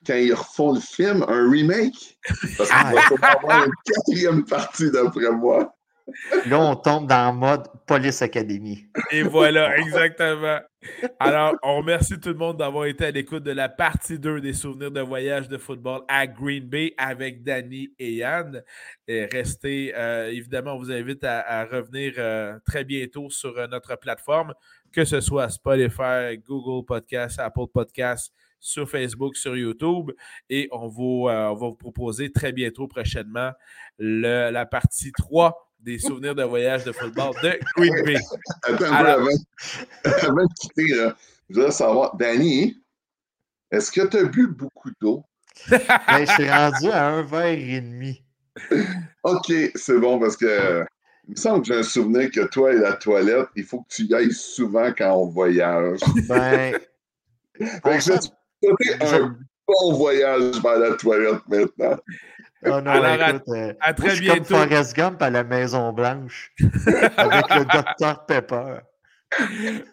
Quand 0.06 0.16
ils 0.16 0.34
refont 0.34 0.74
le 0.74 0.80
film, 0.80 1.24
un 1.26 1.50
remake? 1.50 2.18
Parce 2.58 2.68
qu'il 2.68 3.18
va 3.20 3.28
avoir 3.28 3.64
une 3.64 3.72
quatrième 3.86 4.44
partie, 4.44 4.90
d'après 4.90 5.30
moi. 5.30 5.74
Là, 6.44 6.60
on 6.60 6.76
tombe 6.76 7.08
dans 7.08 7.32
le 7.32 7.38
mode 7.38 7.68
Police 7.86 8.20
Academy. 8.20 8.86
Et 9.10 9.22
voilà, 9.22 9.78
exactement. 9.78 10.58
Alors, 11.18 11.54
on 11.62 11.76
remercie 11.78 12.18
tout 12.18 12.30
le 12.30 12.34
monde 12.34 12.58
d'avoir 12.58 12.86
été 12.86 13.06
à 13.06 13.10
l'écoute 13.10 13.42
de 13.42 13.50
la 13.50 13.68
partie 13.68 14.18
2 14.18 14.40
des 14.40 14.52
souvenirs 14.52 14.90
de 14.90 15.00
voyage 15.00 15.48
de 15.48 15.58
football 15.58 16.02
à 16.08 16.26
Green 16.26 16.64
Bay 16.64 16.94
avec 16.96 17.42
Danny 17.42 17.90
et 17.98 18.14
Yann. 18.14 18.62
Restez, 19.08 19.92
euh, 19.94 20.30
évidemment, 20.30 20.74
on 20.74 20.78
vous 20.78 20.92
invite 20.92 21.24
à, 21.24 21.64
revenir 21.64 22.14
euh, 22.18 22.58
très 22.66 22.84
bientôt 22.84 23.30
sur 23.30 23.56
euh, 23.58 23.66
notre 23.66 23.96
plateforme, 23.96 24.54
que 24.92 25.04
ce 25.04 25.20
soit 25.20 25.48
Spotify, 25.48 26.38
Google 26.46 26.84
Podcast, 26.84 27.38
Apple 27.38 27.68
Podcast, 27.72 28.32
sur 28.60 28.88
Facebook, 28.88 29.36
sur 29.36 29.56
YouTube. 29.56 30.10
Et 30.48 30.68
on, 30.72 30.88
vous, 30.88 31.24
va 31.24 31.52
vous 31.52 31.74
proposer 31.74 32.32
très 32.32 32.52
bientôt, 32.52 32.88
prochainement, 32.88 33.52
la 33.98 34.66
partie 34.66 35.12
3 35.12 35.63
des 35.84 35.98
souvenirs 35.98 36.34
de 36.34 36.42
voyage 36.42 36.84
de 36.84 36.92
football 36.92 37.34
de 37.42 37.58
Green 37.76 38.04
Bay. 38.04 38.16
Attends, 38.62 38.92
avant, 38.92 39.28
avant, 40.04 40.42
de 40.42 40.54
quitter, 40.60 40.94
là, 40.94 41.16
je 41.48 41.54
voudrais 41.54 41.72
savoir, 41.72 42.16
Danny, 42.16 42.82
est-ce 43.70 43.92
que 43.92 44.06
tu 44.06 44.16
as 44.16 44.24
bu 44.24 44.48
beaucoup 44.48 44.90
d'eau? 45.00 45.24
ben, 45.70 45.80
je 46.20 46.32
suis 46.32 46.50
rendu 46.50 46.90
à 46.90 47.08
un 47.08 47.22
verre 47.22 47.58
et 47.58 47.80
demi. 47.80 48.22
OK, 49.22 49.52
c'est 49.74 49.98
bon 49.98 50.18
parce 50.18 50.36
que 50.36 50.84
il 51.26 51.30
me 51.30 51.36
semble 51.36 51.62
que 51.62 51.68
j'ai 51.68 51.80
un 51.80 51.82
souvenir 51.82 52.30
que 52.30 52.46
toi 52.48 52.72
et 52.72 52.76
la 52.76 52.92
toilette, 52.92 53.48
il 53.56 53.64
faut 53.64 53.80
que 53.80 53.88
tu 53.88 54.04
y 54.04 54.14
ailles 54.14 54.32
souvent 54.32 54.92
quand 54.92 55.12
on 55.14 55.26
voyage. 55.26 56.00
Ben. 56.28 56.78
fait 57.58 58.00
je 58.00 58.12
vais 58.12 59.04
un 59.04 59.36
bon 59.66 59.92
voyage 59.94 60.60
vers 60.62 60.78
la 60.78 60.94
toilette 60.96 61.40
maintenant. 61.48 61.96
Oh 62.66 62.80
non, 62.80 62.90
Alors, 62.90 63.28
écoute, 63.28 63.48
euh, 63.48 63.74
à, 63.80 63.92
très 63.92 64.18
bientôt. 64.18 64.54
comme 64.54 64.68
Forrest 64.68 64.96
Gump 64.96 65.22
à 65.22 65.30
la 65.30 65.44
Maison 65.44 65.92
Blanche 65.92 66.52
avec 67.16 67.54
le 67.54 67.64
docteur 67.64 68.24
Pepper. 68.26 68.78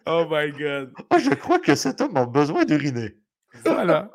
Oh 0.05 0.25
my 0.29 0.51
God. 0.51 0.93
Oh, 1.09 1.17
je 1.17 1.33
crois 1.35 1.59
que 1.59 1.75
cet 1.75 2.01
homme 2.01 2.15
a 2.17 2.25
besoin 2.25 2.63
d'uriner. 2.63 3.15
Voilà. 3.65 4.09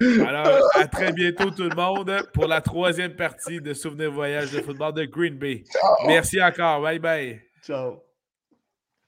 Alors, 0.00 0.68
à 0.74 0.86
très 0.88 1.12
bientôt 1.12 1.50
tout 1.50 1.68
le 1.68 1.76
monde 1.76 2.12
pour 2.34 2.46
la 2.46 2.60
troisième 2.60 3.14
partie 3.14 3.60
de 3.60 3.72
Souvenirs 3.72 4.10
Voyage 4.10 4.50
de 4.50 4.60
football 4.60 4.92
de 4.94 5.04
Green 5.04 5.38
Bay. 5.38 5.64
Merci 6.06 6.42
encore. 6.42 6.82
Bye 6.82 6.98
bye. 6.98 7.40
Ciao. 7.62 8.02